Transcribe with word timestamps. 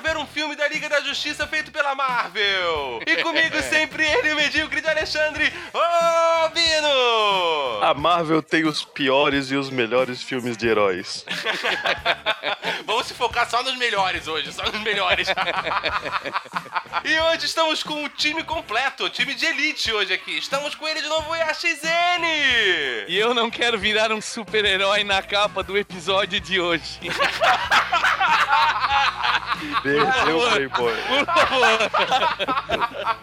quero 0.00 0.02
ver 0.02 0.16
um 0.16 0.26
filme 0.26 0.56
da 0.56 0.66
Liga 0.68 0.88
da 0.88 1.00
Justiça 1.00 1.46
feito 1.46 1.70
pela 1.70 1.94
Marvel. 1.94 3.00
E 3.06 3.22
comigo 3.22 3.60
sempre 3.68 4.04
ele, 4.04 4.32
o 4.32 4.36
medíocre 4.36 4.80
de 4.80 4.88
Alexandre 4.88 5.52
Obino. 6.44 7.82
A 7.82 7.94
Marvel 7.94 8.42
tem 8.42 8.64
os 8.64 8.82
piores 8.82 9.50
e 9.50 9.56
os 9.56 9.70
melhores 9.70 10.22
filmes 10.22 10.56
de 10.56 10.68
heróis. 10.68 11.24
Vamos 13.00 13.08
se 13.08 13.14
focar 13.14 13.48
só 13.48 13.62
nos 13.62 13.78
melhores 13.78 14.28
hoje, 14.28 14.52
só 14.52 14.62
nos 14.62 14.78
melhores. 14.82 15.26
e 17.02 17.18
hoje 17.18 17.46
estamos 17.46 17.82
com 17.82 18.04
o 18.04 18.10
time 18.10 18.44
completo, 18.44 19.04
o 19.04 19.08
time 19.08 19.34
de 19.34 19.46
elite 19.46 19.90
hoje 19.90 20.12
aqui. 20.12 20.36
Estamos 20.36 20.74
com 20.74 20.86
ele 20.86 21.00
de 21.00 21.08
novo, 21.08 21.30
o 21.30 21.34
YXN. 21.34 23.06
E 23.08 23.16
eu 23.16 23.32
não 23.32 23.50
quero 23.50 23.78
virar 23.78 24.12
um 24.12 24.20
super-herói 24.20 25.02
na 25.02 25.22
capa 25.22 25.62
do 25.62 25.78
episódio 25.78 26.38
de 26.40 26.60
hoje. 26.60 27.00
Perdeu, 29.82 30.50
Playboy. 30.50 30.94
Por 31.08 31.24
favor. 31.24 31.78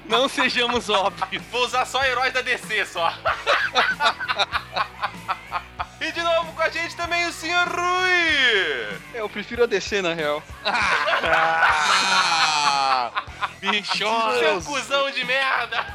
Não 0.05 0.27
sejamos 0.27 0.89
óbvios. 0.89 1.43
Vou 1.51 1.63
usar 1.63 1.85
só 1.85 2.03
heróis 2.03 2.33
da 2.33 2.41
DC, 2.41 2.83
só. 2.87 3.13
e 5.99 6.11
de 6.11 6.21
novo 6.21 6.53
com 6.53 6.61
a 6.61 6.69
gente 6.69 6.95
também 6.95 7.25
o 7.27 7.33
Sr. 7.33 7.67
Rui. 7.69 8.99
Eu 9.13 9.27
prefiro 9.29 9.63
a 9.63 9.65
DC, 9.65 10.01
na 10.01 10.13
real. 10.13 10.41
Bichona. 13.59 14.39
Seu 14.39 14.61
cuzão 14.61 15.11
de 15.11 15.25
merda. 15.25 15.85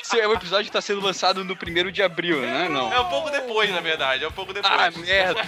Esse 0.00 0.18
é 0.18 0.26
o 0.26 0.32
episódio 0.32 0.64
que 0.64 0.72
tá 0.72 0.80
sendo 0.80 1.00
lançado 1.00 1.44
no 1.44 1.54
primeiro 1.54 1.92
de 1.92 2.02
abril, 2.02 2.40
né? 2.40 2.68
Não. 2.68 2.92
É 2.92 2.98
um 3.00 3.08
pouco 3.08 3.30
depois, 3.30 3.70
na 3.70 3.80
verdade, 3.80 4.24
é 4.24 4.28
um 4.28 4.32
pouco 4.32 4.52
depois. 4.52 4.74
Ah, 4.74 4.90
merda. 4.90 5.40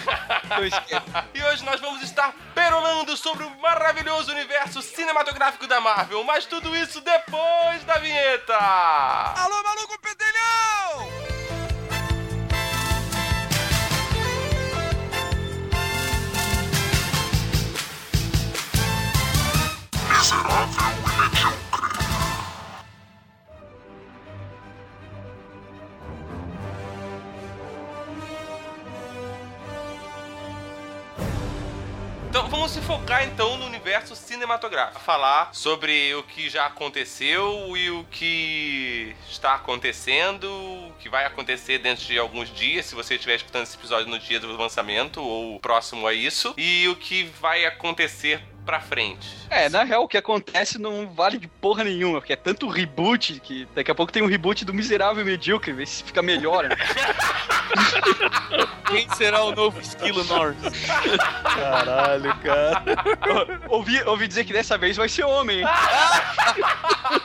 E 1.32 1.42
hoje 1.42 1.64
nós 1.64 1.80
vamos 1.80 2.02
estar 2.02 2.32
perolando 2.54 3.16
sobre 3.16 3.44
o 3.44 3.50
maravilhoso 3.60 4.30
universo 4.32 4.82
cinematográfico 4.82 5.66
da 5.66 5.80
Marvel, 5.80 6.22
mas 6.24 6.44
tudo 6.44 6.76
isso 6.76 7.00
depois 7.00 7.82
da 7.84 7.98
vinheta. 7.98 8.56
Alô, 8.56 9.62
maluco 9.62 9.98
pedelhão! 10.00 11.63
Então 32.34 32.48
vamos 32.48 32.72
se 32.72 32.80
focar 32.80 33.24
então 33.24 33.56
no 33.58 33.66
universo 33.66 34.16
cinematográfico. 34.16 35.00
Falar 35.00 35.54
sobre 35.54 36.14
o 36.14 36.22
que 36.24 36.50
já 36.50 36.66
aconteceu 36.66 37.76
e 37.76 37.90
o 37.90 38.04
que 38.10 39.14
está 39.28 39.54
acontecendo, 39.54 40.44
o 40.44 40.92
que 40.98 41.08
vai 41.08 41.24
acontecer 41.24 41.78
dentro 41.78 42.04
de 42.04 42.18
alguns 42.18 42.52
dias, 42.52 42.86
se 42.86 42.94
você 42.94 43.14
estiver 43.14 43.36
escutando 43.36 43.62
esse 43.64 43.76
episódio 43.76 44.08
no 44.08 44.18
dia 44.18 44.40
do 44.40 44.56
lançamento 44.56 45.22
ou 45.22 45.60
próximo 45.60 46.06
a 46.06 46.12
isso, 46.12 46.54
e 46.56 46.88
o 46.88 46.96
que 46.96 47.24
vai 47.40 47.64
acontecer 47.66 48.42
pra 48.64 48.80
frente. 48.80 49.28
É, 49.50 49.68
na 49.68 49.84
real, 49.84 50.04
o 50.04 50.08
que 50.08 50.16
acontece 50.16 50.78
não 50.78 51.06
vale 51.08 51.38
de 51.38 51.46
porra 51.48 51.84
nenhuma, 51.84 52.20
porque 52.20 52.32
é 52.32 52.36
tanto 52.36 52.68
reboot 52.68 53.40
que 53.40 53.68
daqui 53.74 53.90
a 53.90 53.94
pouco 53.94 54.12
tem 54.12 54.22
um 54.22 54.26
reboot 54.26 54.64
do 54.64 54.72
Miserável 54.74 55.22
e 55.22 55.26
Medíocre, 55.26 55.72
ver 55.72 55.86
se 55.86 56.02
fica 56.02 56.22
melhor. 56.22 56.68
né? 56.68 56.76
Quem 58.86 59.08
será 59.14 59.42
o 59.42 59.54
novo 59.54 59.80
esquilo 59.80 60.22
Norris? 60.24 60.56
Caralho, 61.42 62.34
cara. 62.36 62.82
ouvi, 63.68 64.00
ouvi 64.02 64.28
dizer 64.28 64.44
que 64.44 64.52
dessa 64.52 64.76
vez 64.78 64.96
vai 64.96 65.08
ser 65.08 65.24
homem, 65.24 65.60
hein? 65.60 65.66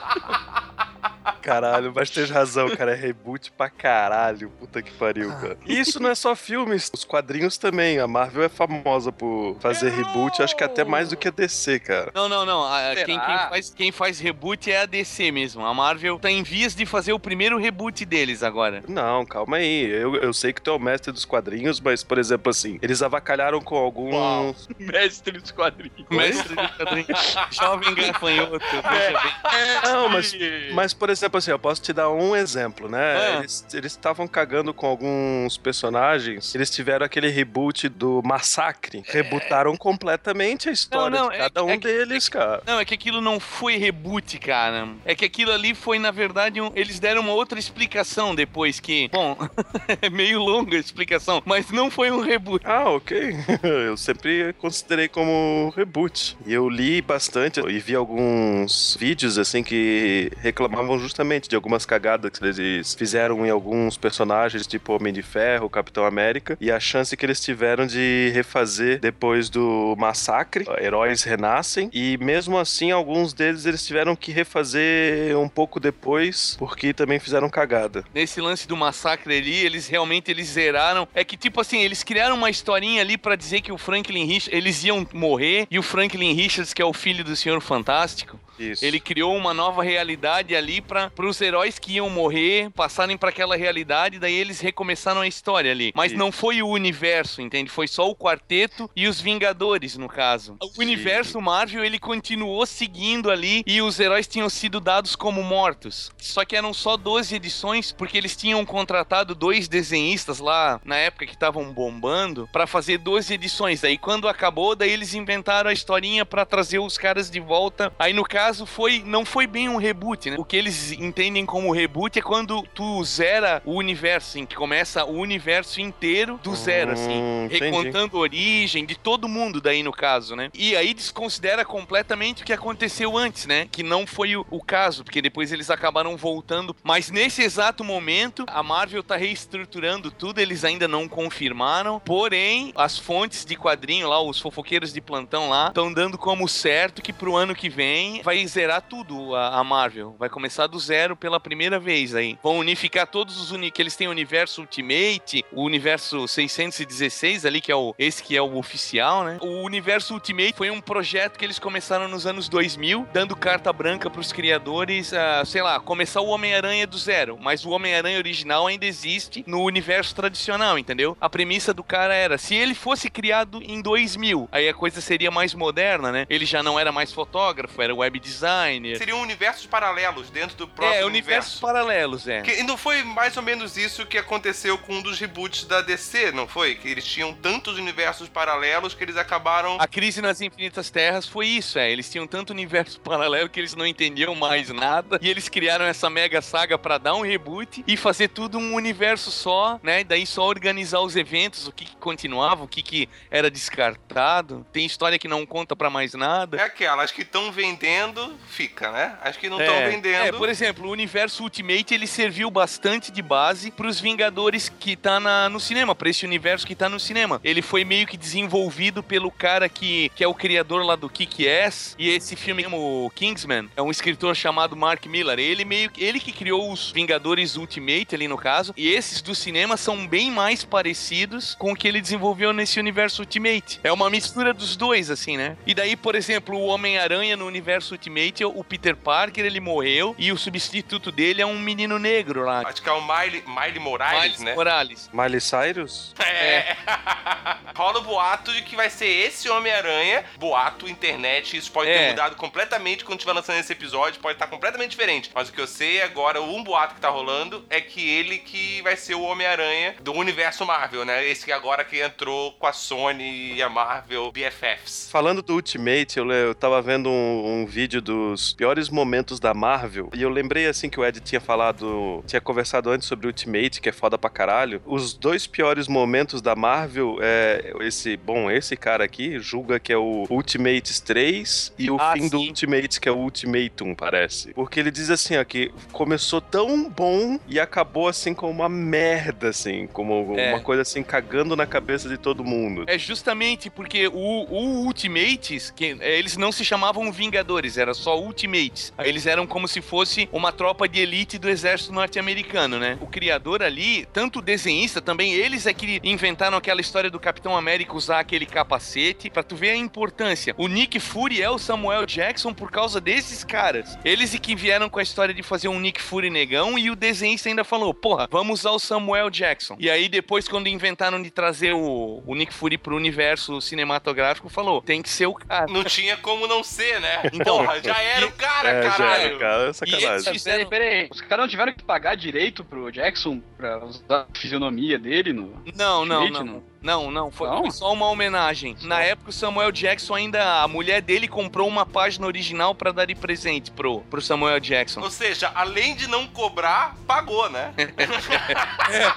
Caralho, 1.42 1.92
mas 1.96 2.10
tens 2.10 2.30
razão, 2.30 2.70
cara. 2.76 2.92
É 2.92 2.96
reboot 2.96 3.52
pra 3.52 3.70
caralho. 3.70 4.50
Puta 4.60 4.82
que 4.82 4.92
pariu, 4.92 5.30
cara. 5.30 5.58
E 5.66 5.80
isso 5.80 6.00
não 6.00 6.10
é 6.10 6.16
só 6.16 6.36
filmes, 6.36 6.90
os 6.94 7.04
quadrinhos 7.04 7.58
também. 7.58 8.00
A 8.00 8.08
Marvel 8.08 8.44
é 8.44 8.50
famosa 8.50 9.12
por 9.12 9.58
fazer 9.60 9.90
reboot, 9.90 10.42
acho 10.42 10.56
que 10.56 10.64
até 10.64 10.84
mais 10.84 11.10
do 11.10 11.18
que 11.18 11.28
a 11.28 11.32
DC, 11.32 11.80
cara. 11.80 12.12
Não, 12.14 12.28
não, 12.28 12.46
não. 12.46 12.64
A-? 12.64 12.96
Quem, 12.96 13.20
quem 13.20 13.38
faz, 13.38 13.70
quem 13.70 13.92
faz 13.92 14.20
reboot 14.20 14.72
é 14.72 14.82
a 14.82 14.86
DC 14.86 15.32
mesmo. 15.32 15.66
A 15.66 15.74
Marvel 15.74 16.20
tá 16.20 16.30
em 16.30 16.44
vias 16.44 16.76
de 16.76 16.86
fazer 16.86 17.14
o 17.14 17.20
primeiro 17.20 17.58
reboot 17.58 18.06
deles 18.06 18.44
agora. 18.44 18.84
Não, 18.88 19.26
calma 19.26 19.58
aí. 19.58 19.86
Eu, 19.86 20.16
eu 20.16 20.34
sei 20.34 20.54
que 20.54 20.62
tu 20.62 20.72
é 20.72 20.74
o 20.74 20.80
mestre 20.80 21.12
dos 21.12 21.26
quadrinhos, 21.26 21.80
mas, 21.80 22.04
por 22.04 22.18
exemplo, 22.18 22.50
assim, 22.50 22.80
eles 22.82 23.02
avacalharam 23.02 23.62
com 23.62 23.76
alguns. 23.76 24.68
Mestre 24.80 25.40
dos 25.40 25.52
quadrinhos. 25.52 25.94
Mestre 26.10 26.56
do 26.56 26.70
quadrinho. 26.78 27.08
Jovem 27.52 27.96
gafanhoto. 27.96 28.60
veja 28.60 29.20
bem. 29.20 29.92
Não, 29.92 30.10
mas, 30.10 30.36
mas, 30.74 30.94
por 30.94 31.10
exemplo, 31.10 31.29
assim, 31.38 31.52
eu 31.52 31.60
posso 31.60 31.82
te 31.82 31.94
dar 31.94 32.10
um 32.10 32.36
exemplo, 32.36 32.90
né? 32.90 33.40
Ah. 33.40 33.44
Eles 33.74 33.92
estavam 33.92 34.28
cagando 34.28 34.74
com 34.74 34.88
alguns 34.88 35.58
personagens. 35.58 36.54
Eles 36.56 36.70
tiveram 36.70 37.06
aquele 37.06 37.30
reboot 37.30 37.88
do 37.90 38.22
Massacre. 38.24 39.04
Rebootaram 39.08 39.76
completamente 39.78 40.70
a 40.70 40.72
história 40.72 41.18
Não, 41.18 41.24
não, 41.26 41.30
de 41.30 41.36
é- 41.36 41.40
cada 41.40 41.64
um 41.64 41.70
é 41.70 41.78
que- 41.78 41.88
deles, 41.88 42.30
cara. 42.30 42.62
Não, 42.66 42.80
é 42.80 42.86
que 42.86 42.94
aquilo 42.94 43.22
não 43.22 43.40
foi 43.40 43.78
reboot, 43.78 44.38
cara. 44.40 44.88
É 45.06 45.16
que 45.16 45.26
aquilo 45.26 45.52
ali 45.52 45.74
foi, 45.76 46.00
na 46.00 46.12
verdade, 46.12 46.60
um- 46.62 46.72
eles 46.76 47.00
deram 47.00 47.22
uma 47.22 47.34
outra 47.34 47.60
explicação 47.60 48.34
depois 48.36 48.80
que. 48.80 49.10
Bom, 49.10 49.38
é 50.02 50.10
meio 50.10 50.40
longa 50.40 50.78
a 50.78 50.80
explicação, 50.80 51.42
mas 51.46 51.70
não 51.72 51.90
foi 51.92 52.12
um 52.12 52.20
reboot. 52.22 52.66
Ah, 52.66 52.90
ok. 52.90 53.36
Eu 53.64 53.98
sempre 53.98 54.54
considerei 54.54 55.08
como 55.08 55.72
reboot. 55.76 56.38
E 56.46 56.54
eu 56.54 56.70
li 56.70 57.02
bastante 57.02 57.60
e 57.60 57.80
vi 57.80 57.96
alguns 57.96 58.96
vídeos, 59.00 59.38
assim, 59.38 59.64
que 59.64 60.32
reclamavam 60.42 60.98
justamente 61.00 61.19
de 61.48 61.56
algumas 61.56 61.86
cagadas 61.86 62.32
que 62.32 62.44
eles 62.44 62.94
fizeram 62.96 63.46
em 63.46 63.50
alguns 63.50 63.98
personagens, 63.98 64.66
tipo 64.66 64.94
Homem 64.94 65.14
de 65.14 65.22
Ferro, 65.22 65.70
Capitão 65.70 66.06
América, 66.06 66.58
e 66.60 66.72
a 66.72 66.80
chance 66.80 67.16
que 67.16 67.26
eles 67.26 67.40
tiveram 67.42 67.86
de 67.86 68.32
refazer 68.34 69.00
depois 69.00 69.50
do 69.50 69.96
massacre. 69.98 70.66
Heróis 70.82 71.24
renascem, 71.24 71.90
e 71.94 72.18
mesmo 72.18 72.58
assim, 72.58 72.92
alguns 72.92 73.34
deles 73.34 73.66
eles 73.66 73.86
tiveram 73.86 74.16
que 74.16 74.32
refazer 74.32 75.38
um 75.38 75.50
pouco 75.50 75.80
depois, 75.80 76.56
porque 76.58 76.94
também 76.94 77.20
fizeram 77.20 77.50
cagada. 77.50 78.04
Nesse 78.14 78.40
lance 78.42 78.68
do 78.68 78.78
massacre 78.78 79.38
ali, 79.38 79.56
eles 79.66 79.88
realmente 79.88 80.32
eles 80.32 80.48
zeraram. 80.48 81.08
É 81.14 81.24
que, 81.24 81.38
tipo 81.38 81.62
assim, 81.62 81.82
eles 81.82 82.04
criaram 82.04 82.36
uma 82.36 82.50
historinha 82.50 83.02
ali 83.02 83.18
pra 83.18 83.36
dizer 83.36 83.62
que 83.62 83.72
o 83.72 83.78
Franklin 83.78 84.26
Richards. 84.26 84.58
Eles 84.58 84.84
iam 84.84 85.08
morrer, 85.14 85.68
e 85.70 85.78
o 85.78 85.84
Franklin 85.84 86.34
Richards, 86.34 86.74
que 86.74 86.82
é 86.82 86.86
o 86.86 86.94
filho 86.94 87.24
do 87.24 87.36
Senhor 87.36 87.60
Fantástico, 87.62 88.40
Isso. 88.60 88.84
Ele 88.84 89.00
criou 89.00 89.36
uma 89.36 89.54
nova 89.54 89.84
realidade 89.84 90.56
ali 90.56 90.82
para 90.82 91.12
os 91.20 91.40
heróis 91.42 91.80
que 91.80 91.94
iam 91.94 92.10
morrer 92.10 92.70
passarem 92.72 93.18
para 93.18 93.30
aquela 93.30 93.56
realidade, 93.56 94.20
daí 94.20 94.34
eles 94.34 94.60
recomeçaram 94.60 95.22
a 95.22 95.28
história 95.28 95.72
ali. 95.72 95.92
Mas 95.96 96.12
Isso. 96.12 96.20
não 96.20 96.32
foi 96.32 96.62
o 96.62 96.68
universo, 96.68 97.42
entende? 97.42 97.70
Foi 97.70 97.88
só 97.88 98.10
o 98.10 98.16
quarteto 98.16 98.90
e 98.96 99.08
os 99.08 99.20
Vingadores, 99.22 99.98
no 99.98 100.08
caso. 100.08 100.58
O 100.62 100.68
Sim. 100.68 100.82
universo 100.82 101.42
Marvel 101.42 101.84
ele 101.84 102.00
continuou 102.00 102.66
seguindo 102.66 103.30
ali 103.30 103.64
e 103.66 103.82
os 103.82 104.00
heróis 104.00 104.28
tinham 104.28 104.50
sido 104.50 104.80
dados 104.80 105.16
como 105.16 105.44
mortos. 105.44 106.12
Só 106.18 106.44
que 106.46 106.56
eram 106.56 106.74
só 106.74 106.98
12 106.98 107.36
edições 107.36 107.92
porque 107.92 108.18
eles 108.18 108.36
tinham 108.36 108.66
contratado 108.66 109.36
dois 109.36 109.68
desenhistas 109.68 110.40
lá 110.40 110.80
na 110.84 110.96
época 110.96 111.26
que 111.26 111.34
estavam 111.34 111.72
bombando 111.72 112.50
para 112.52 112.68
fazer 112.68 112.98
12 112.98 113.34
edições. 113.34 113.82
Daí 113.82 113.98
quando 113.98 114.28
acabou, 114.28 114.76
daí 114.76 114.92
eles 114.92 115.14
inventaram 115.14 115.70
a 115.70 115.74
historinha 115.74 116.26
para 116.26 116.46
trazer 116.46 116.80
os 116.80 116.98
caras 116.98 117.30
de 117.30 117.40
volta. 117.40 117.92
Aí 118.00 118.14
no 118.14 118.24
caso 118.24 118.49
foi 118.54 119.04
não 119.06 119.26
foi 119.26 119.48
bem 119.48 119.70
um 119.70 119.78
reboot, 119.78 120.30
né? 120.30 120.36
O 120.38 120.46
que 120.46 120.58
eles 120.58 120.92
entendem 120.92 121.46
como 121.46 121.72
reboot 121.72 122.18
é 122.18 122.22
quando 122.22 122.62
tu 122.74 123.04
zera 123.04 123.62
o 123.66 123.74
universo, 123.76 124.38
em 124.38 124.46
que 124.46 124.56
começa 124.56 125.06
o 125.06 125.14
universo 125.14 125.80
inteiro 125.82 126.40
do 126.44 126.56
zero, 126.56 126.92
assim, 126.92 127.20
Hum, 127.20 127.48
recontando 127.50 128.18
a 128.18 128.20
origem 128.20 128.86
de 128.86 128.96
todo 128.96 129.28
mundo 129.28 129.62
daí 129.62 129.84
no 129.84 129.92
caso, 129.92 130.36
né? 130.36 130.50
E 130.54 130.76
aí 130.76 130.94
desconsidera 130.94 131.66
completamente 131.66 132.42
o 132.42 132.46
que 132.46 132.54
aconteceu 132.54 133.18
antes, 133.18 133.46
né? 133.46 133.68
Que 133.72 133.84
não 133.84 134.08
foi 134.08 134.36
o, 134.36 134.46
o 134.50 134.62
caso, 134.62 135.04
porque 135.04 135.22
depois 135.22 135.52
eles 135.52 135.70
acabaram 135.70 136.16
voltando. 136.18 136.76
Mas 136.84 137.12
nesse 137.12 137.42
exato 137.42 137.84
momento, 137.84 138.46
a 138.48 138.64
Marvel 138.64 139.04
tá 139.04 139.16
reestruturando 139.16 140.12
tudo, 140.12 140.40
eles 140.40 140.64
ainda 140.64 140.88
não 140.88 141.08
confirmaram. 141.08 142.00
Porém, 142.00 142.72
as 142.76 142.98
fontes 142.98 143.46
de 143.46 143.56
quadrinho 143.56 144.08
lá, 144.08 144.22
os 144.22 144.40
fofoqueiros 144.40 144.94
de 144.94 145.02
plantão 145.02 145.50
lá, 145.50 145.68
estão 145.68 145.92
dando 145.92 146.18
como 146.18 146.48
certo 146.48 147.02
que 147.02 147.14
pro 147.14 147.36
ano 147.36 147.56
que 147.56 147.70
vem 147.70 148.22
vai 148.24 148.39
zerar 148.48 148.82
tudo 148.82 149.36
a, 149.36 149.60
a 149.60 149.64
Marvel. 149.64 150.16
Vai 150.18 150.30
começar 150.30 150.68
do 150.68 150.80
zero 150.80 151.16
pela 151.16 151.40
primeira 151.40 151.80
vez 151.80 152.16
aí. 152.16 152.38
Vão 152.42 152.60
unificar 152.60 153.08
todos 153.08 153.40
os 153.40 153.52
uni 153.52 153.72
que 153.72 153.82
eles 153.82 153.96
têm 153.96 154.08
o 154.08 154.12
universo 154.12 154.62
Ultimate, 154.62 155.46
o 155.52 155.64
universo 155.64 156.28
616 156.28 157.46
ali, 157.46 157.62
que 157.62 157.72
é 157.72 157.76
o 157.76 157.94
esse 157.98 158.24
que 158.24 158.36
é 158.36 158.42
o 158.42 158.58
oficial, 158.58 159.24
né? 159.24 159.38
O 159.42 159.64
universo 159.64 160.14
Ultimate 160.14 160.54
foi 160.54 160.70
um 160.70 160.82
projeto 160.82 161.38
que 161.38 161.46
eles 161.46 161.60
começaram 161.60 162.08
nos 162.08 162.26
anos 162.26 162.48
2000, 162.50 163.08
dando 163.14 163.36
carta 163.36 163.72
branca 163.74 164.10
pros 164.10 164.32
criadores, 164.32 165.12
uh, 165.12 165.46
sei 165.46 165.62
lá, 165.62 165.80
começar 165.80 166.22
o 166.22 166.28
Homem-Aranha 166.28 166.86
do 166.86 166.98
zero, 166.98 167.38
mas 167.40 167.66
o 167.66 167.70
Homem-Aranha 167.70 168.18
original 168.18 168.68
ainda 168.68 168.86
existe 168.86 169.44
no 169.48 169.64
universo 169.64 170.16
tradicional, 170.16 170.78
entendeu? 170.78 171.18
A 171.20 171.30
premissa 171.30 171.74
do 171.74 171.84
cara 171.84 172.14
era, 172.14 172.38
se 172.38 172.56
ele 172.56 172.74
fosse 172.74 173.10
criado 173.10 173.62
em 173.64 173.82
2000, 173.82 174.50
aí 174.52 174.70
a 174.70 174.74
coisa 174.74 175.02
seria 175.02 175.32
mais 175.32 175.54
moderna, 175.54 176.12
né? 176.12 176.26
Ele 176.30 176.46
já 176.46 176.62
não 176.64 176.80
era 176.80 176.92
mais 176.92 177.12
fotógrafo, 177.12 177.82
era 177.82 177.94
web 177.94 178.20
designer. 178.30 178.98
Seriam 178.98 179.22
universos 179.22 179.66
paralelos 179.66 180.30
dentro 180.30 180.56
do 180.56 180.68
próprio 180.68 181.00
É, 181.00 181.06
universo. 181.06 181.10
universos 181.30 181.60
paralelos, 181.60 182.28
é. 182.28 182.42
Que- 182.42 182.60
e 182.60 182.64
não 182.64 182.78
foi 182.78 183.04
mais 183.04 183.36
ou 183.38 183.44
menos 183.44 183.76
isso 183.78 184.06
que 184.06 184.18
aconteceu 184.18 184.78
com 184.78 184.94
um 184.96 185.02
dos 185.02 185.20
reboots 185.20 185.66
da 185.66 185.82
DC, 185.82 186.32
não 186.32 186.48
foi? 186.48 186.76
Que 186.76 186.88
eles 186.88 187.06
tinham 187.06 187.34
tantos 187.34 187.78
universos 187.78 188.30
paralelos 188.30 188.94
que 188.94 189.04
eles 189.04 189.18
acabaram. 189.18 189.78
A 189.80 189.88
crise 189.88 190.22
nas 190.22 190.42
Infinitas 190.42 190.90
Terras 190.90 191.28
foi 191.28 191.48
isso, 191.48 191.78
é. 191.80 191.92
Eles 191.92 192.10
tinham 192.10 192.28
tanto 192.28 192.52
universo 192.52 193.00
paralelo 193.02 193.50
que 193.50 193.60
eles 193.60 193.76
não 193.76 193.86
entendiam 193.86 194.36
mais 194.36 194.70
nada. 194.70 195.20
E 195.22 195.30
eles 195.30 195.50
criaram 195.50 195.86
essa 195.86 196.10
mega 196.10 196.42
saga 196.42 196.78
pra 196.78 196.98
dar 196.98 197.16
um 197.16 197.22
reboot 197.22 197.84
e 197.88 197.98
fazer 197.98 198.30
tudo 198.30 198.58
um 198.58 198.74
universo 198.76 199.32
só, 199.32 199.80
né? 199.84 200.04
Daí 200.04 200.26
só 200.26 200.44
organizar 200.46 201.00
os 201.02 201.16
eventos, 201.16 201.68
o 201.68 201.72
que, 201.72 201.86
que 201.86 201.96
continuava, 201.98 202.64
o 202.64 202.68
que, 202.68 202.82
que 202.82 203.10
era 203.32 203.50
descartado. 203.50 204.66
Tem 204.72 204.86
história 204.86 205.18
que 205.20 205.28
não 205.28 205.46
conta 205.46 205.76
pra 205.76 205.90
mais 205.90 206.14
nada. 206.14 206.58
É 206.58 206.62
aquela, 206.64 207.04
as 207.04 207.12
que 207.12 207.22
estão 207.22 207.52
vendendo, 207.52 208.19
fica, 208.50 208.92
né? 208.92 209.18
As 209.24 209.38
que 209.38 209.50
não 209.50 209.60
estão 209.60 209.76
É, 209.76 209.90
vendendo. 209.90 210.16
É, 210.26 210.32
por 210.32 210.50
exemplo, 210.50 210.88
o 210.88 210.92
universo 210.92 211.44
Ultimate 211.44 211.94
ele 211.94 212.08
serviu 212.08 212.50
bastante 212.50 213.12
de 213.12 213.22
base 213.22 213.72
pros 213.72 214.00
Vingadores 214.00 214.70
que 214.70 214.96
tá 214.96 215.20
na- 215.20 215.50
no 215.50 215.60
cinema, 215.60 215.94
pra 215.96 216.10
esse 216.10 216.26
universo 216.26 216.66
que 216.66 216.76
tá 216.76 216.90
no 216.90 217.00
cinema. 217.00 217.40
Ele 217.44 217.62
foi 217.62 217.84
meio 217.84 218.06
que 218.08 218.18
desenvolvido 218.18 219.02
pelo 219.04 219.32
cara 219.32 219.68
que, 219.70 220.10
que 220.16 220.24
é 220.24 220.28
o 220.28 220.34
criador 220.34 220.84
lá 220.84 220.96
do 220.96 221.10
Kick-Ass, 221.10 221.96
e 221.98 222.10
esse 222.10 222.36
filme, 222.36 222.66
o 222.72 223.12
Kingsman, 223.16 223.70
é 223.76 223.82
um 223.82 223.92
escritor 223.92 224.36
chamado 224.36 224.76
Mark 224.76 225.06
Miller. 225.06 225.38
Ele 225.40 225.64
meio 225.66 225.90
que- 225.90 226.04
ele 226.04 226.20
que 226.20 226.32
criou 226.32 226.72
os 226.72 226.92
Vingadores 226.92 227.56
Ultimate 227.56 228.16
ali 228.16 228.28
no 228.28 228.38
caso, 228.38 228.74
e 228.76 228.90
esses 228.90 229.22
do 229.22 229.36
cinema 229.36 229.78
são 229.78 230.08
bem 230.08 230.32
mais 230.32 230.64
parecidos 230.64 231.56
com 231.56 231.72
o 231.72 231.76
que 231.76 231.88
ele 231.88 232.02
desenvolveu 232.02 232.52
nesse 232.54 232.80
universo 232.80 233.22
Ultimate. 233.22 233.80
É 233.84 233.92
uma 233.92 234.10
mistura 234.10 234.54
dos 234.54 234.76
dois, 234.76 235.10
assim, 235.10 235.38
né? 235.38 235.58
E 235.66 235.74
daí, 235.74 235.96
por 235.96 236.16
exemplo, 236.16 236.58
o 236.58 236.66
Homem-Aranha 236.68 237.36
no 237.38 237.46
universo 237.46 237.94
Ultimate, 238.04 238.46
o 238.46 238.64
Peter 238.64 238.96
Parker, 238.96 239.46
ele 239.46 239.60
morreu 239.60 240.16
e 240.18 240.32
o 240.32 240.38
substituto 240.38 241.12
dele 241.12 241.42
é 241.42 241.46
um 241.46 241.60
menino 241.60 242.00
negro 242.00 242.46
lá. 242.46 242.62
Acho 242.66 242.82
que 242.82 242.88
é 242.88 242.92
o 242.94 243.02
Miley, 243.02 243.44
Miley 243.46 243.80
Morales, 243.80 244.22
Miles 244.24 244.40
né? 244.40 244.56
Morales. 244.56 245.10
Miley 245.12 245.42
Cyrus? 245.42 246.14
É. 246.18 246.78
Rola 247.76 248.00
o 248.00 248.04
boato 248.04 248.52
de 248.54 248.62
que 248.62 248.76
vai 248.76 248.90
ser 248.90 249.08
esse 249.08 249.50
Homem-Aranha. 249.50 250.24
Boato, 250.38 250.88
internet. 250.88 251.58
Isso 251.58 251.72
pode 251.72 251.90
ter 251.92 251.98
É. 251.98 252.10
mudado 252.12 252.36
completamente 252.38 253.04
quando 253.04 253.20
estiver 253.20 253.34
lançando 253.34 253.60
esse 253.60 253.72
episódio. 253.74 254.20
Pode 254.22 254.36
estar 254.36 254.48
completamente 254.48 254.92
diferente. 254.92 255.30
Mas 255.34 255.50
o 255.50 255.54
que 255.54 255.60
eu 255.60 255.68
sei 255.68 256.02
agora, 256.02 256.42
um 256.42 256.64
boato 256.64 256.96
que 256.96 257.02
tá 257.02 257.10
rolando 257.10 257.66
é 257.70 257.82
que 257.82 258.08
ele 258.10 258.38
que 258.38 258.82
vai 258.82 258.96
ser 258.96 259.16
o 259.16 259.22
Homem-Aranha 259.22 259.96
do 260.02 260.14
universo 260.14 260.66
Marvel, 260.66 261.04
né? 261.04 261.26
Esse 261.28 261.44
que 261.46 261.52
agora 261.52 261.84
que 261.84 262.02
entrou 262.02 262.54
com 262.54 262.68
a 262.68 262.74
Sony 262.74 263.54
e 263.54 263.62
a 263.62 263.70
Marvel 263.70 264.32
BFFs. 264.32 265.10
Falando 265.12 265.42
do 265.42 265.54
Ultimate, 265.56 266.18
eu, 266.18 266.30
eu 266.32 266.56
tava 266.56 266.82
vendo 266.82 267.10
um, 267.10 267.62
um 267.62 267.66
vídeo 267.66 267.89
dos 268.00 268.54
piores 268.54 268.90
momentos 268.90 269.40
da 269.40 269.54
Marvel 269.54 270.10
e 270.14 270.22
eu 270.22 270.30
lembrei 270.30 270.68
assim 270.68 270.90
que 270.90 271.00
o 271.00 271.06
Ed 271.06 271.20
tinha 271.20 271.42
falado, 271.42 272.24
tinha 272.28 272.40
conversado 272.40 272.90
antes 272.90 273.08
sobre 273.08 273.28
Ultimate, 273.28 273.82
que 273.82 273.90
é 273.90 273.92
foda 273.92 274.18
pra 274.18 274.30
caralho. 274.30 274.82
Os 274.86 275.14
dois 275.14 275.48
piores 275.48 275.88
momentos 275.88 276.42
da 276.42 276.56
Marvel 276.56 277.18
é 277.22 277.74
esse, 277.82 278.16
bom, 278.18 278.52
esse 278.52 278.76
cara 278.78 279.04
aqui 279.04 279.40
julga 279.40 279.80
que 279.80 279.92
é 279.92 279.98
o 279.98 280.26
Ultimates 280.30 281.00
3 281.00 281.74
e 281.80 281.90
o 281.90 281.98
Ah, 282.00 282.14
fim 282.14 282.28
do 282.30 282.38
sim. 282.40 282.48
Ultimates, 282.50 282.98
que 283.00 283.10
é 283.10 283.12
o 283.12 283.18
Ultimatum, 283.18 283.96
parece. 283.96 284.54
Porque 284.54 284.80
ele 284.80 284.92
diz 284.92 285.10
assim, 285.10 285.38
ó, 285.38 285.44
que 285.44 285.72
começou 285.92 286.40
tão 286.42 286.90
bom 286.90 287.40
e 287.48 287.60
acabou 287.60 288.08
assim 288.08 288.34
com 288.34 288.50
uma 288.52 288.70
merda, 288.70 289.50
assim, 289.50 289.88
como 289.88 290.36
É. 290.38 290.54
uma 290.54 290.62
coisa 290.62 290.82
assim, 290.84 291.02
cagando 291.04 291.56
na 291.56 291.66
cabeça 291.66 292.08
de 292.10 292.18
todo 292.18 292.44
mundo. 292.44 292.84
É 292.88 292.98
justamente 292.98 293.70
porque 293.70 294.08
o, 294.08 294.14
o 294.14 294.86
Ultimates, 294.86 295.72
que 295.72 295.98
é, 296.00 296.20
eles 296.20 296.38
não 296.38 296.52
se 296.52 296.64
chamavam 296.66 297.12
Vingadores, 297.12 297.78
era 297.80 297.94
só 297.94 298.20
Ultimates. 298.20 298.94
Eles 299.00 299.26
eram 299.26 299.48
como 299.48 299.68
se 299.68 299.82
fosse 299.82 300.30
uma 300.32 300.52
tropa 300.52 300.88
de 300.88 301.00
elite 301.00 301.38
do 301.38 301.50
exército 301.50 301.94
norte-americano, 301.94 302.78
né? 302.78 302.98
O 303.02 303.08
criador 303.08 303.64
ali, 303.64 304.06
tanto 304.14 304.40
o 304.40 304.42
desenhista 304.42 305.02
também, 305.02 305.34
eles 305.34 305.66
é 305.66 305.74
que 305.74 306.00
inventaram 306.04 306.58
aquela 306.58 306.82
história 306.82 307.10
do 307.10 307.20
Capitão 307.20 307.56
América 307.56 307.96
usar 307.96 308.20
aquele 308.20 308.46
capacete, 308.46 309.30
pra 309.30 309.44
tu 309.44 309.56
ver 309.56 309.72
a 309.72 309.76
importância. 309.76 310.54
O 310.58 310.68
Nick 310.68 311.00
Fury 311.00 311.42
é 311.42 311.50
o 311.50 311.58
Samuel 311.58 312.06
Jackson 312.06 312.54
por 312.54 312.72
causa 312.72 313.00
desses 313.00 313.44
caras. 313.44 313.98
Eles 314.04 314.34
e 314.34 314.40
que 314.40 314.56
vieram 314.56 314.90
com 314.90 315.00
a 315.00 315.04
história 315.04 315.34
de 315.34 315.44
fazer 315.44 315.68
um 315.68 315.80
Nick 315.80 316.02
Fury 316.02 316.30
negão 316.30 316.78
e 316.78 316.90
o 316.90 316.96
desenhista 316.96 317.50
ainda 317.50 317.64
falou, 317.64 317.94
porra, 317.94 318.28
vamos 318.30 318.60
usar 318.62 318.72
o 318.72 318.80
Samuel 318.80 319.30
Jackson. 319.30 319.76
E 319.80 319.90
aí 319.90 320.10
depois 320.10 320.48
quando 320.48 320.68
inventaram 320.68 321.22
de 321.22 321.30
trazer 321.30 321.74
o, 321.74 322.24
o 322.26 322.36
Nick 322.36 322.54
Fury 322.54 322.78
pro 322.78 322.96
universo 322.96 323.62
cinematográfico, 323.62 324.50
falou, 324.50 324.82
tem 324.82 325.02
que 325.02 325.10
ser 325.10 325.28
o 325.28 325.34
cara. 325.34 325.72
Não 325.72 325.84
tinha 325.84 326.18
como 326.18 326.48
não 326.48 326.64
ser, 326.64 327.00
né? 327.00 327.22
Então, 327.34 327.66
Porra, 327.70 327.82
já 327.84 328.02
era 328.02 328.26
o 328.28 328.32
cara, 328.32 328.70
É, 328.70 328.84
já 328.84 328.90
caralho. 328.92 329.24
era, 329.24 329.38
cara, 329.40 329.70
é 329.70 329.74
sacanagem. 329.74 330.34
fizeram- 330.34 330.70
Peraí, 330.70 330.90
peraí. 330.90 331.08
Os 331.12 331.22
caras 331.22 331.44
não 331.44 331.50
tiveram 331.50 331.74
que 331.74 331.84
pagar 331.84 332.16
direito 332.16 332.64
pro 332.64 332.92
Jackson 332.92 333.42
pra 333.58 333.84
usar 333.86 334.28
a 334.34 334.40
fisionomia 334.40 334.98
dele 335.00 335.34
no. 335.34 335.62
Não, 335.76 336.06
não, 336.06 336.22
Ultimate, 336.22 336.46
não. 336.46 336.64
Não, 336.82 337.12
não, 337.12 337.30
foi, 337.30 337.50
Não? 337.50 337.70
só 337.70 337.92
uma 337.92 338.08
homenagem. 338.08 338.76
Na 338.84 339.02
época, 339.02 339.30
o 339.32 339.34
Samuel 339.34 339.72
Jackson 339.72 340.16
ainda. 340.16 340.64
A 340.64 340.68
mulher 340.68 341.02
dele 341.02 341.28
comprou 341.28 341.68
uma 341.68 341.86
página 341.86 342.26
original 342.26 342.74
pra 342.74 342.92
dar 342.92 343.06
de 343.06 343.16
presente 343.16 343.70
pro, 343.72 344.00
pro 344.02 344.22
Samuel 344.22 344.60
Jackson. 344.60 345.02
Ou 345.02 345.12
seja, 345.12 345.52
além 345.56 345.96
de 345.96 346.08
não 346.08 346.26
cobrar, 346.28 346.96
pagou, 347.06 347.50
né? 347.50 347.74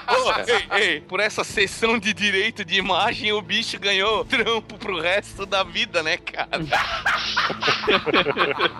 Ô, 0.08 0.32
ei, 0.78 0.84
ei, 0.84 1.00
por 1.00 1.20
essa 1.20 1.44
sessão 1.44 1.98
de 1.98 2.12
direito 2.12 2.64
de 2.64 2.74
imagem, 2.76 3.32
o 3.32 3.40
bicho 3.40 3.78
ganhou 3.78 4.24
trampo 4.24 4.76
pro 4.78 5.00
resto 5.00 5.46
da 5.46 5.62
vida, 5.62 6.02
né, 6.02 6.16
cara? 6.16 6.48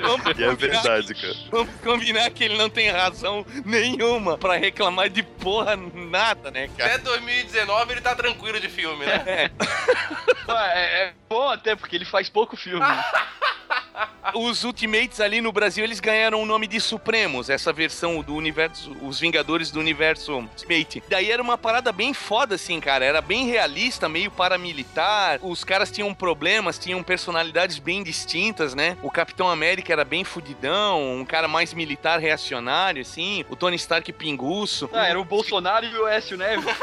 vamos, 0.00 0.26
E 0.38 0.42
é 0.44 0.48
combinar, 0.48 0.54
verdade, 0.56 1.14
cara. 1.14 1.34
vamos 1.50 1.74
combinar 1.82 2.30
que 2.30 2.44
ele 2.44 2.56
não 2.56 2.68
tem 2.68 2.90
razão 2.90 3.44
nenhuma 3.64 4.36
pra 4.38 4.56
reclamar 4.56 5.08
de 5.08 5.22
porra 5.22 5.76
nada, 5.76 6.50
né, 6.50 6.68
cara? 6.76 6.94
Até 6.96 7.04
2019 7.04 7.92
ele 7.92 8.00
tá 8.00 8.14
tranquilo 8.14 8.58
de 8.60 8.68
filme, 8.72 9.06
né? 9.06 9.50
Ah, 10.48 10.68
é, 10.74 11.04
é 11.04 11.14
bom 11.28 11.48
até, 11.48 11.76
porque 11.76 11.94
ele 11.94 12.04
faz 12.04 12.28
pouco 12.28 12.56
filme. 12.56 12.84
Os 14.34 14.64
Ultimates 14.64 15.20
ali 15.20 15.40
no 15.40 15.52
Brasil, 15.52 15.84
eles 15.84 16.00
ganharam 16.00 16.42
o 16.42 16.46
nome 16.46 16.66
de 16.66 16.80
Supremos, 16.80 17.50
essa 17.50 17.72
versão 17.72 18.22
do 18.22 18.34
universo, 18.34 18.96
os 19.02 19.20
Vingadores 19.20 19.70
do 19.70 19.78
universo 19.78 20.32
Ultimate. 20.32 21.02
Daí 21.08 21.30
era 21.30 21.42
uma 21.42 21.58
parada 21.58 21.92
bem 21.92 22.14
foda, 22.14 22.54
assim, 22.54 22.80
cara. 22.80 23.04
Era 23.04 23.20
bem 23.20 23.46
realista, 23.46 24.08
meio 24.08 24.30
paramilitar. 24.30 25.38
Os 25.42 25.64
caras 25.64 25.90
tinham 25.90 26.12
problemas, 26.14 26.78
tinham 26.78 27.02
personalidades 27.02 27.78
bem 27.78 28.02
distintas, 28.02 28.74
né? 28.74 28.96
O 29.02 29.10
Capitão 29.10 29.50
América 29.50 29.92
era 29.92 30.04
bem 30.04 30.24
fudidão, 30.24 31.20
um 31.20 31.24
cara 31.24 31.46
mais 31.46 31.74
militar, 31.74 32.18
reacionário, 32.18 33.02
assim. 33.02 33.44
O 33.50 33.56
Tony 33.56 33.76
Stark 33.76 34.10
pinguço. 34.12 34.88
Ah, 34.92 35.08
era 35.08 35.20
o 35.20 35.24
Bolsonaro 35.24 35.84
e 35.84 35.96
o 35.96 36.06
Écio 36.06 36.36
Neves. 36.36 36.64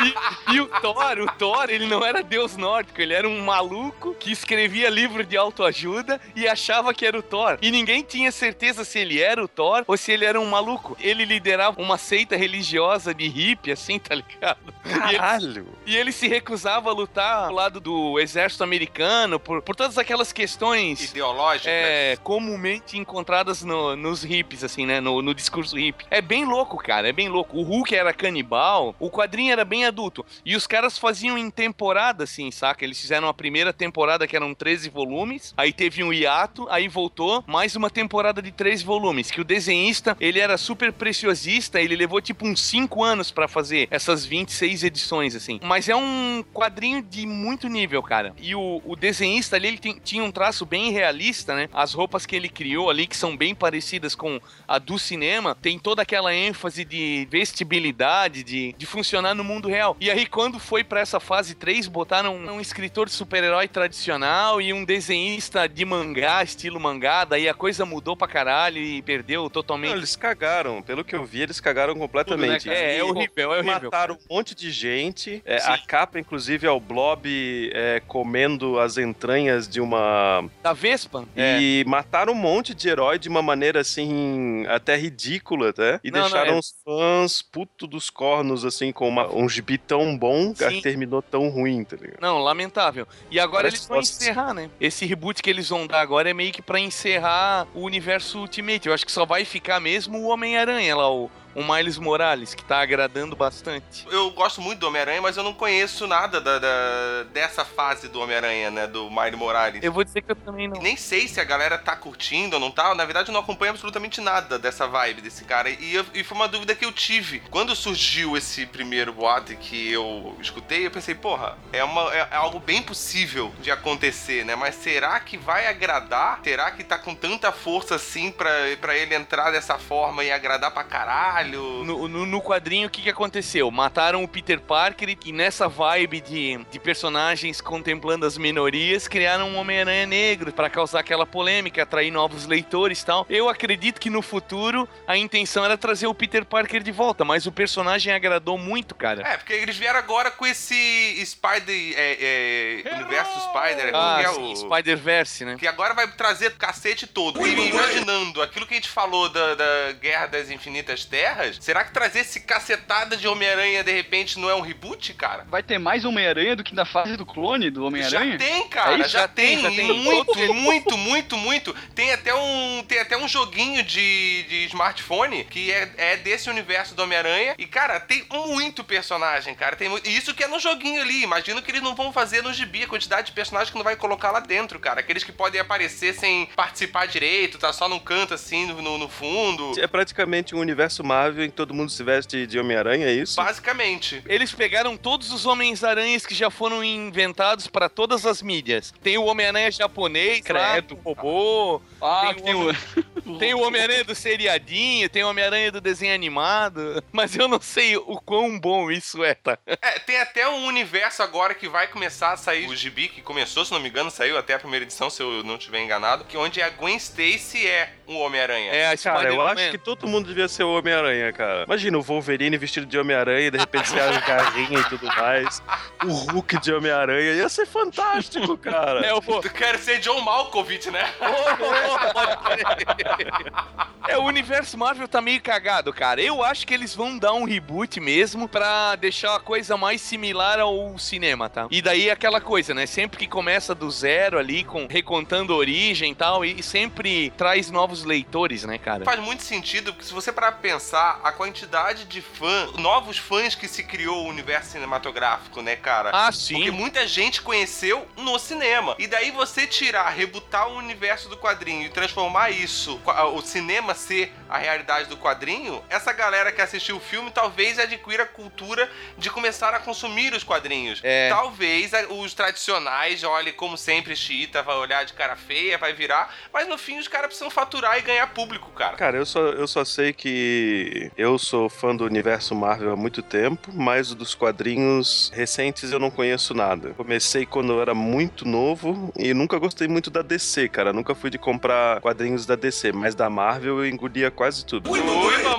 E, 0.00 0.54
e 0.54 0.60
o 0.60 0.66
Thor, 0.66 1.18
o 1.18 1.26
Thor, 1.32 1.68
ele 1.68 1.86
não 1.86 2.04
era 2.04 2.22
deus 2.22 2.56
nórdico, 2.56 3.00
ele 3.00 3.12
era 3.12 3.28
um 3.28 3.40
maluco 3.40 4.14
que 4.14 4.32
escrevia 4.32 4.88
livro 4.88 5.24
de 5.24 5.36
autoajuda 5.36 6.20
e 6.34 6.48
achava 6.48 6.59
que 6.94 7.06
era 7.06 7.18
o 7.18 7.22
Thor. 7.22 7.58
E 7.62 7.70
ninguém 7.70 8.02
tinha 8.02 8.30
certeza 8.32 8.84
se 8.84 8.98
ele 8.98 9.20
era 9.20 9.42
o 9.42 9.48
Thor 9.48 9.84
ou 9.86 9.96
se 9.96 10.12
ele 10.12 10.24
era 10.24 10.40
um 10.40 10.46
maluco. 10.46 10.96
Ele 11.00 11.24
liderava 11.24 11.80
uma 11.80 11.96
seita 11.98 12.36
religiosa 12.36 13.14
de 13.14 13.26
hippie, 13.28 13.72
assim, 13.72 13.98
tá 13.98 14.14
ligado? 14.14 14.58
E 14.84 14.88
ele, 14.90 15.18
Caralho! 15.18 15.66
e 15.86 15.96
ele 15.96 16.12
se 16.12 16.28
recusava 16.28 16.90
a 16.90 16.92
lutar 16.92 17.46
ao 17.48 17.52
lado 17.52 17.80
do 17.80 18.18
exército 18.18 18.62
americano 18.64 19.38
por, 19.40 19.62
por 19.62 19.74
todas 19.76 19.96
aquelas 19.98 20.32
questões 20.32 21.10
Ideológico. 21.10 21.68
é, 21.70 22.16
comumente 22.22 22.96
encontradas 22.98 23.62
no- 23.62 23.96
nos 23.96 24.22
hippies, 24.22 24.62
assim, 24.64 24.86
né? 24.86 25.00
No, 25.00 25.22
no 25.22 25.34
discurso 25.34 25.76
hippie. 25.76 26.06
É 26.10 26.20
bem 26.20 26.44
louco, 26.44 26.76
cara, 26.78 27.08
é 27.08 27.12
bem 27.12 27.28
louco. 27.28 27.56
O 27.58 27.62
Hulk 27.62 27.94
era 27.94 28.12
canibal, 28.12 28.94
o 28.98 29.10
quadrinho 29.10 29.52
era 29.52 29.64
bem 29.64 29.84
adulto. 29.84 30.24
E 30.44 30.56
os 30.56 30.66
caras 30.66 30.98
faziam 30.98 31.36
em 31.38 31.50
temporada, 31.50 32.24
assim, 32.24 32.50
saca? 32.50 32.84
Eles 32.84 33.00
fizeram 33.00 33.28
a 33.28 33.34
primeira 33.34 33.72
temporada, 33.72 34.26
que 34.26 34.36
eram 34.36 34.54
13 34.54 34.88
volumes, 34.90 35.54
aí 35.56 35.72
teve 35.72 36.02
um 36.02 36.12
hiato, 36.12 36.49
aí 36.68 36.88
voltou, 36.88 37.42
mais 37.46 37.76
uma 37.76 37.90
temporada 37.90 38.40
de 38.42 38.50
três 38.50 38.82
volumes, 38.82 39.30
que 39.30 39.40
o 39.40 39.44
desenhista, 39.44 40.16
ele 40.20 40.38
era 40.38 40.56
super 40.58 40.92
preciosista, 40.92 41.80
ele 41.80 41.96
levou 41.96 42.20
tipo 42.20 42.46
uns 42.46 42.60
cinco 42.60 43.02
anos 43.04 43.30
pra 43.30 43.48
fazer 43.48 43.88
essas 43.90 44.24
26 44.24 44.84
edições, 44.84 45.34
assim. 45.34 45.58
Mas 45.62 45.88
é 45.88 45.94
um 45.96 46.44
quadrinho 46.52 47.02
de 47.02 47.26
muito 47.26 47.68
nível, 47.68 48.02
cara. 48.02 48.34
E 48.40 48.54
o, 48.54 48.82
o 48.84 48.96
desenhista 48.96 49.56
ali, 49.56 49.68
ele 49.68 49.78
tem- 49.78 50.00
tinha 50.02 50.22
um 50.24 50.30
traço 50.30 50.64
bem 50.66 50.90
realista, 50.90 51.54
né? 51.54 51.68
As 51.72 51.92
roupas 51.94 52.26
que 52.26 52.34
ele 52.36 52.48
criou 52.48 52.90
ali, 52.90 53.06
que 53.06 53.16
são 53.16 53.36
bem 53.36 53.54
parecidas 53.54 54.14
com 54.14 54.40
a 54.66 54.78
do 54.78 54.98
cinema, 54.98 55.56
tem 55.60 55.78
toda 55.78 56.02
aquela 56.02 56.34
ênfase 56.34 56.84
de 56.84 57.26
vestibilidade, 57.30 58.42
de, 58.42 58.74
de 58.76 58.86
funcionar 58.86 59.34
no 59.34 59.44
mundo 59.44 59.68
real. 59.68 59.96
E 60.00 60.10
aí, 60.10 60.26
quando 60.26 60.58
foi 60.58 60.82
pra 60.82 61.00
essa 61.00 61.20
fase 61.20 61.54
3, 61.54 61.86
botaram 61.88 62.34
um, 62.36 62.52
um 62.54 62.60
escritor 62.60 63.06
de 63.06 63.12
super-herói 63.12 63.68
tradicional 63.68 64.60
e 64.60 64.72
um 64.72 64.84
desenhista 64.84 65.68
de 65.68 65.84
mangá, 65.84 66.39
estilo 66.42 66.78
mangá, 66.80 67.24
daí 67.24 67.48
a 67.48 67.54
coisa 67.54 67.84
mudou 67.84 68.16
pra 68.16 68.26
caralho 68.28 68.78
e 68.78 69.02
perdeu 69.02 69.42
Não, 69.42 69.50
totalmente. 69.50 69.92
eles 69.94 70.16
cagaram. 70.16 70.82
Pelo 70.82 71.04
que 71.04 71.14
eu 71.14 71.24
vi, 71.24 71.42
eles 71.42 71.60
cagaram 71.60 71.94
completamente. 71.94 72.64
Tudo, 72.64 72.72
né, 72.72 72.80
é, 72.80 72.94
é 72.96 72.98
E 72.98 73.02
horrível, 73.02 73.52
é 73.54 73.58
horrível. 73.58 73.82
Mataram 73.84 74.14
um 74.30 74.34
monte 74.34 74.54
de 74.54 74.70
gente. 74.70 75.42
É, 75.44 75.56
a 75.56 75.78
capa, 75.78 76.18
inclusive, 76.18 76.66
é 76.66 76.70
o 76.70 76.80
Blob 76.80 77.26
é, 77.74 78.02
comendo 78.06 78.78
as 78.78 78.96
entranhas 78.98 79.68
de 79.68 79.80
uma. 79.80 80.44
Da 80.62 80.72
Vespa? 80.72 81.24
É. 81.36 81.58
E 81.60 81.84
mataram 81.86 82.32
um 82.32 82.36
monte 82.36 82.74
de 82.74 82.88
herói 82.88 83.18
de 83.18 83.28
uma 83.28 83.42
maneira 83.42 83.80
assim, 83.80 84.64
até 84.68 84.96
ridícula, 84.96 85.70
até. 85.70 86.00
E 86.02 86.10
Não, 86.10 86.20
não, 86.20 86.26
deixaram 86.28 86.54
é- 86.54 86.58
os 86.58 86.74
fãs 86.84 87.42
puto 87.42 87.86
dos 87.86 88.10
cornos, 88.10 88.64
assim, 88.64 88.92
com 88.92 89.08
uma- 89.08 89.32
um 89.34 89.48
gibi 89.48 89.76
tão 89.78 90.16
bom 90.16 90.54
Sim. 90.54 90.68
que 90.68 90.82
terminou 90.82 91.22
tão 91.22 91.48
ruim, 91.48 91.84
tá 91.84 91.96
ligado? 91.96 92.20
Não, 92.20 92.38
lamentável. 92.38 93.06
E 93.30 93.38
agora 93.40 93.64
Parece 93.64 93.76
eles 93.76 93.88
vão 93.88 94.00
encerrar, 94.00 94.54
né? 94.54 94.70
Esse 94.80 95.04
reboot 95.06 95.42
que 95.42 95.50
eles 95.50 95.68
vão 95.68 95.86
dar 95.86 96.00
agora 96.00 96.29
é 96.30 96.34
meio 96.34 96.52
que 96.52 96.62
pra 96.62 96.80
encerrar 96.80 97.66
o 97.74 97.80
universo 97.80 98.38
Ultimate. 98.38 98.88
Eu 98.88 98.94
acho 98.94 99.04
que 99.04 99.12
só 99.12 99.26
vai 99.26 99.44
ficar 99.44 99.80
mesmo 99.80 100.18
o 100.18 100.28
Homem-Aranha 100.28 100.96
lá, 100.96 101.10
o, 101.10 101.30
o 101.54 101.62
Miles 101.64 101.98
Morales, 101.98 102.54
que 102.54 102.64
tá 102.64 102.80
agradando 102.80 103.34
bastante. 103.34 104.06
Eu 104.10 104.30
gosto 104.30 104.60
muito 104.60 104.78
do 104.80 104.86
Homem-Aranha, 104.88 105.20
mas 105.22 105.36
eu 105.36 105.42
não 105.42 105.52
conheço 105.54 106.06
nada 106.06 106.40
da, 106.40 106.58
da- 106.58 107.22
dessa 107.32 107.64
fase 107.64 108.08
do 108.08 108.20
Homem-Aranha, 108.20 108.70
né? 108.70 108.86
Do 108.86 109.10
Miles 109.10 109.34
Morales. 109.38 109.82
Eu 109.82 109.92
vou 109.92 110.04
dizer 110.04 110.22
que 110.22 110.30
eu 110.32 110.36
também 110.36 110.68
não. 110.68 110.80
Nem 110.80 110.96
sei 110.96 111.26
se 111.28 111.40
a 111.40 111.44
galera 111.44 111.76
tá 111.78 111.96
curtindo 111.96 112.54
ou 112.56 112.60
não 112.60 112.70
tá. 112.70 112.94
Na 112.94 113.04
verdade, 113.04 113.28
eu 113.30 113.32
não 113.32 113.40
acompanho 113.40 113.70
absolutamente 113.70 114.20
nada 114.20 114.58
dessa 114.58 114.86
vibe 114.86 115.22
desse 115.22 115.44
cara. 115.44 115.68
E, 115.70 115.94
eu- 115.94 116.06
e 116.14 116.22
foi 116.22 116.36
uma 116.36 116.48
dúvida 116.48 116.74
que 116.74 116.84
eu 116.84 116.92
tive. 116.92 117.40
Quando 117.50 117.74
surgiu 117.74 118.36
esse 118.36 118.66
primeiro 118.66 119.12
boato 119.12 119.54
que 119.56 119.92
eu 119.92 120.36
escutei, 120.40 120.86
eu 120.86 120.90
pensei, 120.90 121.14
porra, 121.14 121.56
é, 121.72 121.82
uma, 121.82 122.14
é, 122.14 122.28
é 122.30 122.36
algo 122.36 122.58
bem 122.60 122.82
possível 122.82 123.52
de 123.60 123.70
acontecer, 123.70 124.44
né? 124.44 124.54
Mas 124.54 124.74
será 124.76 125.18
que 125.20 125.36
vai 125.36 125.66
agradar? 125.66 126.40
Será 126.44 126.70
que 126.70 126.84
tá 126.84 126.98
com 126.98 127.14
tanta 127.14 127.50
força 127.52 127.94
assim 127.96 128.30
pra, 128.30 128.50
pra 128.80 128.96
ele 128.96 129.14
entrar 129.14 129.50
dessa 129.50 129.78
forma 129.78 130.22
e 130.24 130.30
agradar 130.30 130.70
pra 130.70 130.84
caralho? 130.84 131.39
No, 131.84 132.08
no- 132.08 132.26
no 132.26 132.40
quadrinho, 132.42 132.86
o 132.88 132.90
que, 132.90 133.02
que 133.02 133.10
aconteceu? 133.10 133.70
Mataram 133.70 134.22
o 134.22 134.28
Peter 134.28 134.60
Parker 134.60 135.16
e 135.24 135.32
nessa 135.32 135.68
vibe 135.68 136.20
de, 136.20 136.58
de 136.70 136.78
personagens 136.78 137.60
contemplando 137.60 138.26
as 138.26 138.36
minorias, 138.36 139.08
criaram 139.08 139.48
um 139.50 139.56
Homem-Aranha 139.56 140.06
negro 140.06 140.52
pra 140.52 140.68
causar 140.70 141.00
aquela 141.00 141.24
polêmica, 141.26 141.82
atrair 141.82 142.10
novos 142.10 142.46
leitores 142.46 143.00
e 143.02 143.06
tal. 143.06 143.26
Eu 143.28 143.48
acredito 143.48 144.00
que 144.00 144.10
no 144.10 144.22
futuro 144.22 144.88
a 145.06 145.16
intenção 145.16 145.64
era 145.64 145.76
trazer 145.78 146.06
o 146.06 146.14
Peter 146.14 146.44
Parker 146.44 146.82
de 146.82 146.92
volta, 146.92 147.24
mas 147.24 147.46
o 147.46 147.52
personagem 147.52 148.12
agradou 148.12 148.58
muito, 148.58 148.94
cara. 148.94 149.26
É, 149.26 149.36
porque 149.36 149.52
eles 149.52 149.76
vieram 149.76 149.98
agora 149.98 150.30
com 150.30 150.46
esse 150.46 151.24
Spider. 151.26 151.94
É, 151.96 152.82
é, 152.84 152.94
universo 152.94 153.32
Spider. 153.40 153.90
Ah, 153.94 154.18
que 154.20 154.26
é 154.26 154.30
o- 154.30 154.56
Spider-Verse, 154.56 155.44
né? 155.44 155.56
Que 155.58 155.66
agora 155.66 155.94
vai 155.94 156.06
trazer 156.12 156.48
o 156.48 156.56
cacete 156.56 157.06
todo. 157.06 157.44
E 157.46 157.68
imaginando 157.70 158.42
aquilo 158.42 158.66
que 158.66 158.74
a 158.74 158.76
gente 158.76 158.88
falou 158.88 159.28
da, 159.28 159.54
da 159.54 159.92
Guerra 160.00 160.26
das 160.26 160.50
Infinitas 160.50 161.04
Terras, 161.04 161.29
será 161.60 161.84
que 161.84 161.92
trazer 161.92 162.20
esse 162.20 162.40
cacetada 162.40 163.16
de 163.16 163.26
Homem-Aranha 163.28 163.82
de 163.84 163.92
repente 163.92 164.38
não 164.38 164.48
é 164.50 164.54
um 164.54 164.60
reboot, 164.60 165.12
cara? 165.14 165.44
Vai 165.48 165.62
ter 165.62 165.78
mais 165.78 166.04
Homem-Aranha 166.04 166.56
do 166.56 166.64
que 166.64 166.74
na 166.74 166.84
fase 166.84 167.16
do 167.16 167.26
clone 167.26 167.70
do 167.70 167.80
Já 167.80 167.86
Homem-Aranha? 167.86 168.38
tem, 168.38 168.68
cara, 168.68 168.92
É 168.94 169.00
isso? 169.00 169.08
já, 169.10 169.20
Já 169.20 169.28
tem, 169.28 169.56
tem, 169.60 169.62
já 169.62 169.70
tem. 169.70 169.92
muito, 170.02 170.54
muito, 170.54 170.96
muito, 170.96 171.36
muito. 171.36 171.74
Tem 171.94 172.12
até 172.12 172.34
um, 172.34 172.84
tem 172.86 172.98
até 172.98 173.16
um 173.16 173.28
joguinho 173.28 173.82
de, 173.82 174.42
de 174.44 174.64
smartphone 174.66 175.44
que 175.44 175.70
é, 175.72 175.90
é 175.96 176.16
desse 176.16 176.48
universo 176.50 176.94
do 176.94 177.02
Homem-Aranha. 177.02 177.54
E, 177.58 177.66
cara, 177.66 178.00
tem 178.00 178.24
muito 178.30 178.82
personagem, 178.84 179.54
cara. 179.54 179.76
Tem 179.76 179.88
muito, 179.88 180.08
e 180.08 180.16
isso 180.16 180.34
que 180.34 180.44
é 180.44 180.48
no 180.48 180.58
joguinho 180.58 181.00
ali. 181.00 181.22
Imagino 181.22 181.62
que 181.62 181.70
eles 181.70 181.82
não 181.82 181.94
vão 181.94 182.12
fazer 182.12 182.42
no 182.42 182.52
gibi 182.52 182.84
a 182.84 182.88
quantidade 182.88 183.28
de 183.28 183.32
personagens 183.32 183.70
que 183.70 183.76
não 183.76 183.84
vai 183.84 183.96
colocar 183.96 184.30
lá 184.30 184.40
dentro, 184.40 184.78
cara. 184.78 185.00
Aqueles 185.00 185.24
que 185.24 185.32
podem 185.32 185.60
aparecer 185.60 186.14
sem 186.14 186.46
participar 186.56 187.06
direito, 187.06 187.58
tá 187.58 187.72
só 187.72 187.88
num 187.88 187.98
canto 187.98 188.34
assim, 188.34 188.66
no, 188.66 188.98
no- 188.98 189.08
fundo. 189.10 189.72
É 189.78 189.86
praticamente 189.88 190.54
um 190.54 190.58
universo 190.60 191.02
Marvel 191.20 191.44
em 191.44 191.50
que 191.50 191.56
todo 191.56 191.74
mundo 191.74 191.90
se 191.90 192.02
veste 192.02 192.46
de 192.46 192.58
Homem-Aranha, 192.58 193.06
é 193.06 193.12
isso? 193.12 193.36
Basicamente. 193.36 194.22
Eles 194.26 194.52
pegaram 194.52 194.96
todos 194.96 195.30
os 195.30 195.44
Homens-Aranhas 195.44 196.24
que 196.24 196.34
já 196.34 196.50
foram 196.50 196.82
inventados 196.82 197.66
pra 197.66 197.90
todas 197.90 198.24
as 198.24 198.40
mídias. 198.40 198.92
Tem 199.02 199.18
o 199.18 199.24
Homem-Aranha 199.24 199.70
japonês, 199.70 200.40
Credo. 200.40 200.98
robô, 201.04 201.82
Ah, 202.00 202.32
Tem 202.34 202.44
tem, 202.44 202.54
o 202.54 202.70
o... 202.70 203.36
tem 203.38 203.52
o 203.54 203.60
Homem-Aranha 203.60 204.02
do 204.04 204.14
seriadinho, 204.14 205.10
tem 205.10 205.22
o 205.22 205.28
Homem-Aranha 205.28 205.70
do 205.70 205.80
desenho 205.80 206.14
animado. 206.14 207.04
Mas 207.12 207.36
eu 207.36 207.46
não 207.46 207.60
sei 207.60 207.96
o 207.98 208.18
quão 208.24 208.58
bom 208.58 208.90
isso 208.90 209.22
é, 209.22 209.34
tá? 209.34 209.58
É, 209.82 209.98
tem 209.98 210.18
até 210.20 210.48
um 210.48 210.66
universo 210.66 211.22
agora 211.22 211.54
que 211.54 211.68
vai 211.68 211.86
começar 211.88 212.32
a 212.32 212.36
sair 212.36 212.68
o 212.68 212.76
gibi, 212.76 213.08
que 213.08 213.20
começou, 213.22 213.64
se 213.64 213.72
não 213.72 213.80
me 213.80 213.88
engano, 213.88 214.10
saiu 214.10 214.36
até 214.38 214.54
a 214.54 214.58
primeira 214.58 214.84
edição, 214.84 215.08
se 215.10 215.22
eu 215.22 215.42
não 215.42 215.56
estiver 215.56 215.80
enganado, 215.80 216.24
que 216.24 216.36
onde 216.36 216.60
a 216.62 216.68
Gwen 216.70 216.96
Stacy 216.96 217.66
é 217.66 217.92
o 218.10 218.18
Homem-Aranha. 218.18 218.72
É 218.72 218.88
a 218.88 218.96
Cara, 218.96 219.32
eu 219.32 219.40
acho 219.40 219.70
que 219.70 219.78
todo 219.78 220.08
mundo 220.08 220.26
devia 220.26 220.48
ser 220.48 220.64
o 220.64 220.76
Homem-Aranha, 220.76 221.32
cara. 221.32 221.64
Imagina 221.64 221.96
o 221.96 222.02
Wolverine 222.02 222.58
vestido 222.58 222.86
de 222.86 222.98
Homem-Aranha 222.98 223.46
e 223.46 223.50
de 223.50 223.58
repente 223.58 223.88
você 223.88 224.00
as 224.00 224.26
garrinhas 224.26 224.86
e 224.86 224.88
tudo 224.88 225.06
mais. 225.06 225.62
O 226.04 226.08
Hulk 226.08 226.60
de 226.60 226.72
Homem-Aranha. 226.72 227.34
Ia 227.34 227.48
ser 227.48 227.66
fantástico, 227.66 228.56
cara. 228.56 229.00
É, 229.10 229.12
eu 229.12 229.20
vou... 229.20 229.40
Tu 229.40 229.50
quer 229.50 229.78
ser 229.78 230.00
John 230.00 230.20
Malkovich, 230.20 230.90
né? 230.90 231.08
É, 234.08 234.16
o 234.16 234.24
universo 234.24 234.76
Marvel 234.76 235.06
tá 235.06 235.20
meio 235.20 235.40
cagado, 235.40 235.92
cara. 235.92 236.20
Eu 236.20 236.42
acho 236.42 236.66
que 236.66 236.74
eles 236.74 236.94
vão 236.94 237.16
dar 237.16 237.32
um 237.32 237.44
reboot 237.44 238.00
mesmo 238.00 238.48
pra 238.48 238.96
deixar 238.96 239.36
a 239.36 239.40
coisa 239.40 239.76
mais 239.76 240.00
similar 240.00 240.58
ao 240.58 240.98
cinema, 240.98 241.48
tá? 241.48 241.68
E 241.70 241.80
daí 241.80 242.10
aquela 242.10 242.40
coisa, 242.40 242.74
né? 242.74 242.86
Sempre 242.86 243.18
que 243.18 243.28
começa 243.28 243.74
do 243.74 243.90
zero 243.90 244.38
ali, 244.38 244.64
com 244.64 244.86
recontando 244.88 245.52
a 245.52 245.56
origem 245.56 246.10
e 246.10 246.14
tal, 246.14 246.44
e 246.44 246.62
sempre 246.62 247.30
traz 247.36 247.70
novos 247.70 247.99
leitores, 248.04 248.64
né, 248.64 248.78
cara? 248.78 249.04
Faz 249.04 249.20
muito 249.20 249.42
sentido, 249.42 249.92
porque 249.92 250.06
se 250.06 250.12
você 250.12 250.32
parar 250.32 250.52
pra 250.52 250.60
pensar, 250.60 251.20
a 251.22 251.32
quantidade 251.32 252.04
de 252.04 252.20
fãs, 252.20 252.72
novos 252.74 253.18
fãs 253.18 253.54
que 253.54 253.68
se 253.68 253.82
criou 253.84 254.24
o 254.24 254.28
universo 254.28 254.72
cinematográfico, 254.72 255.62
né, 255.62 255.76
cara? 255.76 256.10
Ah, 256.12 256.26
Porque 256.26 256.38
sim. 256.38 256.70
muita 256.70 257.06
gente 257.06 257.42
conheceu 257.42 258.06
no 258.16 258.38
cinema. 258.38 258.94
E 258.98 259.06
daí 259.06 259.30
você 259.30 259.66
tirar, 259.66 260.08
rebutar 260.10 260.68
o 260.68 260.76
universo 260.76 261.28
do 261.28 261.36
quadrinho 261.36 261.86
e 261.86 261.88
transformar 261.88 262.50
isso, 262.50 263.00
o 263.34 263.42
cinema 263.42 263.94
ser 263.94 264.32
a 264.48 264.58
realidade 264.58 265.08
do 265.08 265.16
quadrinho, 265.16 265.82
essa 265.88 266.12
galera 266.12 266.52
que 266.52 266.60
assistiu 266.60 266.96
o 266.96 267.00
filme 267.00 267.30
talvez 267.30 267.78
adquira 267.78 268.24
a 268.24 268.26
cultura 268.26 268.90
de 269.16 269.30
começar 269.30 269.74
a 269.74 269.78
consumir 269.78 270.32
os 270.34 270.44
quadrinhos. 270.44 271.00
É. 271.02 271.28
Talvez 271.28 271.92
os 272.08 272.34
tradicionais, 272.34 273.22
olhe 273.24 273.52
como 273.52 273.76
sempre, 273.76 274.16
xiita, 274.16 274.62
vai 274.62 274.76
olhar 274.76 275.04
de 275.04 275.12
cara 275.12 275.36
feia, 275.36 275.78
vai 275.78 275.92
virar, 275.92 276.34
mas 276.52 276.68
no 276.68 276.76
fim 276.76 276.98
os 276.98 277.08
caras 277.08 277.28
precisam 277.28 277.50
faturar 277.50 277.89
e 277.98 278.02
ganhar 278.02 278.26
público, 278.28 278.70
cara. 278.70 278.96
Cara, 278.96 279.16
eu 279.16 279.26
só, 279.26 279.40
eu 279.40 279.66
só 279.66 279.84
sei 279.84 280.12
que 280.12 281.10
eu 281.16 281.38
sou 281.38 281.68
fã 281.68 281.94
do 281.94 282.04
universo 282.04 282.54
Marvel 282.54 282.92
há 282.92 282.96
muito 282.96 283.22
tempo, 283.22 283.70
mas 283.72 284.14
dos 284.14 284.34
quadrinhos 284.34 285.30
recentes 285.34 285.92
eu 285.92 285.98
não 285.98 286.10
conheço 286.10 286.54
nada. 286.54 286.90
Comecei 286.96 287.46
quando 287.46 287.72
eu 287.72 287.80
era 287.80 287.94
muito 287.94 288.46
novo 288.46 289.12
e 289.16 289.32
nunca 289.34 289.58
gostei 289.58 289.88
muito 289.88 290.10
da 290.10 290.22
DC, 290.22 290.68
cara. 290.68 290.92
Nunca 290.92 291.14
fui 291.14 291.30
de 291.30 291.38
comprar 291.38 292.00
quadrinhos 292.00 292.46
da 292.46 292.56
DC, 292.56 292.92
mas 292.92 293.14
da 293.14 293.28
Marvel 293.30 293.78
eu 293.78 293.86
engolia 293.86 294.30
quase 294.30 294.64
tudo. 294.64 294.90
Ui, 294.90 295.00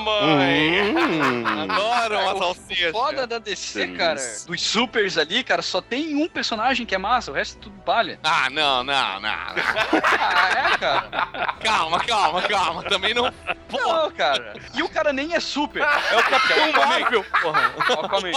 mamãe! 0.01 0.81
Hum. 0.96 1.43
Adoro 1.46 2.20
uma 2.20 2.34
O 2.34 2.38
salsicha. 2.39 2.91
foda 2.91 3.27
da 3.27 3.38
DC, 3.38 3.88
cara, 3.89 4.20
dos 4.46 4.62
supers 4.62 5.17
ali, 5.17 5.43
cara, 5.43 5.62
só 5.62 5.81
tem 5.81 6.15
um 6.15 6.27
personagem 6.27 6.86
que 6.86 6.96
é 6.96 6.98
massa, 6.98 7.31
o 7.31 7.34
resto 7.34 7.58
é 7.58 7.62
tudo 7.62 7.79
palha. 7.81 8.20
Ah, 8.24 8.50
não, 8.50 8.84
não, 8.84 9.13
não, 9.20 9.22
não. 9.22 9.29
Ah, 9.29 10.50
é, 10.74 10.77
cara? 10.77 11.55
Calma, 11.63 12.00
calma, 12.00 12.41
calma. 12.43 12.84
Também 12.84 13.13
não. 13.13 13.31
Porra, 13.70 14.03
Não, 14.03 14.12
cara. 14.12 14.53
E 14.74 14.84
o 14.84 14.89
cara 14.89 15.13
nem 15.13 15.34
é 15.34 15.39
super. 15.39 15.81
é 15.81 16.17
o 16.17 16.24
Capitão 16.24 16.72
Marvel, 16.86 17.24
porra. 17.41 17.74
Aquaman. 18.03 18.31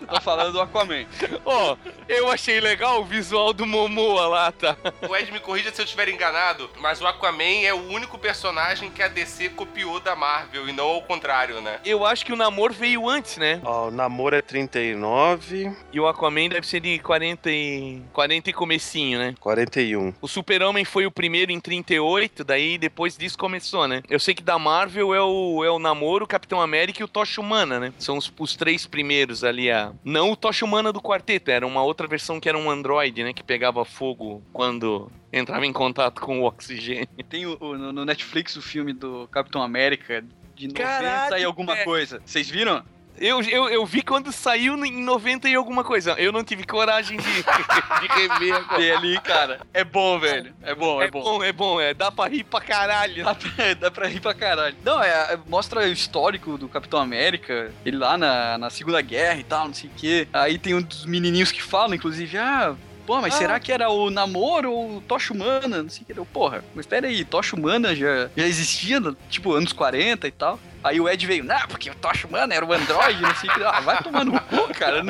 Eu 0.00 0.06
tô 0.06 0.20
falando 0.20 0.52
do 0.52 0.60
Aquaman. 0.60 1.06
Ó, 1.44 1.76
eu 2.08 2.30
achei 2.30 2.60
legal 2.60 3.00
o 3.00 3.04
visual 3.04 3.52
do 3.52 3.66
Momoa 3.66 4.26
lá, 4.26 4.52
tá? 4.52 4.76
O 5.08 5.14
Ed 5.16 5.30
me 5.30 5.40
corrija 5.40 5.72
se 5.72 5.80
eu 5.80 5.84
estiver 5.84 6.08
enganado, 6.08 6.70
mas 6.78 7.00
o 7.00 7.06
Aquaman 7.06 7.64
é 7.64 7.72
o 7.74 7.88
único 7.90 8.18
personagem 8.18 8.90
que 8.90 9.02
a 9.02 9.08
DC 9.08 9.50
copiou 9.50 9.89
da 9.98 10.14
Marvel 10.14 10.68
e 10.68 10.72
não 10.72 10.86
ao 10.86 11.02
contrário, 11.02 11.60
né? 11.60 11.80
Eu 11.84 12.04
acho 12.04 12.24
que 12.24 12.32
o 12.32 12.36
Namor 12.36 12.72
veio 12.72 13.08
antes, 13.08 13.38
né? 13.38 13.60
Ó, 13.64 13.88
o 13.88 13.90
namoro 13.90 14.36
é 14.36 14.42
39, 14.42 15.72
E 15.92 15.98
o 15.98 16.06
Aquaman 16.06 16.48
deve 16.48 16.66
ser 16.66 16.80
de 16.80 16.98
40 16.98 17.50
e... 17.50 18.02
40 18.12 18.50
e 18.50 18.52
comecinho, 18.52 19.18
né? 19.18 19.34
41. 19.40 20.14
O 20.20 20.28
Super-Homem 20.28 20.84
foi 20.84 21.06
o 21.06 21.10
primeiro 21.10 21.50
em 21.50 21.60
38, 21.60 22.44
daí 22.44 22.78
depois 22.78 23.16
disso 23.16 23.38
começou, 23.38 23.88
né? 23.88 24.02
Eu 24.08 24.20
sei 24.20 24.34
que 24.34 24.42
da 24.42 24.58
Marvel 24.58 25.14
é 25.14 25.22
o, 25.22 25.64
é 25.64 25.70
o 25.70 25.78
Namor, 25.78 26.22
o 26.22 26.26
Capitão 26.26 26.60
América 26.60 27.00
e 27.00 27.04
o 27.04 27.08
Tocha 27.08 27.40
Humana, 27.40 27.80
né? 27.80 27.92
São 27.98 28.16
os, 28.16 28.32
os 28.38 28.56
três 28.56 28.86
primeiros 28.86 29.42
ali, 29.42 29.70
a... 29.70 29.92
Não 30.04 30.30
o 30.30 30.36
Tocha 30.36 30.64
Humana 30.64 30.92
do 30.92 31.00
quarteto, 31.00 31.50
era 31.50 31.66
uma 31.66 31.82
outra 31.82 32.06
versão 32.06 32.38
que 32.38 32.48
era 32.48 32.58
um 32.58 32.70
androide, 32.70 33.24
né? 33.24 33.32
Que 33.32 33.42
pegava 33.42 33.84
fogo 33.84 34.42
quando 34.52 35.10
entrava 35.32 35.64
em 35.66 35.72
contato 35.72 36.20
com 36.20 36.40
o 36.40 36.44
oxigênio. 36.44 37.08
Tem 37.28 37.46
o, 37.46 37.56
o- 37.60 37.76
no 37.76 38.04
Netflix 38.04 38.56
o 38.56 38.62
filme 38.62 38.92
do 38.92 39.28
Capitão 39.28 39.62
América 39.62 40.22
de 40.54 40.68
90 40.68 40.82
Caralho, 40.82 41.38
e 41.38 41.44
alguma 41.44 41.72
velho. 41.74 41.84
coisa. 41.84 42.22
Vocês 42.24 42.48
viram? 42.48 42.82
Eu, 43.18 43.42
eu, 43.42 43.68
eu 43.68 43.84
vi 43.84 44.00
quando 44.00 44.32
saiu 44.32 44.82
em 44.82 45.02
90 45.04 45.46
e 45.46 45.54
alguma 45.54 45.84
coisa. 45.84 46.12
Eu 46.12 46.32
não 46.32 46.42
tive 46.42 46.64
coragem 46.64 47.18
de, 47.18 47.24
de 48.00 48.06
rever 48.14 48.54
agora. 48.54 48.76
Tem 48.78 48.90
ali, 48.92 49.20
cara. 49.20 49.60
É 49.74 49.84
bom, 49.84 50.18
velho. 50.18 50.54
É 50.62 50.74
bom, 50.74 51.02
é, 51.02 51.04
É 51.06 51.10
bom, 51.10 51.44
é 51.44 51.52
bom, 51.52 51.80
é. 51.80 51.92
Dá 51.92 52.10
pra 52.10 52.28
rir 52.28 52.44
pra 52.44 52.62
caralho. 52.62 53.22
Dá 53.24 53.34
pra, 53.34 53.74
dá 53.78 53.90
pra 53.90 54.06
rir 54.06 54.20
pra 54.20 54.32
caralho. 54.32 54.74
Não, 54.82 55.02
é, 55.02 55.34
é- 55.34 55.38
mostra 55.48 55.80
o 55.80 55.86
histórico 55.92 56.56
do 56.56 56.66
Capitão 56.66 56.98
América, 56.98 57.70
ele 57.84 57.98
lá 57.98 58.16
na, 58.16 58.56
na 58.56 58.70
Segunda 58.70 59.02
Guerra 59.02 59.38
e 59.38 59.44
tal, 59.44 59.66
não 59.66 59.74
sei 59.74 59.90
o 59.90 59.92
quê. 59.94 60.26
Aí 60.32 60.56
tem 60.58 60.74
um 60.74 60.80
dos 60.80 61.04
menininhos 61.04 61.52
que 61.52 61.62
falam, 61.62 61.94
inclusive, 61.94 62.38
ah. 62.38 62.74
Pô, 63.10 63.20
mas 63.20 63.34
Ah. 63.34 63.38
será 63.38 63.58
que 63.58 63.72
era 63.72 63.90
o 63.90 64.08
namoro 64.08 64.70
ou 64.70 64.98
o 64.98 65.00
Tocha 65.00 65.32
Humana? 65.34 65.82
Não 65.82 65.90
sei 65.90 66.02
o 66.02 66.06
que. 66.06 66.16
Eu, 66.16 66.24
Porra, 66.24 66.62
mas 66.76 66.84
espera 66.86 67.08
aí, 67.08 67.24
Tocha 67.24 67.56
Humana 67.56 67.92
já, 67.92 68.30
já 68.36 68.46
existia, 68.46 69.00
tipo, 69.28 69.52
anos 69.52 69.72
40 69.72 70.28
e 70.28 70.30
tal. 70.30 70.60
Aí 70.84 71.00
o 71.00 71.08
Ed 71.08 71.26
veio, 71.26 71.42
não, 71.42 71.58
porque 71.66 71.90
o 71.90 71.94
Tocha 71.96 72.28
Humana 72.28 72.54
era 72.54 72.64
o 72.64 72.72
Android, 72.72 73.20
não 73.20 73.34
sei 73.34 73.50
o 73.50 73.52
que. 73.54 73.64
Ah, 73.64 73.80
vai 73.80 74.00
tomar 74.00 74.24
no 74.24 74.40
cu, 74.42 74.72
cara. 74.74 75.02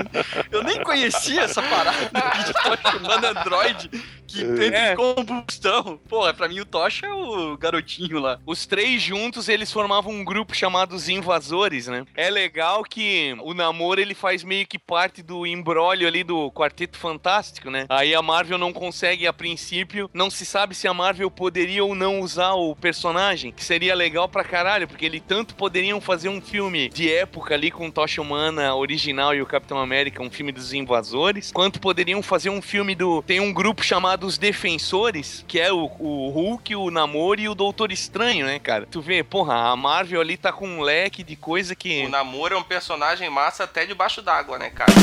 Eu 0.51 0.63
nem 0.65 0.83
conhecia 0.83 1.43
essa 1.43 1.61
parada 1.63 1.99
de 2.43 2.53
Tocha 2.55 2.97
Humana 2.97 3.39
Android 3.39 3.91
que 4.35 4.43
entra 4.43 4.77
É. 4.79 4.95
combustão. 4.97 5.99
Porra, 6.09 6.33
pra 6.35 6.49
mim 6.49 6.61
o 6.61 6.65
Tocha 6.65 7.07
é 7.07 7.13
o 7.13 7.57
garotinho 7.57 8.19
lá. 8.19 8.39
Os 8.47 8.67
três 8.67 9.03
juntos, 9.03 9.49
eles 9.49 9.73
formavam 9.73 10.13
um 10.13 10.25
grupo 10.25 10.55
chamado 10.55 10.95
Os 10.95 11.09
Invasores, 11.09 11.87
né? 11.87 12.05
É 12.15 12.31
legal 12.31 12.83
que 12.85 13.35
o 13.43 13.55
namoro, 13.55 14.01
ele 14.01 14.15
faz 14.15 14.43
meio 14.45 14.67
que 14.67 14.79
parte 14.79 15.23
do 15.23 15.47
embrólio 15.47 16.07
ali 16.07 16.23
do 16.25 16.51
Quarteto 16.53 16.99
Fantástico, 16.99 17.71
né? 17.71 17.87
Aí 17.89 18.15
a 18.15 18.23
Marvel 18.23 18.59
não 18.59 18.73
consegue, 18.73 19.27
a 19.27 19.33
princípio, 19.33 20.11
não 20.13 20.31
se 20.31 20.45
sabe 20.47 20.75
se 20.75 20.87
a 20.89 20.95
Marvel 20.95 21.31
poderia 21.31 21.85
ou 21.85 21.95
não 21.95 22.21
usar 22.21 22.53
o 22.53 22.75
personagem, 22.77 23.53
que 23.53 23.65
seria 23.65 23.95
legal 23.95 24.29
pra 24.29 24.45
caralho, 24.45 24.87
porque 24.89 25.05
ele 25.05 25.21
tanto 25.21 25.55
poderiam 25.55 26.01
fazer 26.01 26.29
um 26.29 26.41
filme 26.41 26.89
de 26.89 27.13
época 27.13 27.55
ali 27.55 27.71
com 27.71 27.91
Tocha 27.91 28.21
Humana 28.23 28.75
original 28.75 29.35
e 29.35 29.43
o 29.43 29.47
Capitão 29.47 29.79
América, 29.79 30.23
um 30.23 30.31
filme 30.31 30.53
dos 30.53 30.73
invasores, 30.73 31.51
quanto 31.53 31.81
poderiam 31.81 32.23
fazer 32.23 32.51
um 32.51 32.63
filme 32.63 32.95
do... 32.95 33.23
Tem 33.23 33.41
um 33.41 33.53
grupo 33.53 33.83
chamado 33.85 34.20
Os 34.27 34.39
Defensores, 34.39 35.45
que 35.47 35.61
é 35.61 35.73
o, 35.73 35.91
o 35.99 36.31
Hulk, 36.31 36.75
o 36.77 36.91
Namor 36.91 37.39
e 37.39 37.49
o 37.49 37.55
Doutor 37.55 37.93
Estranho, 37.93 38.47
né, 38.47 38.59
cara? 38.59 38.87
Tu 38.91 39.01
vê, 39.01 39.23
porra, 39.23 39.71
a 39.71 39.77
Marvel 39.77 40.21
ali 40.21 40.37
tá 40.37 40.53
com 40.53 40.67
um 40.67 40.81
leque 40.81 41.23
de 41.23 41.37
coisa 41.37 41.75
que... 41.75 42.05
O 42.07 42.09
Namor 42.09 42.53
é 42.53 42.57
um 42.57 42.63
personagem 42.63 43.29
massa 43.31 43.65
até 43.65 43.87
debaixo 43.87 44.23
d'água, 44.23 44.59
né, 44.59 44.71
cara? 44.71 44.93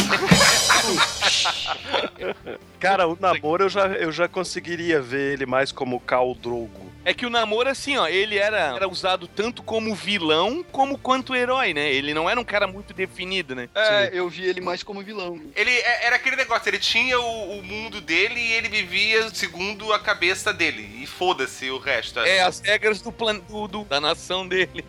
Cara, 2.80 3.08
o 3.08 3.18
namoro 3.20 3.64
eu 3.64 3.70
já, 3.70 3.88
eu 3.88 4.12
já 4.12 4.28
conseguiria 4.28 5.02
ver 5.02 5.34
ele 5.34 5.46
mais 5.46 5.72
como 5.72 6.00
Khal 6.00 6.36
Drogo. 6.36 6.92
É 7.06 7.14
que 7.14 7.26
o 7.26 7.30
Namor, 7.30 7.68
assim, 7.68 7.96
ó, 7.96 8.06
ele 8.08 8.38
era, 8.38 8.76
era 8.76 8.88
usado 8.88 9.28
tanto 9.28 9.64
como 9.64 9.96
vilão 9.96 10.64
como 10.72 10.98
quanto 10.98 11.34
herói, 11.36 11.74
né? 11.74 11.90
Ele 11.92 12.14
não 12.14 12.30
era 12.30 12.38
um 12.40 12.44
cara 12.44 12.68
muito 12.68 12.94
definido, 12.94 13.56
né? 13.56 13.70
É, 13.74 14.10
eu 14.12 14.28
vi 14.28 14.44
ele 14.46 14.60
mais 14.60 14.84
como 14.84 15.02
vilão. 15.02 15.40
Ele 15.56 15.72
é- 15.72 16.06
era 16.06 16.18
aquele 16.18 16.36
negócio, 16.36 16.68
ele 16.70 16.80
tinha 16.80 17.18
o, 17.20 17.60
o 17.60 17.64
mundo 17.64 18.02
dele 18.02 18.40
e 18.40 18.52
ele 18.52 18.68
vivia 18.68 19.30
segundo 19.34 19.94
a 19.94 20.00
cabeça 20.00 20.52
dele. 20.54 21.00
E 21.02 21.08
foda-se 21.08 21.70
o 21.70 21.78
resto. 21.78 22.20
É, 22.20 22.42
as 22.42 22.60
regras 22.60 23.02
do, 23.02 23.12
plan... 23.12 23.36
do, 23.40 23.68
do- 23.70 23.86
da 23.86 24.02
nação 24.02 24.46
dele. 24.48 24.84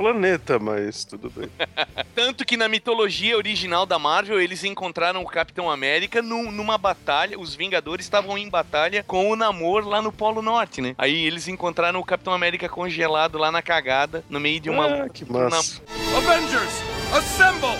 Planeta, 0.00 0.58
mas 0.58 1.04
tudo 1.04 1.28
bem. 1.28 1.50
Tanto 2.16 2.42
que 2.46 2.56
na 2.56 2.70
mitologia 2.70 3.36
original 3.36 3.84
da 3.84 3.98
Marvel, 3.98 4.40
eles 4.40 4.64
encontraram 4.64 5.20
o 5.20 5.26
Capitão 5.26 5.70
América 5.70 6.22
num- 6.22 6.50
numa 6.50 6.78
batalha. 6.78 7.38
Os 7.38 7.54
Vingadores 7.54 8.06
estavam 8.06 8.38
em 8.38 8.48
batalha 8.48 9.04
com 9.06 9.30
o 9.30 9.36
Namor 9.36 9.86
lá 9.86 10.00
no 10.00 10.10
Polo 10.10 10.40
Norte, 10.40 10.80
né? 10.80 10.94
Aí 10.96 11.26
eles 11.26 11.48
encontraram 11.48 12.00
o 12.00 12.04
Capitão 12.04 12.32
América 12.32 12.66
congelado 12.66 13.36
lá 13.36 13.52
na 13.52 13.60
cagada, 13.60 14.24
no 14.30 14.40
meio 14.40 14.58
de 14.58 14.70
uma 14.70 14.86
Ah, 15.04 15.08
que 15.10 15.30
massa. 15.30 15.82
Avengers, 16.16 16.82
assemble! 17.12 17.76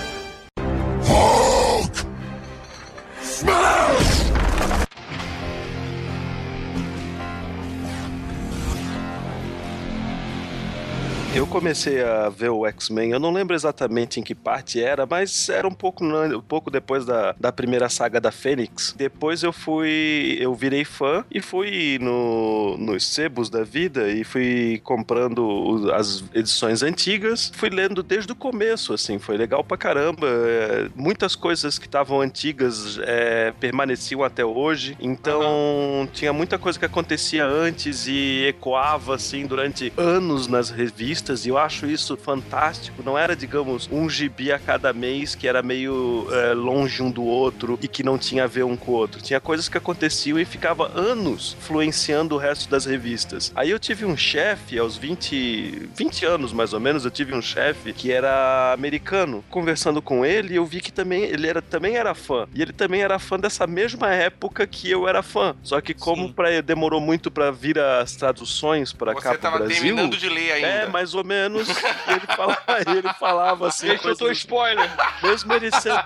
Eu 11.33 11.47
comecei 11.47 12.03
a 12.03 12.29
ver 12.29 12.49
o 12.49 12.67
X-Men, 12.67 13.13
eu 13.13 13.21
não 13.21 13.33
lembro 13.33 13.55
exatamente 13.55 14.19
em 14.19 14.23
que 14.23 14.35
parte 14.35 14.83
era, 14.83 15.07
mas 15.07 15.49
era 15.49 15.67
um 15.67 15.73
pouco, 15.73 16.05
um 16.05 16.41
pouco 16.41 16.73
depois 16.73 17.07
da, 17.07 17.37
da 17.39 17.53
primeira 17.53 17.89
saga 17.89 18.21
da 18.21 18.33
Fênix. 18.33 18.93
Depois 18.99 19.45
eu 19.45 19.53
fui, 19.53 20.37
eu 20.41 20.53
virei 20.57 20.85
fã 20.85 21.25
e 21.31 21.41
fui 21.41 21.99
no, 22.01 22.77
nos 22.79 23.07
sebos 23.07 23.49
da 23.49 23.63
vida 23.63 24.09
e 24.09 24.25
fui 24.25 24.81
comprando 24.83 25.93
as 25.95 26.25
edições 26.35 26.83
antigas, 26.83 27.53
fui 27.55 27.71
lendo 27.71 28.03
desde 28.03 28.33
o 28.33 28.35
começo, 28.35 28.93
assim, 28.93 29.21
foi 29.21 29.37
legal 29.37 29.63
pra 29.63 29.77
caramba. 29.77 30.27
É, 30.27 30.89
muitas 30.97 31.37
coisas 31.37 31.79
que 31.79 31.87
estavam 31.87 32.21
antigas 32.21 32.99
é, 33.03 33.53
permaneciam 33.61 34.25
até 34.25 34.45
hoje, 34.45 34.97
então 35.01 36.09
tinha 36.13 36.33
muita 36.33 36.59
coisa 36.59 36.77
que 36.77 36.85
acontecia 36.85 37.47
antes 37.47 38.09
e 38.09 38.47
ecoava, 38.49 39.15
assim, 39.15 39.47
durante 39.47 39.93
anos 39.97 40.49
nas 40.49 40.71
revistas, 40.71 41.20
e 41.29 41.49
eu 41.49 41.59
acho 41.59 41.87
isso 41.87 42.17
fantástico. 42.17 43.03
Não 43.05 43.17
era, 43.17 43.37
digamos, 43.37 43.89
um 43.91 44.09
gibi 44.09 44.53
a 44.53 44.59
cada 44.59 44.93
mês 44.93 45.35
que 45.35 45.47
era 45.47 45.63
meio 45.63 46.27
é, 46.31 46.55
longe 46.55 47.03
um 47.03 47.11
do 47.11 47.25
outro 47.25 47.79
e 47.83 47.89
que 47.89 48.03
não 48.03 48.19
tinha 48.19 48.45
a 48.45 48.47
ver 48.47 48.65
um 48.65 48.77
com 48.77 48.93
o 48.93 48.95
outro. 48.95 49.21
Tinha 49.21 49.41
coisas 49.41 49.69
que 49.69 49.79
aconteciam 49.79 50.39
e 50.39 50.45
ficava 50.45 50.91
anos 50.99 51.57
influenciando 51.59 52.35
o 52.35 52.39
resto 52.39 52.69
das 52.69 52.85
revistas. 52.85 53.53
Aí 53.55 53.71
eu 53.71 53.79
tive 53.79 54.05
um 54.05 54.17
chefe, 54.17 54.79
aos 54.79 54.97
20, 54.97 55.89
20 55.97 56.27
anos 56.27 56.53
mais 56.53 56.73
ou 56.73 56.81
menos, 56.81 57.05
eu 57.05 57.11
tive 57.11 57.35
um 57.35 57.43
chefe 57.43 57.93
que 57.93 58.11
era 58.13 58.73
americano. 58.73 59.45
Conversando 59.51 60.01
com 60.03 60.25
ele, 60.25 60.57
eu 60.57 60.65
vi 60.65 60.81
que 60.81 60.93
também 60.93 61.23
ele 61.25 61.47
era, 61.47 61.63
também 61.63 61.97
era 61.97 62.15
fã. 62.15 62.47
E 62.55 62.63
ele 62.63 62.73
também 62.73 63.03
era 63.03 63.19
fã 63.19 63.39
dessa 63.39 63.67
mesma 63.67 64.09
época 64.13 64.67
que 64.67 64.91
eu 64.91 65.09
era 65.09 65.23
fã. 65.23 65.55
Só 65.63 65.81
que 65.81 65.95
como 65.95 66.33
pra, 66.33 66.61
demorou 66.61 67.01
muito 67.01 67.31
pra 67.31 67.51
vir 67.51 67.79
as 67.79 68.17
traduções 68.17 68.93
pra 68.93 69.15
cá 69.15 69.21
Você 69.21 69.29
pro 69.31 69.39
tava 69.39 69.59
Brasil... 69.59 69.77
terminando 69.77 70.17
de 70.17 70.29
ler 70.29 70.53
ainda. 70.53 70.67
É, 70.67 70.87
mais 70.89 71.10
ou 71.15 71.25
menos. 71.25 71.69
ele, 71.69 72.27
falava, 72.37 72.63
ele 72.97 73.13
falava 73.15 73.69
assim. 73.69 73.89
Ele 73.89 73.99
soltou 73.99 74.31
spoiler. 74.33 74.91
mesmo 75.23 75.53
ele 75.53 75.71
sendo 75.71 76.01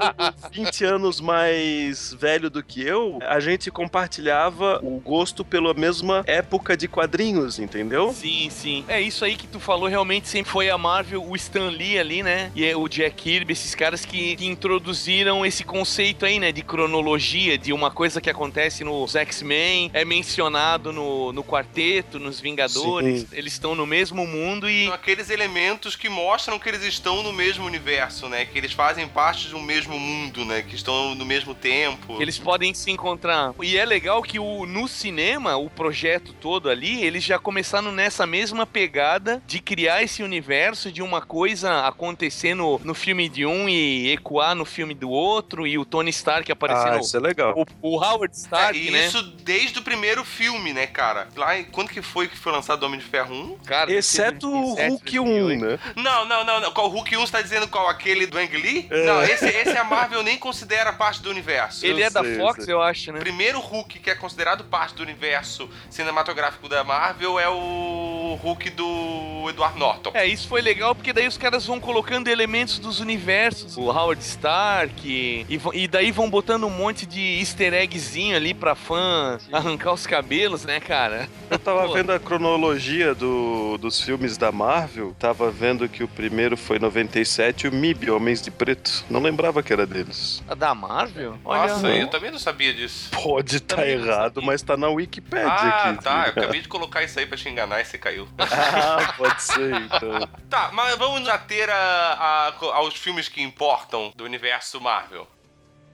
20 0.53 0.85
anos 0.85 1.21
mais 1.21 2.15
velho 2.15 2.51
do 2.51 2.63
que 2.63 2.83
eu, 2.87 3.19
a 3.23 3.41
gente 3.41 3.71
compartilhava 3.71 4.81
o 4.83 5.01
gosto 5.01 5.45
pela 5.45 5.75
mesma 5.75 6.23
época 6.27 6.77
de 6.77 6.89
quadrinhos, 6.89 7.59
entendeu? 7.59 8.13
Sim, 8.13 8.49
sim. 8.51 8.85
É 8.89 9.01
isso 9.01 9.25
aí 9.25 9.37
que 9.37 9.47
tu 9.47 9.59
falou, 9.59 9.89
realmente 9.89 10.29
sempre 10.29 10.51
foi 10.51 10.71
a 10.71 10.79
Marvel, 10.79 11.25
o 11.25 11.35
Stan 11.37 11.69
Lee 11.69 11.99
ali, 11.99 12.23
né? 12.23 12.51
E 12.55 12.65
é 12.65 12.77
o 12.77 12.89
Jack 12.89 13.15
Kirby, 13.25 13.53
esses 13.53 13.75
caras 13.75 14.05
que, 14.05 14.37
que 14.37 14.47
introduziram 14.47 15.47
esse 15.47 15.65
conceito 15.65 16.27
aí, 16.27 16.39
né? 16.39 16.53
De 16.53 16.63
cronologia, 16.63 17.57
de 17.57 17.73
uma 17.73 17.91
coisa 17.91 18.21
que 18.21 18.29
acontece 18.29 18.85
nos 18.85 19.17
X-Men, 19.17 19.91
é 19.95 20.05
mencionado 20.05 20.93
no, 20.93 21.33
no 21.33 21.43
Quarteto, 21.43 22.19
nos 22.19 22.41
Vingadores. 22.41 23.23
Sim. 23.23 23.29
Eles 23.33 23.55
estão 23.55 23.75
no 23.75 23.87
mesmo 23.87 24.27
mundo 24.27 24.69
e. 24.69 24.93
Aqueles 24.95 25.29
elementos 25.31 25.97
que 25.97 26.09
mostram 26.09 26.59
que 26.59 26.69
eles 26.69 26.83
estão 26.83 27.23
no 27.23 27.33
mesmo 27.33 27.65
universo, 27.65 28.29
né? 28.29 28.45
Que 28.45 28.57
eles 28.59 28.73
fazem 28.73 29.09
parte 29.09 29.49
de 29.49 29.55
um 29.55 29.63
mesmo 29.63 29.99
mundo, 29.99 30.45
né? 30.45 30.63
Que 30.63 30.75
estão 30.77 31.15
no 31.15 31.25
mesmo 31.25 31.55
tempo. 31.55 32.17
que 32.17 32.23
Eles 32.23 32.39
podem 32.39 32.73
se 32.73 32.91
encontrar. 32.91 33.53
E 33.63 33.77
é 33.77 33.85
legal 33.85 34.23
que 34.23 34.39
o, 34.39 34.65
no 34.67 34.87
cinema, 34.89 35.57
o 35.57 35.69
projeto 35.69 36.33
todo 36.33 36.71
ali, 36.71 37.03
eles 37.05 37.25
já 37.25 37.39
começaram 37.39 37.91
nessa 37.93 38.27
mesma 38.27 38.65
pegada 38.67 39.43
de 39.47 39.61
criar 39.61 40.03
esse 40.03 40.23
universo 40.23 40.93
de 40.93 41.03
uma 41.03 41.21
coisa 41.21 41.87
acontecer 41.87 42.55
no, 42.55 42.79
filme 42.95 43.29
de 43.29 43.45
um 43.45 43.69
e 43.69 44.13
ecoar 44.13 44.55
no 44.55 44.65
filme 44.65 44.95
do 44.95 45.11
outro, 45.11 45.67
e 45.67 45.77
o 45.77 45.85
Tony 45.85 46.11
Stark 46.11 46.51
aparecendo. 46.51 46.95
Ah, 46.95 47.01
isso 47.01 47.17
é 47.17 47.21
legal. 47.21 47.55
o, 47.83 47.95
o 47.95 47.97
Howard 48.03 48.35
É, 48.35 48.39
Stark, 48.39 48.79
e 48.79 48.91
né? 48.91 49.07
isso 49.07 49.23
desde 49.23 49.79
o 49.79 49.83
primeiro 49.83 50.25
filme, 50.25 50.73
né, 50.73 50.87
cara? 50.87 51.29
Lá, 51.37 51.59
em- 51.59 51.65
quando 51.65 51.89
que 51.89 52.01
foi 52.03 52.29
que 52.29 52.37
foi 52.37 52.53
lançado 52.53 52.83
o 52.83 52.87
Homem 52.87 53.01
de 53.01 53.07
Ferro 53.07 53.35
1? 53.35 53.59
Cara, 53.67 53.93
Exceto 53.93 54.49
o 54.49 54.75
Hulk 54.89 55.21
1, 55.21 55.49
né? 55.59 55.79
Não, 55.97 56.25
não, 56.25 56.45
não, 56.45 56.61
não. 56.61 56.73
Qual 56.73 56.89
Hulk 56.89 57.17
1 57.17 57.21
você 57.21 57.33
tá 57.33 57.43
dizendo 57.43 57.69
qual? 57.69 57.89
Aquele 57.89 58.27
do 58.27 58.39
Ang 58.39 58.57
Lee? 58.57 58.89
Não, 58.91 59.23
esse, 59.23 59.47
esse 59.47 59.77
a 59.77 59.85
Marvel 59.85 60.23
nem 60.23 60.39
considera 60.39 60.93
parte 60.93 61.23
do 61.23 61.31
universo. 61.31 61.85
Ele 61.85 62.03
é 62.03 62.11
da 62.11 62.21
sei, 62.21 62.35
eu 62.35 62.39
Fox, 62.39 62.65
sei. 62.65 62.75
eu 62.75 62.83
acho, 62.83 63.13
né? 63.13 63.19
O 63.19 63.23
primeiro 63.23 63.61
Hulk 63.61 63.99
que 63.99 64.11
é 64.11 64.15
considerado 64.15 64.65
parte 64.65 64.95
do 64.95 65.03
universo 65.03 65.69
cinematográfico 65.91 66.69
da 66.69 66.83
Marvel 66.85 67.39
é 67.39 67.49
o 67.49 68.39
Hulk 68.43 68.71
do 68.71 69.47
Edward 69.49 69.79
Norton. 69.79 70.11
É, 70.15 70.27
isso 70.27 70.49
foi 70.49 70.61
legal 70.61 70.95
porque 70.95 71.13
daí 71.13 71.27
os 71.27 71.37
caras 71.37 71.67
vão 71.67 71.79
colocando 71.81 72.29
elementos 72.29 72.79
dos 72.79 73.01
universos, 73.01 73.77
o 73.77 73.91
Howard 73.91 74.23
Stark, 74.23 74.95
e, 75.05 75.61
e 75.73 75.89
daí 75.89 76.11
vão 76.11 76.29
botando 76.29 76.65
um 76.65 76.71
monte 76.71 77.07
de 77.07 77.39
easter 77.39 77.75
eggzinho 77.75 78.37
ali 78.37 78.55
pra 78.55 78.75
fã 78.75 79.39
arrancar 79.53 79.93
os 79.93 80.07
cabelos, 80.07 80.65
né, 80.65 80.81
cara? 80.81 81.29
Eu 81.51 81.59
tava 81.59 81.87
Pô. 81.87 81.93
vendo 81.93 82.13
a 82.13 82.19
cronologia 82.19 83.15
do, 83.15 83.79
dos 83.79 84.01
filmes 84.01 84.37
da 84.37 84.51
Marvel, 84.51 84.74
tava 85.19 85.51
vendo 85.51 85.89
que 85.89 86.03
o 86.03 86.09
primeiro 86.09 86.57
foi 86.57 86.77
em 86.77 86.81
97 86.81 87.65
e 87.65 87.69
o 87.69 87.73
MIB, 87.73 88.11
Homens 88.11 88.43
de 88.43 88.51
Preto. 88.51 89.05
Não 89.09 89.21
lembrava 89.21 89.63
que 89.63 89.73
era 89.73 89.87
deles. 89.87 90.43
A 90.49 90.55
da 90.55 90.75
Marvel? 90.75 91.39
Nossa, 91.45 91.87
Olha, 91.87 91.97
eu 91.97 92.09
também 92.09 92.31
não 92.31 92.39
sabia 92.39 92.73
disso. 92.75 93.11
Pode 93.11 93.57
estar 93.57 93.77
não 93.77 93.85
errado, 93.85 94.43
mas 94.43 94.63
tá 94.63 94.77
na 94.77 94.89
Wikipedia 94.89 95.49
Ah, 95.49 95.91
aqui. 95.91 96.03
tá. 96.05 96.25
Eu 96.27 96.31
acabei 96.43 96.61
de 96.61 96.69
colocar 96.69 97.03
isso 97.03 97.19
aí 97.19 97.27
pra 97.27 97.37
te 97.37 97.49
enganar 97.49 97.81
e 97.81 97.85
você 97.85 97.99
caiu. 97.99 98.29
Ah, 98.41 99.15
pode 99.17 99.43
ser, 99.43 99.75
então. 99.83 100.29
Tá, 100.49 100.71
mas 100.73 100.97
vamos 100.97 101.29
ater 101.29 101.69
a, 101.71 101.75
a- 101.75 102.55
aos 102.77 102.95
filmes 102.95 103.29
que 103.29 103.43
importam 103.43 104.13
do 104.17 104.25
universo 104.25 104.81
Marvel. 104.81 105.27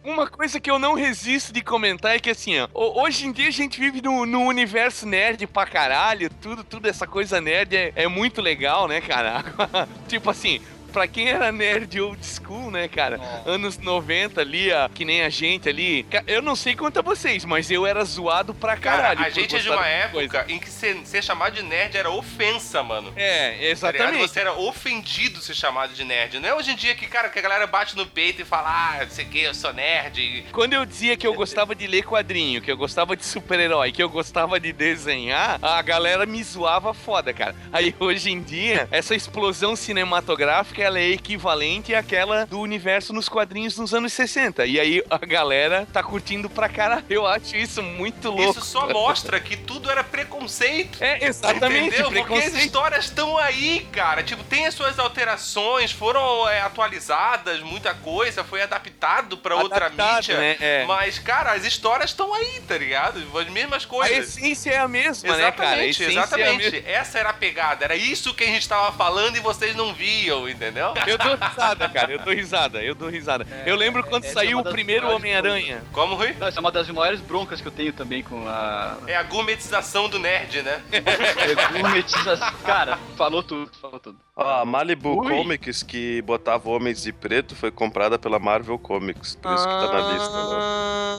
Uma 0.03 0.27
coisa 0.27 0.59
que 0.59 0.71
eu 0.71 0.79
não 0.79 0.95
resisto 0.95 1.53
de 1.53 1.61
comentar 1.63 2.17
é 2.17 2.19
que 2.19 2.31
assim, 2.31 2.59
ó, 2.59 2.69
ho- 2.73 3.03
hoje 3.03 3.27
em 3.27 3.33
dia 3.33 3.49
a 3.49 3.53
gente 3.53 3.79
vive 3.79 4.01
num 4.01 4.25
num 4.25 4.47
universo 4.47 5.05
nerd 5.07 5.47
pra 5.47 5.67
caralho, 5.67 6.31
tudo, 6.41 6.65
tudo 6.65 6.89
essa 6.89 7.07
coisa 7.07 7.39
nerd 7.41 7.77
é, 7.77 7.93
é 7.95 8.09
muito 8.09 8.41
legal, 8.41 8.89
né, 8.89 9.01
cara? 9.03 9.45
tipo 10.09 10.31
assim, 10.31 10.61
pra 10.91 11.07
quem 11.07 11.29
era 11.29 11.51
nerd 11.53 12.01
old 12.01 12.25
school, 12.25 12.71
né, 12.71 12.89
cara? 12.89 13.21
Anos 13.47 13.79
90 13.79 14.41
ali, 14.41 14.73
ó, 14.73 14.89
que 14.89 15.05
nem 15.05 15.23
a 15.23 15.29
gente 15.29 15.69
ali. 15.69 16.07
Eu 16.27 16.43
não 16.43 16.55
sei 16.57 16.75
quanto 16.75 16.99
a 16.99 17.03
vocês, 17.03 17.45
mas 17.45 17.71
eu 17.71 17.87
era 17.87 18.05
zoado 18.05 18.53
pra 18.55 18.77
Cara, 18.77 19.03
caralho. 19.03 19.21
a 19.21 19.25
por 19.25 19.33
gente 19.33 19.57
é 19.57 19.59
de 19.59 19.69
uma 19.71 19.87
época 19.87 20.29
coisas. 20.45 20.51
em 20.51 20.59
que 20.59 20.69
ser, 20.71 20.99
ser 21.05 21.23
chamado 21.23 21.55
de 21.55 21.63
nerd 21.63 21.97
era 21.97 22.11
ofensa, 22.11 22.83
mano. 22.83 23.13
É, 23.17 23.51
Tá 23.51 23.65
exatamente. 23.65 24.29
Você 24.29 24.41
era 24.41 24.53
ofendido 24.55 25.41
ser 25.41 25.55
chamado 25.55 25.93
de 25.95 26.05
nerd. 26.05 26.39
Não 26.39 26.49
é 26.49 26.55
hoje 26.55 26.73
em 26.73 26.77
dia 26.77 26.95
que, 26.95 27.07
cara, 27.07 27.29
que 27.29 27.39
a 27.39 27.43
galera 27.43 27.67
bate 27.67 27.97
no 27.97 28.07
peito 28.07 28.43
e 28.43 28.45
fala, 28.45 28.69
ah, 28.69 29.05
não 29.05 29.11
sei 29.11 29.25
o 29.25 29.29
que, 29.29 29.41
eu 29.43 29.55
sou 29.55 29.73
nerd. 29.73 30.47
Quando 30.53 30.73
eu 30.75 30.85
dizia 30.85 31.17
que 31.17 31.27
eu 31.27 31.35
gostava 31.35 31.75
de 31.75 31.87
ler 31.87 32.03
quadrinho, 32.05 32.61
que 32.61 32.71
eu 32.71 32.77
gostava 32.77 33.17
de 33.17 33.25
super-herói, 33.25 33.93
que 33.93 34.03
eu 34.03 34.09
gostava 34.09 34.59
de 34.59 34.73
desenhar, 34.73 35.59
a 35.63 35.81
galera 35.83 36.27
me 36.27 36.43
zoava 36.43 36.93
foda, 36.95 37.33
cara. 37.33 37.55
Aí 37.73 37.95
hoje 37.99 38.31
em 38.31 38.43
dia, 38.43 38.89
essa 38.91 39.15
explosão 39.15 39.77
cinematográfica 39.77 40.80
ela 40.83 40.99
é 40.99 41.09
equivalente 41.11 41.95
àquela 41.95 42.47
do 42.47 42.61
universo 42.61 43.13
nos 43.13 43.29
quadrinhos 43.29 43.77
nos 43.79 43.93
anos 43.95 44.13
60. 44.13 44.67
E 44.67 44.79
aí 44.81 45.05
a 45.11 45.19
galera 45.19 45.87
tá 45.93 46.03
curtindo 46.03 46.49
pra 46.51 46.69
caralho. 46.69 47.05
Eu 47.09 47.27
acho 47.27 47.57
isso 47.57 47.83
muito 47.83 48.31
louco. 48.31 48.59
Isso 48.59 48.65
só 48.67 48.89
mostra 48.89 49.39
que 49.41 49.57
tudo 49.57 49.91
era 49.91 50.03
preconceito. 50.05 51.03
É, 51.03 51.25
exatamente, 51.27 51.89
Entendeu? 51.89 52.05
Porque 52.07 52.19
as 52.21 52.27
preconceito. 52.27 52.65
histórias 52.65 53.05
estão 53.07 53.37
aí, 53.39 53.87
cara. 53.93 54.23
Tipo, 54.23 54.43
tem 54.45 54.67
as 54.67 54.75
suas 54.75 54.99
alterações, 54.99 55.91
foram 55.93 56.49
é, 56.49 56.61
atualizadas, 56.61 57.61
muita 57.61 57.95
coisa, 57.95 58.45
foi 58.45 58.63
adaptado 58.63 59.37
pra 59.39 59.57
outra 59.57 59.87
Adaptado, 59.87 60.17
mídia. 60.17 60.39
né? 60.39 60.57
É. 60.61 60.85
Mas, 60.87 61.19
cara, 61.19 61.53
as 61.53 61.65
histórias 61.65 62.11
estão 62.11 62.33
aí, 62.35 62.61
tá 62.67 62.77
ligado? 62.77 63.21
As 63.39 63.49
mesmas 63.49 63.85
A 63.85 63.87
coisas. 63.87 64.37
essência 64.37 64.71
é 64.71 64.79
a 64.79 64.89
mesma, 64.89 65.37
né, 65.37 65.51
cara? 65.53 65.71
A 65.81 65.87
Exatamente, 65.87 66.03
é 66.03 66.07
a 66.07 66.11
exatamente. 66.11 66.71
mesma. 66.73 66.89
Essa 66.91 67.19
era 67.19 67.31
a 67.31 67.33
pegada. 67.35 67.85
Era 67.85 67.97
isso 67.97 68.35
que 68.35 68.45
a 68.45 68.47
gente 68.47 68.69
tava 68.69 68.93
falando 68.97 69.37
e 69.37 69.41
vocês 69.41 69.75
não 69.75 69.93
viam, 69.95 70.49
entendeu? 70.49 70.70
Eu 71.07 71.19
dou 71.19 71.37
risada, 71.37 71.89
cara. 71.89 72.13
Eu 72.13 72.19
dou 72.19 72.35
risada, 72.35 72.83
eu 72.83 72.95
dou 72.95 73.09
risada. 73.09 73.47
eu 73.67 73.77
lembro 73.77 74.03
quando 74.05 74.25
é 74.25 74.29
saiu 74.29 74.59
uma 74.59 74.69
o 74.69 74.73
primeiro 74.73 75.09
Homem-Aranha. 75.11 75.83
Como, 75.93 76.15
Rui? 76.15 76.35
Não, 76.39 76.47
essa 76.47 76.59
é 76.59 76.61
uma 76.61 76.73
das 76.73 76.89
maiores 76.89 77.21
broncas 77.21 77.61
que 77.61 77.69
eu 77.69 77.73
tenho 77.73 77.93
também 77.93 78.23
com 78.23 78.47
a 78.49 78.97
É 79.07 79.17
a 79.17 79.23
gourmetização 79.23 80.09
do 80.09 80.19
nerd, 80.19 80.63
né? 80.63 80.83
gourmetização. 81.73 82.53
Cara, 82.65 82.99
falou 83.17 83.43
tudo, 83.43 83.71
falou 83.81 83.99
tudo. 83.99 84.19
Ó, 84.43 84.61
a 84.63 84.65
Malibu 84.65 85.21
Ui. 85.21 85.29
Comics, 85.37 85.83
que 85.83 86.23
botava 86.23 86.71
Homens 86.71 87.03
de 87.03 87.13
Preto, 87.13 87.55
foi 87.55 87.71
comprada 87.71 88.19
pela 88.19 88.39
Marvel 88.39 88.79
Comics. 88.79 89.35
Por 89.37 89.53
isso 89.53 89.65
que 89.65 89.71
tá 89.75 89.93
na 89.93 90.13
lista. 90.13 90.31
Né? 90.31 90.57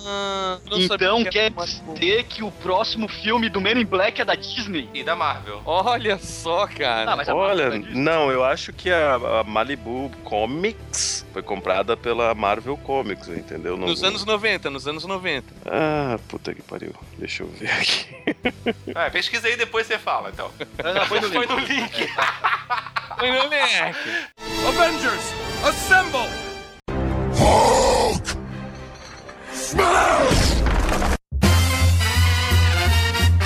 Ah, 0.03 0.57
não 0.71 0.79
Então 0.79 1.23
que 1.23 1.29
quer 1.29 1.51
dizer 1.93 2.23
que 2.23 2.43
o 2.43 2.49
próximo 2.51 3.07
filme 3.07 3.47
do 3.47 3.61
Men 3.61 3.79
in 3.79 3.85
Black 3.85 4.19
é 4.19 4.25
da 4.25 4.33
Disney? 4.33 4.89
E 4.91 5.03
da 5.03 5.15
Marvel. 5.15 5.61
Olha 5.65 6.17
só, 6.17 6.65
cara. 6.65 7.11
Ah, 7.11 7.15
mas 7.15 7.29
a 7.29 7.35
Olha, 7.35 7.63
é 7.75 7.77
não, 7.93 8.31
eu 8.31 8.43
acho 8.43 8.73
que 8.73 8.89
a, 8.89 9.15
a 9.41 9.43
Malibu 9.43 10.09
Comics 10.23 11.23
foi 11.31 11.43
comprada 11.43 11.95
pela 11.95 12.33
Marvel 12.33 12.75
Comics, 12.77 13.27
entendeu? 13.29 13.77
Não- 13.77 13.87
Nos 13.87 14.03
anos 14.03 14.25
90, 14.25 14.69
nos 14.71 14.87
anos 14.87 15.05
90. 15.05 15.53
Ah, 15.65 16.17
puta 16.27 16.55
que 16.55 16.61
pariu. 16.63 16.93
Deixa 17.19 17.43
eu 17.43 17.47
ver 17.49 17.69
aqui. 17.69 18.07
É, 18.95 19.09
pesquisa 19.11 19.47
aí 19.47 19.55
depois 19.55 19.85
você 19.85 19.99
fala, 19.99 20.29
então. 20.29 20.49
Ah, 20.83 20.93
não, 20.93 21.05
foi 21.05 21.19
no 21.19 21.29
Foi 21.29 21.45
link. 21.45 21.49
no 21.51 21.59
link. 21.59 22.09
Foi 23.21 23.29
no 23.29 23.43
moleque. 23.43 24.27
Avengers, 24.67 25.21
assemble! 25.63 26.27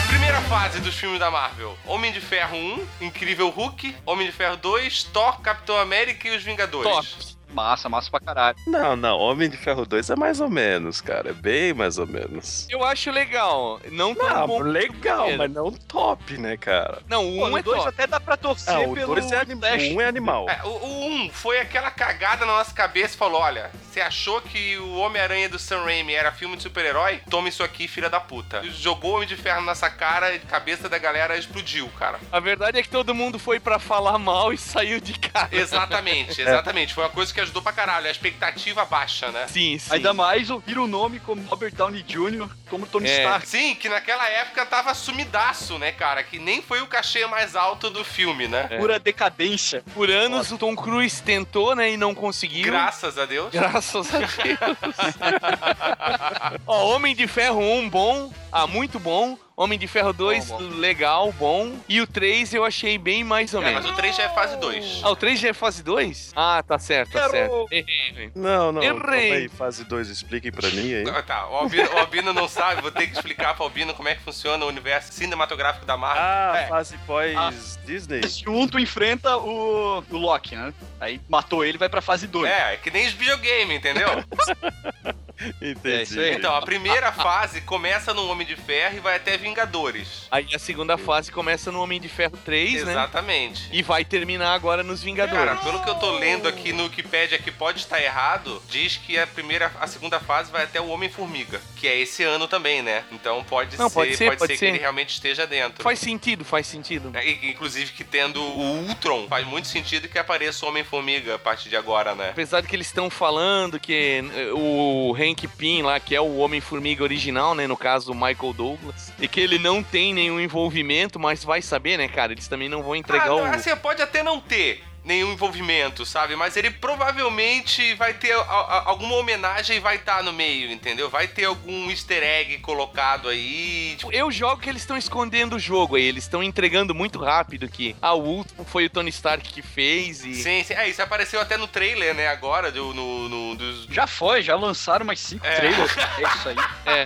Primeira 0.07 0.39
fase 0.43 0.79
dos 0.79 0.95
filmes 0.95 1.19
da 1.19 1.29
Marvel: 1.29 1.77
Homem 1.85 2.13
de 2.13 2.21
Ferro 2.21 2.55
1, 2.55 2.87
Incrível 3.01 3.49
Hulk, 3.49 3.93
Homem 4.05 4.27
de 4.27 4.31
Ferro 4.31 4.55
2, 4.55 5.03
Thor, 5.11 5.41
Capitão 5.41 5.77
América 5.77 6.29
e 6.29 6.37
os 6.37 6.41
Vingadores. 6.41 6.89
Top. 6.89 7.34
Massa, 7.55 7.87
massa 7.87 8.11
pra 8.11 8.19
caralho. 8.19 8.57
Não, 8.67 8.97
não, 8.97 9.17
Homem 9.17 9.49
de 9.49 9.55
Ferro 9.55 9.85
2 9.85 10.09
é 10.09 10.15
mais 10.17 10.41
ou 10.41 10.49
menos, 10.49 10.99
cara. 10.99 11.29
É 11.29 11.33
bem 11.33 11.73
mais 11.73 11.97
ou 11.97 12.05
menos. 12.05 12.67
Eu 12.69 12.83
acho 12.83 13.09
legal. 13.11 13.79
Não 13.91 14.13
tão 14.13 14.27
Não, 14.29 14.47
bom. 14.47 14.59
o 14.59 14.63
legal, 14.63 15.31
mas 15.37 15.49
não 15.49 15.71
top, 15.71 16.37
né, 16.37 16.57
cara? 16.57 16.99
Não, 17.07 17.23
o 17.25 17.37
Pô, 17.39 17.45
1 17.45 17.49
no 17.49 17.57
é 17.57 17.63
dois 17.63 17.77
top. 17.77 17.89
até 17.89 18.05
dá 18.07 18.19
pra 18.19 18.35
torcer 18.35 18.73
Ah, 18.75 18.79
o 18.81 18.93
pelo 18.93 19.15
2 19.15 19.31
é, 19.31 19.37
anim... 19.37 19.95
Um 19.95 20.01
é 20.01 20.05
animal. 20.05 20.49
É, 20.49 20.61
o, 20.65 20.67
o 20.67 21.05
1 21.05 21.29
foi 21.31 21.59
aquela 21.59 21.89
cagada 21.89 22.45
na 22.45 22.53
nossa 22.57 22.73
cabeça 22.73 23.15
e 23.15 23.17
falou: 23.17 23.39
olha, 23.39 23.71
você 23.89 24.01
achou 24.01 24.41
que 24.41 24.77
o 24.77 24.97
Homem-Aranha 24.97 25.47
do 25.47 25.57
Sam 25.57 25.83
Raimi 25.85 26.13
era 26.13 26.33
filme 26.33 26.57
de 26.57 26.63
super-herói? 26.63 27.21
Toma 27.29 27.47
isso 27.47 27.63
aqui, 27.63 27.87
filha 27.87 28.09
da 28.09 28.19
puta. 28.19 28.61
Jogou 28.69 29.11
o 29.11 29.15
Homem 29.15 29.27
de 29.27 29.37
Ferro 29.37 29.61
na 29.61 29.67
nossa 29.67 29.89
cara 29.89 30.33
e 30.33 30.35
a 30.35 30.39
cabeça 30.39 30.89
da 30.89 30.97
galera 30.97 31.37
explodiu, 31.37 31.87
cara. 31.97 32.19
A 32.31 32.39
verdade 32.41 32.79
é 32.79 32.83
que 32.83 32.89
todo 32.89 33.15
mundo 33.15 33.39
foi 33.39 33.61
pra 33.61 33.79
falar 33.79 34.17
mal 34.19 34.51
e 34.51 34.57
saiu 34.57 34.99
de 34.99 35.17
casa. 35.17 35.49
Exatamente, 35.51 36.41
exatamente. 36.41 36.93
Foi 36.95 37.03
uma 37.03 37.09
coisa 37.09 37.33
que 37.33 37.44
ajudou 37.45 37.61
pra 37.61 37.71
caralho. 37.71 38.07
A 38.07 38.11
expectativa 38.11 38.83
baixa, 38.85 39.31
né? 39.31 39.47
Sim, 39.47 39.77
sim. 39.79 39.93
Ainda 39.93 40.13
mais 40.13 40.49
ouvir 40.49 40.77
o 40.77 40.87
nome 40.87 41.19
como 41.19 41.41
Robert 41.47 41.73
Downey 41.73 42.03
Jr., 42.03 42.49
como 42.69 42.85
Tony 42.85 43.07
É. 43.07 43.19
Stark. 43.19 43.47
Sim, 43.47 43.75
que 43.75 43.87
naquela 43.87 44.27
época 44.27 44.65
tava 44.65 44.93
sumidaço, 44.93 45.77
né, 45.79 45.91
cara? 45.91 46.23
Que 46.23 46.39
nem 46.39 46.61
foi 46.61 46.81
o 46.81 46.87
cachê 46.87 47.25
mais 47.27 47.55
alto 47.55 47.89
do 47.89 48.03
filme, 48.03 48.47
né? 48.47 48.67
É. 48.69 48.77
Pura 48.77 48.99
decadência. 48.99 49.83
Por 49.93 50.09
anos 50.09 50.51
o 50.51 50.57
Tom 50.57 50.75
Cruise 50.75 51.21
tentou, 51.21 51.75
né, 51.75 51.91
e 51.91 51.97
não 51.97 52.13
conseguiu. 52.13 52.65
Graças 52.65 53.17
a 53.17 53.25
Deus. 53.25 53.51
Graças 53.51 54.13
a 54.13 54.17
Deus. 54.17 54.35
Ó, 56.67 56.95
Homem 56.95 57.15
de 57.15 57.27
Ferro 57.27 57.59
1, 57.61 57.89
bom. 57.89 58.33
Ah, 58.51 58.67
muito 58.67 58.99
bom. 58.99 59.37
Homem 59.57 59.79
de 59.79 59.87
Ferro 59.87 60.11
2, 60.11 60.47
Bom, 60.49 60.57
legal, 60.79 61.31
bom. 61.31 61.71
E 61.87 62.01
o 62.01 62.07
3 62.07 62.53
eu 62.53 62.65
achei 62.65 62.97
bem 62.97 63.23
mais 63.23 63.53
ou 63.53 63.61
É, 63.61 63.67
menos. 63.67 63.83
mas 63.85 63.91
o 63.93 63.95
3 63.95 64.13
já 64.13 64.23
é 64.23 64.29
fase 64.29 64.57
2. 64.57 64.99
Ah, 65.01 65.09
o 65.11 65.15
3 65.15 65.39
já 65.39 65.47
é 65.47 65.53
fase 65.53 65.81
2? 65.81 66.33
Ah, 66.35 66.61
tá 66.61 66.77
certo, 66.77 67.11
tá 67.13 67.19
Errou. 67.19 67.31
certo. 67.31 67.67
Errei. 67.71 68.31
Não, 68.35 68.73
não, 68.73 68.83
Errei. 68.83 69.31
aí, 69.31 69.47
fase 69.49 69.85
2, 69.85 70.09
expliquem 70.09 70.51
pra 70.51 70.67
mim 70.69 70.93
aí. 70.93 71.05
Ah, 71.09 71.23
Tá, 71.23 71.47
o 71.47 71.55
Albino, 71.55 71.89
o 71.89 71.97
Albino 71.97 72.33
não 72.33 72.49
sabe, 72.49 72.81
vou 72.81 72.91
ter 72.91 73.07
que 73.07 73.13
explicar 73.13 73.53
pro 73.55 73.63
Albino 73.63 73.93
como 73.93 74.09
é 74.09 74.15
que 74.15 74.21
funciona 74.21 74.65
o 74.65 74.67
universo 74.67 75.13
cinematográfico 75.13 75.85
da 75.85 75.95
Marvel. 75.95 76.21
Ah, 76.21 76.53
É. 76.59 76.67
fase 76.67 76.97
pós-Disney? 77.07 78.21
Um 78.47 78.67
tu 78.67 78.77
enfrenta 78.77 79.37
o, 79.37 80.03
o 80.09 80.17
Loki, 80.17 80.55
né? 80.57 80.73
Aí 80.99 81.21
matou 81.29 81.63
ele 81.63 81.75
e 81.75 81.79
vai 81.79 81.87
pra 81.87 82.01
fase 82.01 82.27
2. 82.27 82.51
É, 82.51 82.73
é 82.73 82.77
que 82.77 82.91
nem 82.91 83.07
os 83.07 83.13
videogame, 83.13 83.73
entendeu? 83.75 84.09
Entendi. 85.61 85.91
É 85.91 86.03
isso 86.03 86.19
aí. 86.19 86.33
Então, 86.35 86.55
a 86.55 86.61
primeira 86.61 87.11
fase 87.13 87.61
começa 87.61 88.13
no 88.13 88.27
Homem 88.29 88.45
de 88.47 88.55
Ferro 88.55 88.97
e 88.97 88.99
vai 88.99 89.15
até 89.15 89.37
Vingadores. 89.37 90.27
Aí 90.31 90.47
a 90.53 90.59
segunda 90.59 90.97
fase 90.97 91.31
começa 91.31 91.71
no 91.71 91.81
Homem 91.81 91.99
de 91.99 92.07
Ferro 92.07 92.37
3, 92.43 92.85
né? 92.85 92.91
Exatamente. 92.93 93.69
E 93.71 93.81
vai 93.81 94.05
terminar 94.05 94.53
agora 94.53 94.83
nos 94.83 95.03
Vingadores. 95.03 95.45
Cara, 95.45 95.55
pelo 95.57 95.83
que 95.83 95.89
eu 95.89 95.95
tô 95.95 96.11
lendo 96.17 96.47
aqui 96.47 96.71
no 96.71 96.83
Wikipedia, 96.83 97.37
que 97.37 97.51
pode 97.51 97.79
estar 97.79 98.01
errado, 98.01 98.61
diz 98.69 98.97
que 98.97 99.17
a 99.17 99.27
primeira, 99.27 99.71
a 99.79 99.87
segunda 99.87 100.19
fase 100.19 100.51
vai 100.51 100.63
até 100.63 100.79
o 100.79 100.87
Homem-Formiga, 100.87 101.61
que 101.75 101.87
é 101.87 101.99
esse 101.99 102.23
ano 102.23 102.47
também, 102.47 102.81
né? 102.81 103.03
Então 103.11 103.43
pode 103.43 103.77
Não, 103.77 103.89
ser, 103.89 103.95
pode 103.95 104.15
ser, 104.17 104.37
pode 104.37 104.53
que 104.53 104.59
ser. 104.59 104.67
ele 104.67 104.79
realmente 104.79 105.09
esteja 105.13 105.45
dentro. 105.45 105.83
Faz 105.83 105.99
sentido, 105.99 106.45
faz 106.45 106.67
sentido. 106.67 107.11
É, 107.13 107.25
Inclusive 107.45 107.91
que 107.91 108.03
tendo 108.03 108.41
o 108.41 108.87
Ultron, 108.87 109.27
faz 109.27 109.45
muito 109.45 109.67
sentido 109.67 110.07
que 110.07 110.17
apareça 110.17 110.65
o 110.65 110.69
Homem-Formiga 110.69 111.35
a 111.35 111.39
partir 111.39 111.69
de 111.69 111.75
agora, 111.75 112.15
né? 112.15 112.29
Apesar 112.29 112.61
de 112.61 112.67
que 112.67 112.75
eles 112.75 112.87
estão 112.87 113.09
falando 113.09 113.79
que 113.79 114.23
eh, 114.33 114.51
o 114.53 115.11
Hank 115.25 115.47
Pym 115.47 115.81
lá, 115.81 115.99
que 115.99 116.15
é 116.15 116.21
o 116.21 116.37
Homem-Formiga 116.37 117.03
original, 117.03 117.55
né? 117.55 117.67
No 117.67 117.77
caso, 117.77 118.11
o 118.11 118.15
Michael 118.15 118.53
Douglas. 118.53 119.11
E 119.19 119.27
que 119.27 119.39
ele 119.39 119.57
não 119.57 119.81
tem 119.81 120.13
nenhum 120.13 120.39
envolvimento, 120.39 121.19
mas 121.19 121.43
vai 121.43 121.61
saber, 121.61 121.97
né, 121.97 122.07
cara? 122.07 122.31
Eles 122.31 122.47
também 122.47 122.69
não 122.69 122.83
vão 122.83 122.95
entregar 122.95 123.29
Ah, 123.29 123.35
o. 123.35 123.45
Assim, 123.45 123.75
pode 123.77 124.01
até 124.01 124.21
não 124.23 124.39
ter 124.39 124.83
nenhum 125.05 125.31
envolvimento, 125.33 126.05
sabe? 126.05 126.35
Mas 126.35 126.57
ele 126.57 126.71
provavelmente 126.71 127.93
vai 127.93 128.13
ter 128.13 128.33
a- 128.33 128.41
a- 128.41 128.83
alguma 128.89 129.15
homenagem 129.15 129.77
e 129.77 129.79
vai 129.79 129.95
estar 129.97 130.23
no 130.23 130.33
meio, 130.33 130.71
entendeu? 130.71 131.09
Vai 131.09 131.27
ter 131.27 131.45
algum 131.45 131.89
easter 131.91 132.23
egg 132.23 132.57
colocado 132.59 133.29
aí. 133.29 133.95
tipo, 133.97 134.11
Eu 134.11 134.31
jogo 134.31 134.61
que 134.61 134.69
eles 134.69 134.81
estão 134.81 134.97
escondendo 134.97 135.55
o 135.55 135.59
jogo 135.59 135.95
aí, 135.95 136.03
eles 136.03 136.23
estão 136.23 136.41
entregando 136.41 136.93
muito 136.95 137.19
rápido 137.19 137.67
que 137.69 137.95
ah, 138.01 138.13
o 138.13 138.21
último 138.23 138.65
foi 138.65 138.85
o 138.85 138.89
Tony 138.89 139.09
Stark 139.09 139.47
que 139.53 139.61
fez 139.61 140.25
e. 140.25 140.33
Sim, 140.35 140.63
sim. 140.63 140.73
É, 140.73 140.87
isso 140.89 141.01
apareceu 141.01 141.39
até 141.39 141.55
no 141.57 141.67
trailer, 141.67 142.13
né? 142.15 142.27
Agora, 142.27 142.71
do, 142.71 142.93
no, 142.93 143.29
no- 143.29 143.55
dos... 143.55 143.85
Já 143.89 144.07
foi, 144.07 144.41
já 144.41 144.55
lançaram 144.55 145.05
mais 145.05 145.19
cinco 145.19 145.45
É. 145.45 145.55
trailers. 145.55 145.91
É 146.17 146.23
isso 146.35 146.49
aí. 146.49 146.55
É. 146.85 147.05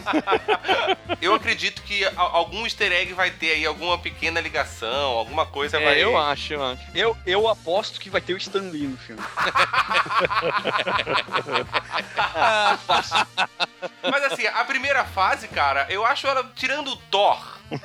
Eu 1.21 1.33
acredito 1.33 1.81
que 1.83 2.05
a- 2.05 2.11
algum 2.15 2.63
easter 2.65 2.91
egg 2.91 3.13
vai 3.13 3.31
ter 3.31 3.51
aí, 3.51 3.65
alguma 3.65 3.97
pequena 3.97 4.39
ligação, 4.39 5.11
alguma 5.11 5.45
coisa 5.45 5.77
É, 5.77 5.83
vai... 5.83 6.03
eu 6.03 6.17
acho, 6.17 6.53
eu 6.53 6.63
acho. 6.63 6.81
Eu, 6.95 7.17
eu 7.25 7.47
aposto 7.47 7.88
que 7.97 8.09
vai 8.09 8.19
ter 8.21 8.33
o 8.33 8.37
Stan 8.37 8.59
Lee 8.69 8.87
no 8.87 8.97
filme. 8.97 9.21
Mas 14.03 14.23
assim, 14.31 14.45
a 14.47 14.63
primeira 14.65 15.05
fase, 15.05 15.47
cara, 15.47 15.85
eu 15.89 16.05
acho 16.05 16.27
ela, 16.27 16.49
tirando 16.55 16.91
o 16.91 16.95
Thor... 16.95 17.57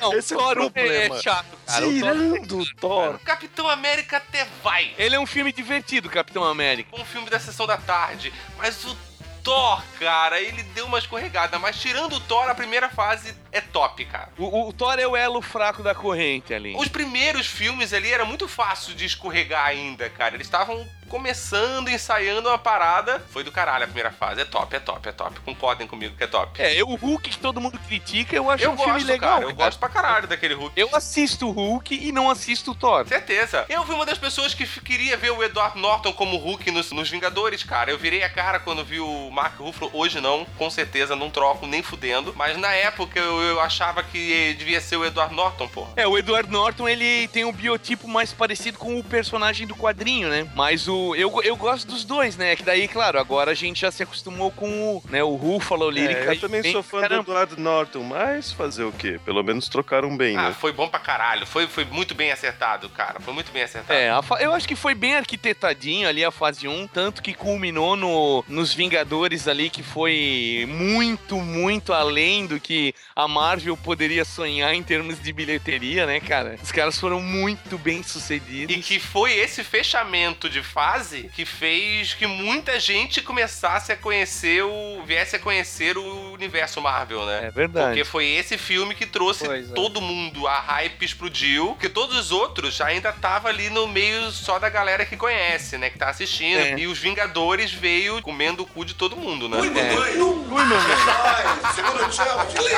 Não, 0.00 0.12
Esse 0.12 0.34
é 0.34 0.36
o 0.36 0.40
Thor 0.40 0.54
problema. 0.54 1.16
é 1.16 1.22
chato, 1.22 1.46
cara. 1.66 1.80
Thor- 1.80 1.90
Tirando 1.92 2.58
o 2.60 2.74
Thor. 2.76 3.14
O 3.14 3.18
Capitão 3.20 3.66
América 3.68 4.18
até 4.18 4.46
vai. 4.62 4.94
Ele 4.98 5.16
é 5.16 5.18
um 5.20 5.24
filme 5.26 5.50
divertido, 5.52 6.10
Capitão 6.10 6.44
América. 6.44 6.94
um 6.94 7.04
filme 7.04 7.30
da 7.30 7.38
sessão 7.40 7.66
da 7.66 7.78
tarde, 7.78 8.32
mas 8.58 8.84
o 8.84 8.94
Thor, 9.42 9.82
cara, 9.98 10.40
ele 10.40 10.62
deu 10.62 10.86
uma 10.86 10.98
escorregada, 10.98 11.58
mas 11.58 11.80
tirando 11.80 12.14
o 12.14 12.20
Thor, 12.20 12.48
a 12.48 12.54
primeira 12.54 12.88
fase 12.88 13.34
é 13.50 13.60
top, 13.60 14.04
cara. 14.04 14.30
O, 14.38 14.68
o 14.68 14.72
Thor 14.72 14.98
é 14.98 15.06
o 15.06 15.16
elo 15.16 15.40
fraco 15.40 15.82
da 15.82 15.94
corrente 15.94 16.52
ali. 16.52 16.74
Os 16.76 16.88
primeiros 16.88 17.46
filmes 17.46 17.92
ali 17.92 18.12
era 18.12 18.24
muito 18.24 18.46
fácil 18.46 18.94
de 18.94 19.04
escorregar 19.04 19.66
ainda, 19.66 20.08
cara. 20.10 20.34
Eles 20.34 20.46
estavam 20.46 20.86
começando, 21.08 21.88
ensaiando 21.88 22.48
uma 22.48 22.58
parada. 22.58 23.22
Foi 23.30 23.42
do 23.42 23.50
caralho 23.50 23.84
a 23.84 23.86
primeira 23.86 24.10
fase. 24.10 24.40
É 24.40 24.44
top, 24.44 24.76
é 24.76 24.80
top, 24.80 25.08
é 25.08 25.12
top. 25.12 25.40
Concordem 25.40 25.86
comigo 25.86 26.16
que 26.16 26.24
é 26.24 26.26
top. 26.26 26.60
É, 26.60 26.74
eu, 26.74 26.88
o 26.88 26.94
Hulk 26.94 27.30
que 27.30 27.38
todo 27.38 27.60
mundo 27.60 27.78
critica, 27.86 28.36
eu 28.36 28.50
acho 28.50 28.64
eu 28.64 28.72
um 28.72 28.76
filme 28.76 28.92
gosto, 28.92 29.06
legal. 29.06 29.34
cara. 29.40 29.50
Eu 29.50 29.54
gosto 29.54 29.78
pra 29.78 29.88
caralho 29.88 30.26
daquele 30.28 30.54
Hulk. 30.54 30.72
Eu 30.76 30.94
assisto 30.94 31.48
o 31.48 31.50
Hulk 31.50 31.94
e 31.94 32.12
não 32.12 32.30
assisto 32.30 32.72
o 32.72 32.74
Thor. 32.74 33.06
Certeza. 33.06 33.64
Eu 33.68 33.84
fui 33.84 33.94
uma 33.94 34.06
das 34.06 34.18
pessoas 34.18 34.54
que 34.54 34.66
queria 34.80 35.16
ver 35.16 35.30
o 35.30 35.42
Edward 35.42 35.78
Norton 35.78 36.12
como 36.12 36.36
Hulk 36.36 36.70
nos, 36.70 36.92
nos 36.92 37.08
Vingadores, 37.08 37.62
cara. 37.62 37.90
Eu 37.90 37.98
virei 37.98 38.22
a 38.22 38.28
cara 38.28 38.60
quando 38.60 38.84
vi 38.84 39.00
o 39.00 39.30
Mark 39.30 39.58
Ruffalo. 39.58 39.90
Hoje 39.94 40.20
não, 40.20 40.44
com 40.56 40.68
certeza, 40.70 41.16
não 41.16 41.30
troco 41.30 41.66
nem 41.66 41.82
fudendo. 41.82 42.34
Mas 42.36 42.56
na 42.58 42.72
época 42.72 43.18
eu, 43.18 43.40
eu 43.42 43.60
achava 43.60 44.02
que 44.02 44.54
devia 44.58 44.80
ser 44.80 44.96
o 44.96 45.04
Edward 45.04 45.34
Norton, 45.34 45.68
porra. 45.68 45.90
É, 45.96 46.06
o 46.06 46.18
Edward 46.18 46.50
Norton, 46.50 46.88
ele 46.88 47.28
tem 47.28 47.44
um 47.44 47.52
biotipo 47.52 48.06
mais 48.06 48.32
parecido 48.32 48.78
com 48.78 48.98
o 48.98 49.04
personagem 49.04 49.66
do 49.66 49.74
quadrinho, 49.74 50.28
né? 50.28 50.46
Mas 50.54 50.86
o 50.86 50.97
eu, 51.16 51.42
eu 51.42 51.56
gosto 51.56 51.86
dos 51.86 52.04
dois, 52.04 52.36
né? 52.36 52.54
Que 52.56 52.62
daí, 52.62 52.86
claro, 52.88 53.18
agora 53.18 53.50
a 53.50 53.54
gente 53.54 53.80
já 53.80 53.90
se 53.90 54.02
acostumou 54.02 54.50
com 54.50 54.68
o, 54.96 55.02
né, 55.08 55.22
o 55.22 55.34
Ruffalo 55.34 55.88
ele 55.90 56.06
É, 56.06 56.28
eu 56.32 56.40
também 56.40 56.62
bem 56.62 56.72
sou 56.72 56.82
fã 56.82 56.98
do 56.98 57.02
caramba. 57.02 57.22
Edward 57.22 57.60
Norton, 57.60 58.02
mas 58.02 58.52
fazer 58.52 58.84
o 58.84 58.92
quê? 58.92 59.18
Pelo 59.24 59.42
menos 59.42 59.68
trocaram 59.68 60.16
bem, 60.16 60.36
Ah, 60.36 60.48
né? 60.48 60.56
foi 60.58 60.72
bom 60.72 60.88
pra 60.88 61.00
caralho. 61.00 61.46
Foi, 61.46 61.66
foi 61.66 61.84
muito 61.84 62.14
bem 62.14 62.30
acertado, 62.32 62.88
cara. 62.88 63.20
Foi 63.20 63.32
muito 63.34 63.50
bem 63.52 63.62
acertado. 63.62 63.98
É, 63.98 64.20
fa- 64.22 64.40
eu 64.40 64.52
acho 64.54 64.66
que 64.68 64.76
foi 64.76 64.94
bem 64.94 65.14
arquitetadinho 65.16 66.08
ali 66.08 66.24
a 66.24 66.30
fase 66.30 66.66
1, 66.68 66.86
tanto 66.88 67.22
que 67.22 67.34
culminou 67.34 67.96
no, 67.96 68.44
nos 68.48 68.72
Vingadores 68.74 69.48
ali, 69.48 69.70
que 69.70 69.82
foi 69.82 70.66
muito, 70.68 71.36
muito 71.36 71.92
além 71.92 72.46
do 72.46 72.58
que 72.60 72.94
a 73.14 73.26
Marvel 73.28 73.76
poderia 73.76 74.24
sonhar 74.24 74.74
em 74.74 74.82
termos 74.82 75.20
de 75.20 75.32
bilheteria, 75.32 76.06
né, 76.06 76.20
cara? 76.20 76.56
Os 76.62 76.72
caras 76.72 76.98
foram 76.98 77.20
muito 77.20 77.76
bem 77.78 78.02
sucedidos. 78.02 78.74
E 78.76 78.80
que 78.80 78.98
foi 79.00 79.32
esse 79.34 79.62
fechamento 79.64 80.48
de 80.48 80.62
fase 80.88 81.30
que 81.34 81.44
fez 81.44 82.14
que 82.14 82.26
muita 82.26 82.80
gente 82.80 83.20
começasse 83.20 83.92
a 83.92 83.96
conhecer 83.96 84.62
o. 84.64 85.02
viesse 85.04 85.36
a 85.36 85.38
conhecer 85.38 85.98
o 85.98 86.32
universo 86.32 86.80
Marvel, 86.80 87.26
né? 87.26 87.46
É 87.46 87.50
verdade. 87.50 87.88
Porque 87.88 88.04
foi 88.04 88.26
esse 88.26 88.56
filme 88.56 88.94
que 88.94 89.04
trouxe 89.04 89.44
Pois 89.44 89.70
é. 89.70 89.74
todo 89.74 90.00
mundo, 90.00 90.46
a 90.46 90.58
hype 90.60 91.04
explodiu, 91.04 91.68
porque 91.68 91.88
todos 91.88 92.16
os 92.16 92.32
outros 92.32 92.80
ainda 92.80 93.12
tava 93.12 93.48
ali 93.48 93.68
no 93.68 93.86
meio 93.86 94.30
só 94.30 94.58
da 94.58 94.68
galera 94.68 95.04
que 95.04 95.16
conhece, 95.16 95.76
né, 95.76 95.90
que 95.90 95.98
tá 95.98 96.08
assistindo. 96.08 96.58
É. 96.58 96.78
E 96.78 96.86
os 96.86 96.98
Vingadores 96.98 97.72
veio 97.72 98.22
comendo 98.22 98.62
o 98.62 98.66
cu 98.66 98.84
de 98.84 98.94
todo 98.94 99.16
mundo, 99.16 99.48
né? 99.48 99.58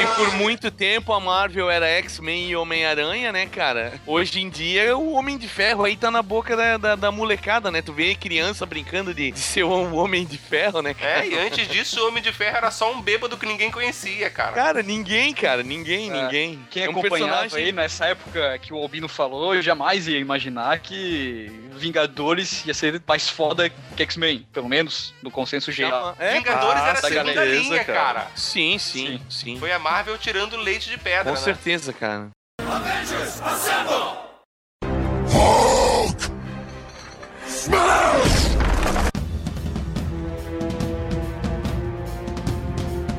E 0.00 0.06
por 0.16 0.34
muito 0.34 0.70
tempo 0.70 1.12
a 1.12 1.20
Marvel 1.20 1.70
era 1.70 1.86
X-Men 1.86 2.50
e 2.50 2.56
Homem-Aranha, 2.56 3.32
né, 3.32 3.46
cara? 3.46 3.94
Hoje 4.06 4.40
em 4.40 4.50
dia 4.50 4.96
o 4.96 5.12
Homem 5.12 5.38
de 5.38 5.48
Ferro 5.48 5.84
aí 5.84 5.96
tá 5.96 6.10
na 6.10 6.22
boca 6.22 6.56
da, 6.56 6.76
da, 6.76 6.96
da 6.96 7.12
molecada, 7.12 7.70
né? 7.70 7.82
Tu 7.82 7.92
vê 8.00 8.14
criança 8.14 8.64
brincando 8.64 9.12
de, 9.12 9.30
de 9.30 9.38
ser 9.38 9.62
o 9.62 9.94
Homem 9.94 10.24
de 10.24 10.38
Ferro, 10.38 10.80
né, 10.80 10.94
cara? 10.94 11.22
É, 11.22 11.28
e 11.28 11.38
antes 11.38 11.68
disso 11.68 12.00
o 12.02 12.08
Homem 12.08 12.22
de 12.22 12.32
Ferro 12.32 12.56
era 12.56 12.70
só 12.70 12.90
um 12.90 13.02
bêbado 13.02 13.36
que 13.36 13.44
ninguém 13.44 13.70
conhecia, 13.70 14.30
cara. 14.30 14.52
Cara, 14.52 14.82
ninguém, 14.82 15.34
cara, 15.34 15.62
ninguém, 15.62 16.10
É. 16.10 16.22
ninguém. 16.22 16.66
Quem 16.70 16.84
é 16.84 16.88
um 16.88 16.92
acompanhava 16.92 17.40
personagem 17.42 17.66
aí 17.66 17.72
nessa 17.72 18.06
época 18.06 18.58
que 18.58 18.72
o 18.72 18.78
Albino 18.78 19.06
falou, 19.06 19.54
eu 19.54 19.60
jamais 19.60 20.08
ia 20.08 20.18
imaginar 20.18 20.78
que 20.78 21.52
Vingadores 21.74 22.64
ia 22.64 22.72
ser 22.72 23.02
mais 23.06 23.28
foda 23.28 23.68
que 23.68 24.02
X-Men, 24.02 24.46
pelo 24.50 24.68
menos 24.68 25.12
no 25.22 25.30
consenso 25.30 25.70
geral. 25.70 26.16
É, 26.18 26.32
Vingadores 26.38 26.80
Ah, 26.80 26.88
era 26.88 26.98
a 26.98 27.02
da 27.02 27.08
segunda 27.08 27.44
linha, 27.44 27.84
cara. 27.84 27.98
cara. 28.00 28.26
Sim, 28.34 28.78
sim, 28.78 29.20
sim. 29.28 29.58
Foi 29.58 29.72
a 29.72 29.78
Marvel 29.78 30.16
tirando 30.16 30.56
leite 30.56 30.88
de 30.88 30.96
pedra, 30.96 31.24
Com 31.24 31.30
né? 31.32 31.36
certeza, 31.36 31.92
cara. 31.92 32.30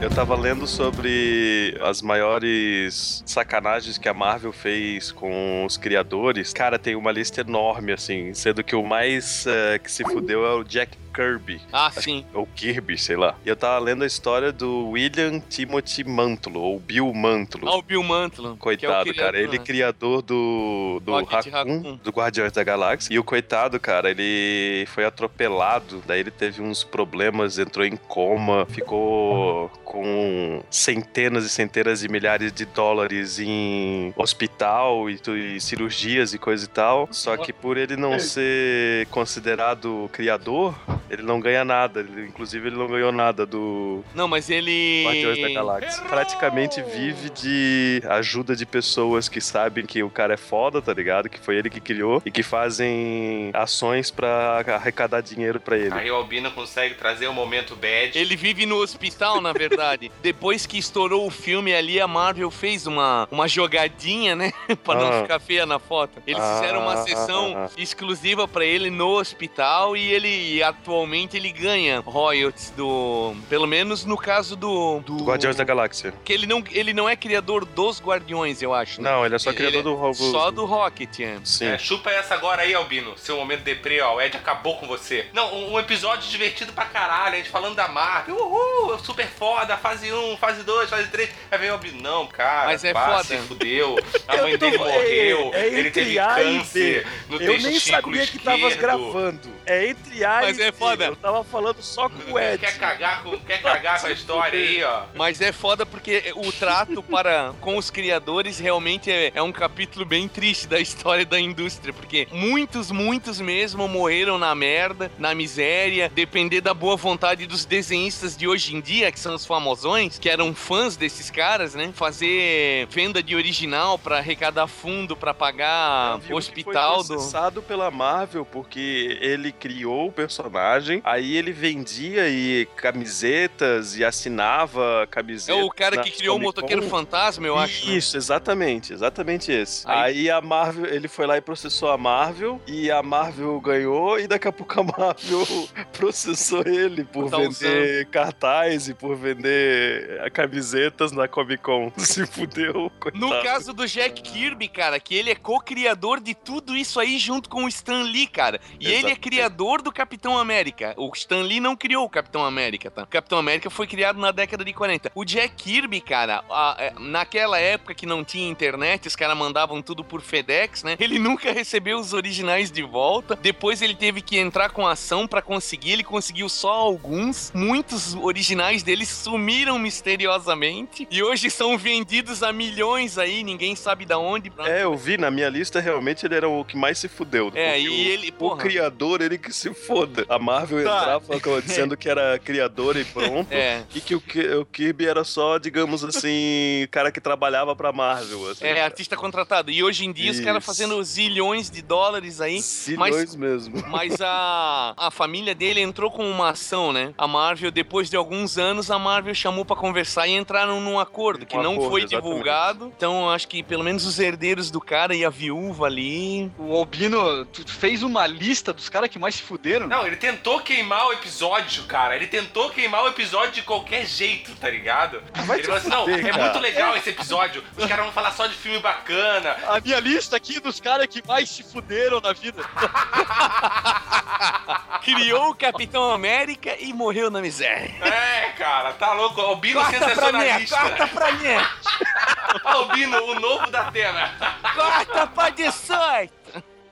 Eu 0.01 0.09
tava 0.09 0.35
lendo 0.35 0.65
sobre 0.65 1.77
as 1.79 2.01
maiores 2.01 3.21
sacanagens 3.23 3.99
que 3.99 4.09
a 4.09 4.13
Marvel 4.13 4.51
fez 4.51 5.11
com 5.11 5.63
os 5.63 5.77
criadores. 5.77 6.51
Cara, 6.51 6.79
tem 6.79 6.95
uma 6.95 7.11
lista 7.11 7.41
enorme, 7.41 7.91
assim, 7.91 8.33
sendo 8.33 8.63
que 8.63 8.75
o 8.75 8.83
mais 8.83 9.45
eh, 9.45 9.77
que 9.77 9.91
se 9.91 10.03
fudeu 10.03 10.43
é 10.43 10.55
o 10.55 10.63
Jack 10.63 10.97
Kirby. 11.13 11.61
Ah, 11.71 11.91
sim. 11.91 12.25
Ou 12.33 12.45
Kirby, 12.45 12.97
sei 12.97 13.15
lá. 13.15 13.35
E 13.45 13.49
eu 13.49 13.55
tava 13.55 13.79
lendo 13.79 14.03
a 14.03 14.07
história 14.07 14.51
do 14.51 14.89
William 14.89 15.39
Timothy 15.39 16.03
Mantlo, 16.03 16.61
ou 16.61 16.79
Bill 16.79 17.13
Mantlo. 17.13 17.67
Ah, 17.67 17.77
o 17.77 17.81
Bill 17.81 18.03
Mantlo. 18.03 18.53
é 18.53 18.57
Coitado, 18.57 19.03
criador, 19.03 19.15
cara. 19.15 19.39
Ele 19.39 19.57
né? 19.57 19.63
criador 19.63 20.21
do, 20.21 21.01
do 21.03 21.11
Rocket 21.11 21.51
Raccoon, 21.51 21.77
Raccoon. 21.77 21.99
do 22.03 22.11
Guardiões 22.11 22.51
da 22.51 22.63
Galáxia. 22.63 23.13
E 23.13 23.19
o 23.19 23.23
coitado, 23.23 23.79
cara, 23.79 24.09
ele 24.09 24.85
foi 24.87 25.05
atropelado. 25.05 26.01
Daí 26.05 26.19
ele 26.19 26.31
teve 26.31 26.61
uns 26.61 26.83
problemas, 26.83 27.59
entrou 27.59 27.85
em 27.85 27.95
coma, 27.95 28.65
ficou 28.67 29.69
com 29.83 30.63
centenas 30.69 31.45
e 31.45 31.49
centenas 31.49 31.99
de 31.99 32.09
milhares 32.09 32.51
de 32.51 32.65
dólares 32.65 33.39
em 33.39 34.13
hospital 34.15 35.09
e, 35.09 35.19
e 35.55 35.61
cirurgias 35.61 36.33
e 36.33 36.37
coisa 36.37 36.65
e 36.65 36.67
tal. 36.67 37.07
Só 37.11 37.37
que 37.37 37.51
por 37.51 37.77
ele 37.77 37.95
não 37.95 38.17
ser 38.19 39.07
considerado 39.07 40.09
criador, 40.11 40.75
ele 41.11 41.21
não 41.23 41.39
ganha 41.39 41.63
nada. 41.65 41.99
Ele- 41.99 42.27
inclusive, 42.27 42.67
ele 42.67 42.77
não 42.77 42.87
ganhou 42.87 43.11
nada 43.11 43.45
do 43.45 44.03
Não, 44.15 44.27
mas 44.27 44.49
ele. 44.49 45.03
Guardiões 45.05 45.41
da 45.41 45.49
Galáxia. 45.49 46.03
Praticamente 46.05 46.81
vive 46.81 47.29
de 47.29 48.01
ajuda 48.07 48.55
de 48.55 48.65
pessoas 48.65 49.27
que 49.29 49.41
sabem 49.41 49.85
que 49.85 50.01
o 50.03 50.09
cara 50.09 50.33
é 50.33 50.37
foda, 50.37 50.81
tá 50.81 50.93
ligado? 50.93 51.29
Que 51.29 51.39
foi 51.39 51.55
ele 51.57 51.69
que 51.69 51.79
criou 51.79 52.21
e 52.25 52.31
que 52.31 52.43
fazem 52.43 53.51
ações 53.53 54.09
pra 54.11 54.63
arrecadar 54.75 55.21
dinheiro 55.21 55.59
pra 55.59 55.77
ele. 55.77 55.93
Aí 55.93 56.09
o 56.09 56.15
Albino 56.15 56.51
consegue 56.51 56.95
trazer 56.95 57.27
o 57.27 57.33
momento 57.33 57.75
bad. 57.75 58.17
Ele 58.17 58.35
vive 58.35 58.65
no 58.65 58.77
hospital, 58.77 59.41
na 59.41 59.51
verdade. 59.53 60.11
Depois 60.21 60.65
que 60.65 60.77
estourou 60.77 61.27
o 61.27 61.31
filme 61.31 61.73
ali, 61.73 61.99
a 61.99 62.07
Marvel 62.07 62.49
fez 62.49 62.87
uma, 62.87 63.27
uma 63.31 63.47
jogadinha, 63.47 64.35
né? 64.35 64.51
pra 64.83 64.95
não 64.95 65.11
Ah. 65.11 65.21
ficar 65.23 65.39
feia 65.39 65.65
na 65.65 65.79
foto. 65.79 66.21
Eles 66.25 66.41
Ah, 66.41 66.59
fizeram 66.61 66.81
uma 66.81 66.93
ah, 66.93 66.97
sessão 67.03 67.53
ah, 67.57 67.69
exclusiva 67.77 68.47
pra 68.47 68.63
ele 68.65 68.89
no 68.89 69.09
hospital 69.17 69.95
e 69.97 70.11
ele 70.11 70.27
e 70.27 70.63
atualmente 71.01 71.35
ele 71.35 71.51
ganha 71.51 71.99
royalties 71.99 72.71
do. 72.75 73.33
Pelo 73.49 73.65
menos 73.67 74.05
no 74.05 74.15
caso 74.17 74.55
do. 74.55 74.99
do 74.99 75.17
Guardiões 75.23 75.55
da 75.55 75.63
Galáxia. 75.63 76.13
Que 76.23 76.33
ele 76.33 76.45
não, 76.45 76.63
ele 76.71 76.93
não 76.93 77.09
é 77.09 77.15
criador 77.15 77.65
dos 77.65 77.99
Guardiões, 78.01 78.61
eu 78.61 78.73
acho. 78.73 79.01
né? 79.01 79.09
Não, 79.11 79.25
ele 79.25 79.35
é 79.35 79.39
só 79.39 79.49
Ele 79.49 79.57
criador 79.57 79.79
é 79.79 79.83
do 79.83 79.95
Robo. 79.95 80.13
Só 80.31 80.51
do 80.51 80.65
Rocket, 80.65 81.19
é. 81.19 81.39
Sim. 81.43 81.65
É, 81.67 81.77
chupa 81.77 82.11
essa 82.11 82.35
agora 82.35 82.61
aí, 82.61 82.73
Albino. 82.73 83.17
Seu 83.17 83.35
momento 83.37 83.61
deprê, 83.61 83.99
ó. 84.01 84.15
O 84.15 84.21
Ed 84.21 84.35
acabou 84.37 84.77
com 84.77 84.87
você. 84.87 85.27
Não, 85.33 85.53
um, 85.53 85.73
um 85.73 85.79
episódio 85.79 86.29
divertido 86.29 86.71
pra 86.73 86.85
caralho. 86.85 87.35
A 87.35 87.37
gente 87.37 87.49
falando 87.49 87.75
da 87.75 87.87
Marvel. 87.87 88.35
Uhul, 88.35 88.99
super 88.99 89.27
foda. 89.27 89.75
Fase 89.77 90.11
1, 90.11 90.37
fase 90.37 90.63
2, 90.63 90.89
fase 90.89 91.07
3. 91.09 91.29
Aí 91.51 91.57
vem 91.57 91.69
o 91.69 91.73
Albino. 91.73 92.01
Não, 92.01 92.27
cara. 92.27 92.67
Mas 92.67 92.83
é 92.83 92.93
pá, 92.93 93.17
foda. 93.17 93.23
se 93.23 93.37
fudeu. 93.47 93.97
A 94.27 94.37
mãe 94.37 94.57
dele 94.57 94.75
é- 94.75 94.79
morreu. 94.79 95.51
é 95.53 95.67
ele 95.67 95.79
entre 95.87 95.91
teve 95.91 96.19
A 96.19 96.41
e 96.43 96.57
câncer 96.57 97.07
no 97.29 97.41
Eu 97.41 97.59
nem 97.59 97.79
sabia 97.79 98.27
que 98.27 98.37
tava 98.39 98.57
esquerdo. 98.67 98.79
gravando. 98.79 99.49
É 99.65 99.87
entre 99.87 100.23
A 100.23 100.39
Mas 100.41 100.57
e 100.57 100.63
é 100.63 100.71
foda 100.71 100.90
foda. 100.91 101.05
Eu 101.05 101.15
tava 101.15 101.43
falando 101.43 101.81
só 101.81 102.09
com 102.09 102.33
o 102.33 102.39
Ed. 102.39 102.59
Quer 102.59 102.77
cagar 102.77 103.23
com, 103.23 103.37
quer 103.39 103.61
cagar 103.61 104.01
com 104.01 104.07
a 104.07 104.11
história 104.11 104.59
aí, 104.59 104.83
ó. 104.83 105.03
Mas 105.15 105.41
é 105.41 105.51
foda 105.51 105.85
porque 105.85 106.33
o 106.35 106.51
trato 106.51 107.01
para 107.03 107.53
com 107.59 107.77
os 107.77 107.89
criadores 107.89 108.59
realmente 108.59 109.11
é, 109.11 109.31
é 109.33 109.41
um 109.41 109.51
capítulo 109.51 110.05
bem 110.05 110.27
triste 110.27 110.67
da 110.67 110.79
história 110.79 111.25
da 111.25 111.39
indústria, 111.39 111.93
porque 111.93 112.27
muitos, 112.31 112.91
muitos 112.91 113.39
mesmo 113.39 113.87
morreram 113.87 114.37
na 114.37 114.53
merda, 114.53 115.11
na 115.17 115.33
miséria, 115.33 116.09
depender 116.09 116.61
da 116.61 116.73
boa 116.73 116.95
vontade 116.95 117.45
dos 117.45 117.65
desenhistas 117.65 118.35
de 118.35 118.47
hoje 118.47 118.75
em 118.75 118.81
dia, 118.81 119.11
que 119.11 119.19
são 119.19 119.35
os 119.35 119.45
famosões, 119.45 120.19
que 120.19 120.29
eram 120.29 120.53
fãs 120.53 120.95
desses 120.95 121.29
caras, 121.29 121.75
né? 121.75 121.91
Fazer 121.93 122.87
venda 122.87 123.21
de 123.21 123.35
original 123.35 123.97
para 123.97 124.17
arrecadar 124.17 124.67
fundo 124.67 125.15
para 125.15 125.33
pagar 125.33 126.17
o 126.17 126.19
que 126.21 126.33
hospital 126.33 127.03
foi 127.03 127.03
do 127.03 127.07
processado 127.07 127.61
pela 127.61 127.89
Marvel 127.91 128.45
porque 128.45 129.17
ele 129.21 129.51
criou 129.51 130.07
o 130.07 130.11
personagem, 130.11 130.80
aí 131.03 131.35
ele 131.37 131.51
vendia 131.51 132.27
e 132.29 132.65
camisetas 132.75 133.97
e 133.97 134.03
assinava 134.05 135.01
É 135.03 135.07
camisetas. 135.07 135.63
o 135.63 135.69
cara 135.69 136.01
que 136.01 136.11
criou 136.11 136.37
o 136.37 136.39
motoqueiro 136.41 136.83
fantasma, 136.83 137.45
eu 137.47 137.57
acho. 137.57 137.87
né? 137.87 137.93
Isso, 137.95 138.17
exatamente, 138.17 138.93
exatamente 138.93 139.51
esse. 139.51 139.87
Aí- 139.87 140.11
Aí... 140.21 140.29
a 140.31 140.41
Marvel, 140.41 140.85
ele 140.93 141.07
foi 141.07 141.25
lá 141.25 141.37
e 141.37 141.41
processou 141.41 141.89
a 141.91 141.97
Marvel, 141.97 142.61
e 142.67 142.89
a 142.91 143.01
Marvel 143.03 143.59
ganhou, 143.61 144.19
e 144.19 144.27
daqui 144.27 144.47
a 144.47 144.51
pouco 144.51 144.79
a 144.79 144.83
Marvel 144.83 145.45
processou 145.93 146.63
ele 146.65 147.03
por 147.03 147.29
Tá 147.29 147.37
vender 147.37 148.07
cartaz 148.07 148.87
e 148.89 148.93
por 148.93 149.15
vender 149.15 150.29
camisetas 150.31 151.11
na 151.11 151.27
Comic 151.27 151.61
Con. 151.63 151.91
Se 151.97 152.25
fudeu, 152.25 152.91
coitado. 152.99 153.25
No 153.25 153.41
caso 153.43 153.73
do 153.73 153.87
Jack 153.87 154.21
Kirby, 154.21 154.67
cara, 154.67 154.99
que 154.99 155.15
ele 155.15 155.29
é 155.29 155.35
co-criador 155.35 156.19
de 156.19 156.33
tudo 156.33 156.75
isso 156.75 156.99
aí 156.99 157.17
junto 157.17 157.49
com 157.49 157.65
o 157.65 157.67
Stan 157.67 158.03
Lee, 158.03 158.27
cara. 158.27 158.59
E 158.79 158.87
ele 158.91 159.11
é 159.11 159.15
criador 159.15 159.81
do 159.81 159.91
Capitão 159.91 160.37
América. 160.37 160.60
O 160.97 161.11
Stan 161.15 161.41
Lee 161.41 161.59
não 161.59 161.75
criou 161.75 162.05
o 162.05 162.09
Capitão 162.09 162.45
América, 162.45 162.89
tá? 162.91 163.03
O 163.03 163.07
Capitão 163.07 163.37
América 163.37 163.69
foi 163.69 163.87
criado 163.87 164.19
na 164.19 164.31
década 164.31 164.63
de 164.63 164.73
40. 164.73 165.11
O 165.15 165.23
Jack 165.25 165.55
Kirby, 165.55 166.01
cara, 166.01 166.43
a- 166.49 166.75
é, 166.79 166.93
naquela 166.99 167.59
época 167.59 167.93
que 167.93 168.05
não 168.05 168.23
tinha 168.23 168.47
internet, 168.49 169.07
os 169.07 169.15
caras 169.15 169.37
mandavam 169.37 169.81
tudo 169.81 170.03
por 170.03 170.21
FedEx, 170.21 170.83
né? 170.83 170.95
Ele 170.99 171.17
nunca 171.19 171.51
recebeu 171.51 171.97
os 171.99 172.13
originais 172.13 172.71
de 172.71 172.83
volta. 172.83 173.35
Depois 173.35 173.81
ele 173.81 173.95
teve 173.95 174.21
que 174.21 174.37
entrar 174.37 174.69
com 174.71 174.87
ação 174.87 175.27
pra 175.27 175.41
conseguir. 175.41 175.91
Ele 175.91 176.03
conseguiu 176.03 176.47
só 176.49 176.71
alguns. 176.71 177.51
Muitos 177.55 178.13
originais 178.15 178.83
dele 178.83 179.05
sumiram 179.05 179.77
misteriosamente. 179.79 181.07
E 181.09 181.21
hoje 181.23 181.49
são 181.49 181.77
vendidos 181.77 182.43
a 182.43 182.51
milhões 182.53 183.17
aí, 183.17 183.43
ninguém 183.43 183.75
sabe 183.75 184.05
da 184.05 184.17
onde. 184.17 184.51
É, 184.59 184.83
eu 184.83 184.95
vi, 184.95 185.17
na 185.17 185.31
minha 185.31 185.49
lista, 185.49 185.79
realmente 185.79 186.25
ele 186.25 186.35
era 186.35 186.47
o 186.47 186.63
que 186.63 186.77
mais 186.77 186.97
se 186.99 187.07
fudeu. 187.07 187.51
É, 187.55 187.79
e 187.79 187.87
o, 187.89 187.93
ele, 187.93 188.29
O 188.29 188.33
porra. 188.33 188.57
criador, 188.57 189.21
ele 189.21 189.37
que 189.37 189.51
se 189.53 189.73
foda. 189.73 190.25
A 190.29 190.37
Marvel 190.51 190.83
Tá. 190.83 191.19
entrava 191.35 191.61
dizendo 191.61 191.97
que 191.97 192.09
era 192.09 192.37
criador 192.39 192.97
e 192.97 193.03
pronto. 193.05 193.51
É. 193.51 193.83
E 193.93 194.01
que 194.01 194.15
o, 194.15 194.23
o 194.61 194.65
Kirby 194.65 195.07
era 195.07 195.23
só, 195.23 195.57
digamos 195.57 196.03
assim, 196.03 196.87
cara 196.91 197.11
que 197.11 197.21
trabalhava 197.21 197.75
pra 197.75 197.91
Marvel. 197.91 198.49
Assim, 198.49 198.65
É, 198.65 198.81
artista 198.83 199.15
contratado. 199.15 199.71
E 199.71 199.83
hoje 199.83 200.05
em 200.05 200.11
dia 200.11 200.31
os 200.31 200.39
caras 200.39 200.63
Isso. 200.63 200.65
fazendo 200.71 201.01
zilhões 201.03 201.69
de 201.69 201.81
dólares 201.81 202.41
aí. 202.41 202.61
Silhões 202.61 203.35
mesmo. 203.35 203.81
Mas 203.87 204.19
a, 204.21 204.93
a 204.97 205.11
família 205.11 205.53
dele 205.55 205.81
entrou 205.81 206.09
com 206.11 206.29
uma 206.29 206.49
ação, 206.49 206.91
né? 206.91 207.13
A 207.17 207.27
Marvel, 207.27 207.71
depois 207.71 208.09
de 208.09 208.15
alguns 208.15 208.57
anos, 208.57 208.89
a 208.91 208.97
Marvel 208.99 209.33
chamou 209.35 209.63
pra 209.65 209.75
conversar 209.75 210.27
e 210.27 210.31
entraram 210.31 210.79
num 210.81 210.99
acordo 210.99 211.45
que 211.45 211.57
Um 211.57 211.63
não 211.63 211.73
acordo, 211.73 211.89
foi 211.89 212.01
exatamente. 212.03 212.27
divulgado. 212.29 212.93
Então, 212.95 213.29
acho 213.29 213.47
que 213.47 213.63
pelo 213.63 213.83
menos 213.83 214.05
os 214.05 214.19
herdeiros 214.19 214.69
do 214.71 214.81
cara 214.81 215.15
e 215.15 215.23
a 215.25 215.29
viúva 215.29 215.85
ali. 215.85 216.51
O 216.57 216.75
Albino 216.75 217.47
fez 217.67 218.03
uma 218.03 218.25
lista 218.27 218.73
dos 218.73 218.89
caras 218.89 219.09
que 219.09 219.19
mais 219.19 219.35
se 219.35 219.43
fuderam. 219.43 219.87
Não, 219.87 220.05
ele 220.05 220.15
tentou 220.15 220.40
queimar 220.49 221.07
o 221.07 221.13
episódio, 221.13 221.83
cara. 221.83 222.15
Ele 222.15 222.27
tentou 222.27 222.69
queimar 222.69 223.03
o 223.03 223.07
episódio 223.07 223.51
de 223.51 223.61
qualquer 223.61 224.05
jeito, 224.05 224.53
tá 224.55 224.69
ligado? 224.69 225.21
vai 225.45 225.59
ele 225.59 225.67
falou 225.67 225.79
assim: 225.79 225.89
não, 225.89 226.09
é 226.09 226.21
cara." 226.31 226.43
muito 226.43 226.59
legal 226.59 226.97
esse 226.97 227.09
episódio. 227.11 227.63
Os 227.77 227.85
caras 227.85 228.05
vão 228.05 228.13
falar 228.13 228.31
só 228.31 228.47
de 228.47 228.55
filme 228.55 228.79
bacana. 228.79 229.55
A 229.67 229.79
minha 229.79 229.99
lista 229.99 230.35
aqui 230.35 230.59
dos 230.59 230.79
caras 230.79 231.05
que 231.07 231.25
mais 231.27 231.49
se 231.49 231.63
fuderam 231.63 232.19
na 232.19 232.33
vida. 232.33 232.63
Criou 235.03 235.49
o 235.49 235.55
Capitão 235.55 236.11
América 236.11 236.75
e 236.79 236.93
morreu 236.93 237.29
na 237.31 237.41
miséria. 237.41 237.95
É, 238.05 238.49
cara, 238.57 238.93
tá 238.93 239.13
louco. 239.13 239.41
Albino 239.41 239.79
Corta 239.81 239.97
pra 239.99 240.07
mim, 240.09 240.15
sensacionalista. 240.15 240.77
corta 240.79 241.07
pra 241.07 241.31
mim, 241.31 241.47
Albino, 242.65 243.23
o 243.23 243.39
novo 243.39 243.69
da 243.71 243.87
Atena. 243.87 244.31
corta 244.75 245.27
pra 245.27 245.49
18. 245.49 246.31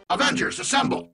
Avengers, 0.09 0.59
assemble! 0.59 1.09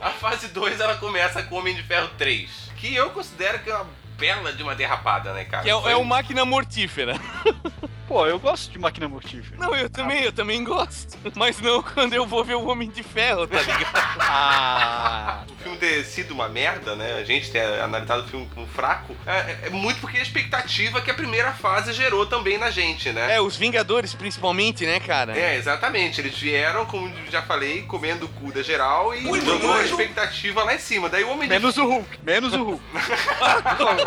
A 0.00 0.10
fase 0.10 0.48
2 0.48 0.80
ela 0.80 0.96
começa 0.96 1.42
com 1.44 1.56
Homem 1.56 1.74
de 1.74 1.82
Ferro 1.82 2.10
3, 2.18 2.50
que 2.76 2.94
eu 2.94 3.08
considero 3.10 3.60
que 3.60 3.70
é 3.70 3.74
uma 3.74 3.86
bela 4.22 4.52
de 4.52 4.62
uma 4.62 4.74
derrapada, 4.76 5.32
né, 5.32 5.44
cara? 5.44 5.64
Que 5.64 5.70
é, 5.70 5.80
Foi- 5.80 5.90
é 5.90 5.96
o 5.96 6.04
máquina 6.04 6.44
mortífera. 6.44 7.18
Pô, 8.06 8.26
eu 8.26 8.38
gosto 8.38 8.70
de 8.70 8.78
máquina 8.78 9.08
mortífera. 9.08 9.56
Não, 9.58 9.74
eu 9.74 9.88
também, 9.88 10.22
eu 10.22 10.32
também 10.32 10.62
gosto. 10.62 11.16
Mas 11.34 11.58
não 11.60 11.80
quando 11.94 12.12
eu 12.12 12.26
vou 12.26 12.44
ver 12.44 12.56
o 12.56 12.68
Homem 12.68 12.90
de 12.90 13.02
Ferro, 13.02 13.46
tá 13.46 13.60
ligado? 13.60 14.12
Ah. 14.34 15.44
O 15.48 15.62
filme 15.62 15.78
ter 15.78 16.04
sido 16.04 16.32
uma 16.32 16.48
merda, 16.48 16.94
né? 16.94 17.14
A 17.14 17.24
gente 17.24 17.50
ter 17.50 17.62
analisado 17.80 18.22
o 18.22 18.28
filme 18.28 18.48
como 18.54 18.66
fraco, 18.66 19.14
é, 19.26 19.66
é 19.66 19.70
muito 19.70 20.00
porque 20.00 20.18
a 20.18 20.22
expectativa 20.22 21.00
que 21.00 21.10
a 21.10 21.14
primeira 21.14 21.52
fase 21.52 21.92
gerou 21.92 22.26
também 22.26 22.56
na 22.58 22.70
gente, 22.70 23.10
né? 23.10 23.34
É, 23.36 23.40
os 23.40 23.56
Vingadores 23.56 24.14
principalmente, 24.14 24.84
né, 24.86 25.00
cara? 25.00 25.36
É, 25.38 25.56
exatamente. 25.56 26.20
Eles 26.20 26.38
vieram, 26.38 26.86
como 26.86 27.12
já 27.30 27.42
falei, 27.42 27.82
comendo 27.82 28.26
o 28.26 28.28
cu 28.28 28.52
da 28.52 28.62
geral 28.62 29.14
e 29.14 29.22
jogou 29.40 29.72
a 29.72 29.82
expectativa 29.82 30.62
lá 30.62 30.74
em 30.74 30.78
cima. 30.78 31.08
Daí 31.08 31.24
o 31.24 31.30
Homem 31.30 31.48
de 31.48 31.54
Menos 31.54 31.76
o 31.76 31.86
Hulk, 31.86 32.18
menos 32.22 32.52
o 32.52 32.62
Hulk. 32.62 32.82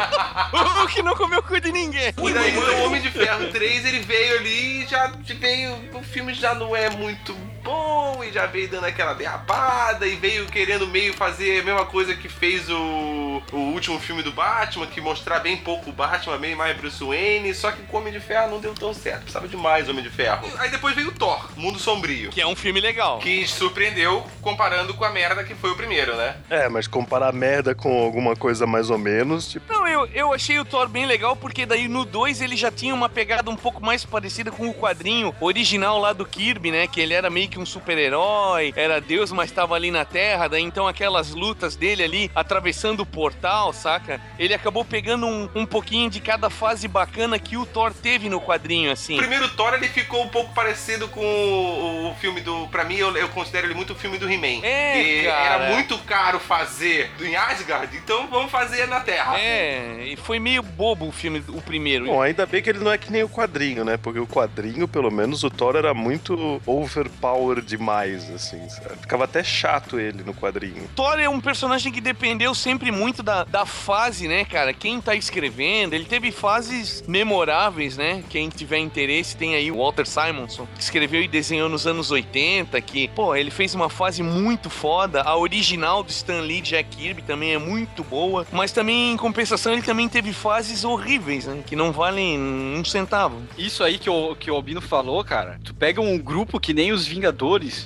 O 0.53 0.57
Hulk 0.57 1.01
não 1.01 1.15
comeu 1.15 1.43
cu 1.43 1.59
de 1.59 1.71
ninguém. 1.71 2.09
E 2.09 2.33
daí 2.33 2.57
o 2.57 2.85
Homem 2.85 3.01
de 3.01 3.09
Ferro 3.11 3.51
3, 3.51 3.85
ele 3.85 3.99
veio 3.99 4.39
ali 4.39 4.83
e 4.83 4.87
já 4.87 5.11
veio. 5.39 5.75
O 5.93 6.03
filme 6.03 6.33
já 6.33 6.53
não 6.53 6.75
é 6.75 6.89
muito 6.89 7.35
bom 7.65 8.23
e 8.23 8.31
já 8.31 8.45
veio 8.45 8.69
dando 8.69 8.85
aquela 8.85 9.13
derrapada 9.13 10.05
e 10.05 10.15
veio 10.15 10.45
querendo 10.45 10.87
meio 10.87 11.13
fazer 11.13 11.61
a 11.61 11.63
mesma 11.63 11.85
coisa 11.85 12.15
que 12.15 12.29
fez 12.29 12.69
o, 12.69 13.41
o 13.51 13.57
último 13.73 13.99
filme 13.99 14.21
do 14.21 14.31
Batman, 14.31 14.85
que 14.85 15.01
mostrar 15.01 15.39
bem 15.39 15.57
pouco 15.57 15.89
o 15.89 15.93
Batman, 15.93 16.37
bem 16.37 16.55
mais 16.55 16.77
Bruce 16.77 17.03
Wayne, 17.03 17.53
só 17.55 17.71
que 17.71 17.81
com 17.83 17.97
o 17.97 17.99
Homem 17.99 18.13
de 18.13 18.19
Ferro 18.19 18.51
não 18.51 18.59
deu 18.59 18.73
tão 18.75 18.93
certo, 18.93 19.21
precisava 19.21 19.47
de 19.47 19.57
mais 19.57 19.89
Homem 19.89 20.03
de 20.03 20.11
Ferro. 20.11 20.47
Aí 20.59 20.69
depois 20.69 20.95
veio 20.95 21.09
o 21.09 21.11
Thor, 21.11 21.49
Mundo 21.57 21.79
Sombrio. 21.79 22.29
Que 22.29 22.39
é 22.39 22.47
um 22.47 22.55
filme 22.55 22.79
legal. 22.79 23.17
Que 23.17 23.47
surpreendeu 23.47 24.25
comparando 24.41 24.93
com 24.93 25.03
a 25.03 25.09
merda 25.09 25.43
que 25.43 25.55
foi 25.55 25.71
o 25.71 25.75
primeiro, 25.75 26.15
né? 26.15 26.35
É, 26.49 26.69
mas 26.69 26.87
comparar 26.87 27.33
merda 27.33 27.73
com 27.73 27.99
alguma 27.99 28.35
coisa 28.35 28.67
mais 28.67 28.91
ou 28.91 28.97
menos, 28.97 29.49
tipo, 29.49 29.73
Não, 29.73 29.87
eu, 29.87 30.05
eu 30.13 30.33
achei 30.33 30.59
o 30.59 30.65
Thor 30.65 30.87
bem 30.87 31.07
legal, 31.07 31.35
porque 31.35 31.65
daí 31.65 31.87
no 31.87 32.05
2 32.05 32.41
ele 32.41 32.55
já 32.55 32.71
tinha 32.71 32.93
uma 32.93 33.09
pegada 33.09 33.49
um 33.49 33.55
pouco 33.55 33.83
mais 33.83 34.05
parecida 34.05 34.51
com 34.51 34.69
o 34.69 34.73
quadrinho 34.73 35.33
original 35.41 35.97
lá 35.99 36.13
do 36.13 36.25
Kirby, 36.25 36.69
né? 36.69 36.87
Que 36.87 37.01
ele 37.01 37.13
era 37.13 37.29
meio 37.29 37.49
que 37.49 37.54
um 37.59 37.65
super-herói, 37.65 38.73
era 38.75 38.99
Deus, 39.01 39.31
mas 39.31 39.49
estava 39.49 39.75
ali 39.75 39.91
na 39.91 40.05
Terra, 40.05 40.47
daí 40.47 40.61
então 40.63 40.87
aquelas 40.87 41.31
lutas 41.31 41.75
dele 41.75 42.03
ali 42.03 42.31
atravessando 42.35 43.01
o 43.01 43.05
portal, 43.05 43.73
saca? 43.73 44.19
Ele 44.37 44.53
acabou 44.53 44.83
pegando 44.85 45.25
um, 45.25 45.49
um 45.55 45.65
pouquinho 45.65 46.09
de 46.09 46.19
cada 46.19 46.49
fase 46.49 46.87
bacana 46.87 47.37
que 47.39 47.57
o 47.57 47.65
Thor 47.65 47.93
teve 47.93 48.29
no 48.29 48.39
quadrinho, 48.41 48.89
O 48.89 48.93
assim. 48.93 49.17
primeiro 49.17 49.47
Thor 49.49 49.73
ele 49.73 49.87
ficou 49.87 50.23
um 50.23 50.29
pouco 50.29 50.53
parecido 50.53 51.07
com 51.07 51.21
o, 51.23 52.11
o 52.11 52.15
filme 52.15 52.41
do. 52.41 52.67
Pra 52.67 52.83
mim, 52.83 52.95
eu, 52.95 53.15
eu 53.15 53.29
considero 53.29 53.67
ele 53.67 53.73
muito 53.73 53.93
o 53.93 53.95
filme 53.95 54.17
do 54.17 54.29
He-Man. 54.29 54.65
É, 54.65 55.03
Que 55.03 55.23
cara. 55.23 55.63
Era 55.65 55.73
muito 55.75 55.97
caro 55.99 56.39
fazer 56.39 57.11
em 57.21 57.35
Asgard, 57.35 57.95
então 57.97 58.27
vamos 58.27 58.51
fazer 58.51 58.87
na 58.87 58.99
Terra. 58.99 59.39
É, 59.39 60.03
e 60.05 60.15
foi 60.15 60.39
meio 60.39 60.61
bobo 60.63 61.07
o 61.07 61.11
filme, 61.11 61.43
o 61.49 61.61
primeiro. 61.61 62.05
Bom, 62.05 62.21
ainda 62.21 62.45
bem 62.45 62.61
que 62.61 62.69
ele 62.69 62.79
não 62.79 62.91
é 62.91 62.97
que 62.97 63.11
nem 63.11 63.23
o 63.23 63.29
quadrinho, 63.29 63.83
né? 63.83 63.97
Porque 63.97 64.19
o 64.19 64.27
quadrinho, 64.27 64.87
pelo 64.87 65.11
menos, 65.11 65.43
o 65.43 65.49
Thor 65.49 65.75
era 65.75 65.93
muito 65.93 66.61
overpower 66.65 67.44
demais, 67.61 68.29
assim, 68.31 68.67
sabe? 68.69 68.97
Ficava 69.01 69.25
até 69.25 69.43
chato 69.43 69.99
ele 69.99 70.23
no 70.23 70.33
quadrinho. 70.33 70.87
Thor 70.95 71.19
é 71.19 71.29
um 71.29 71.39
personagem 71.39 71.91
que 71.91 72.01
dependeu 72.01 72.53
sempre 72.55 72.91
muito 72.91 73.21
da, 73.21 73.43
da 73.43 73.65
fase, 73.65 74.27
né, 74.27 74.45
cara? 74.45 74.73
Quem 74.73 74.99
tá 75.01 75.15
escrevendo, 75.15 75.93
ele 75.93 76.05
teve 76.05 76.31
fases 76.31 77.03
memoráveis, 77.07 77.97
né? 77.97 78.23
Quem 78.29 78.49
tiver 78.49 78.79
interesse, 78.79 79.37
tem 79.37 79.55
aí 79.55 79.71
o 79.71 79.77
Walter 79.77 80.05
Simonson, 80.05 80.67
que 80.75 80.81
escreveu 80.81 81.21
e 81.21 81.27
desenhou 81.27 81.69
nos 81.69 81.85
anos 81.85 82.11
80, 82.11 82.79
que, 82.81 83.07
pô, 83.09 83.35
ele 83.35 83.51
fez 83.51 83.75
uma 83.75 83.89
fase 83.89 84.23
muito 84.23 84.69
foda. 84.69 85.21
A 85.21 85.37
original 85.37 86.03
do 86.03 86.09
Stan 86.09 86.41
Lee, 86.41 86.61
Jack 86.61 86.95
Kirby, 86.95 87.21
também 87.21 87.53
é 87.53 87.57
muito 87.57 88.03
boa. 88.03 88.45
Mas 88.51 88.71
também, 88.71 89.11
em 89.11 89.17
compensação, 89.17 89.73
ele 89.73 89.81
também 89.81 90.07
teve 90.07 90.33
fases 90.33 90.83
horríveis, 90.83 91.45
né? 91.45 91.63
Que 91.65 91.75
não 91.75 91.91
valem 91.91 92.39
um 92.39 92.83
centavo. 92.83 93.41
Isso 93.57 93.83
aí 93.83 93.97
que 93.97 94.09
o, 94.09 94.35
que 94.35 94.49
o 94.49 94.55
Albino 94.55 94.81
falou, 94.81 95.23
cara. 95.23 95.59
Tu 95.63 95.73
pega 95.73 96.01
um 96.01 96.17
grupo 96.17 96.59
que 96.59 96.73
nem 96.73 96.91
os 96.91 97.05
Vingadores, 97.05 97.34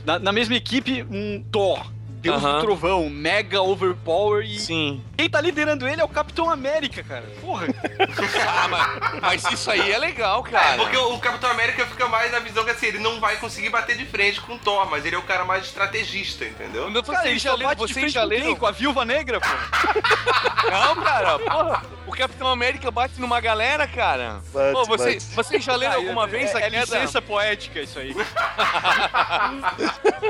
na, 0.05 0.19
na 0.19 0.31
mesma 0.31 0.55
equipe, 0.55 1.03
um 1.03 1.43
Thor. 1.51 1.85
Deus 2.19 2.43
Aham. 2.43 2.55
do 2.55 2.61
trovão, 2.61 3.09
mega 3.09 3.61
overpower 3.61 4.43
e 4.45 4.59
Sim. 4.59 5.03
quem 5.17 5.29
tá 5.29 5.39
liderando 5.39 5.87
ele 5.87 6.01
é 6.01 6.03
o 6.03 6.07
Capitão 6.09 6.49
América, 6.49 7.01
cara. 7.03 7.25
Porra. 7.41 7.67
Ah, 8.51 8.67
mas, 8.67 9.21
mas 9.21 9.51
isso 9.53 9.69
aí 9.71 9.91
é 9.91 9.97
legal, 9.97 10.43
É, 10.47 10.51
cara. 10.51 10.77
porque 10.77 10.97
o 10.97 11.09
o 11.19 11.19
Capitão 11.19 11.49
América 11.51 11.85
fica 11.85 12.07
mais 12.07 12.31
na 12.31 12.39
visão 12.39 12.63
que 12.63 12.71
assim, 12.71 12.85
ele 12.87 12.99
não 12.99 13.19
vai 13.19 13.35
conseguir 13.37 13.69
bater 13.69 13.97
de 13.97 14.05
frente 14.05 14.39
com 14.41 14.53
o 14.55 14.59
Thor, 14.59 14.89
mas 14.89 15.05
ele 15.05 15.15
é 15.15 15.19
o 15.19 15.23
cara 15.23 15.43
mais 15.43 15.65
estrategista, 15.65 16.45
entendeu? 16.45 16.83
Cara, 16.83 17.01
vocês 17.03 17.25
ele 17.25 17.39
já 17.39 17.55
vocês 17.75 17.91
frente 17.91 18.09
já 18.09 18.21
com 18.23 18.29
quem? 18.29 18.39
leram 18.39 18.55
Com 18.55 18.65
a 18.65 18.71
Viúva 18.71 19.03
Negra, 19.05 19.39
pô. 19.41 19.47
Não, 20.69 20.95
cara, 20.97 21.39
porra, 21.39 21.83
o 22.07 22.11
Capitão 22.11 22.47
América 22.47 22.89
bate 22.91 23.19
numa 23.19 23.39
galera, 23.41 23.87
cara. 23.87 24.41
Bate, 24.53 24.73
Pô, 24.73 24.85
você, 24.85 25.13
bate. 25.13 25.25
vocês 25.35 25.63
já 25.63 25.75
leram 25.75 25.95
alguma 25.95 26.27
vez 26.27 26.53
a 26.55 26.59
é, 26.59 26.63
é 26.67 26.69
queda... 26.69 26.81
licença 26.85 27.21
poética 27.21 27.81
isso 27.81 27.97
aí. 27.99 28.13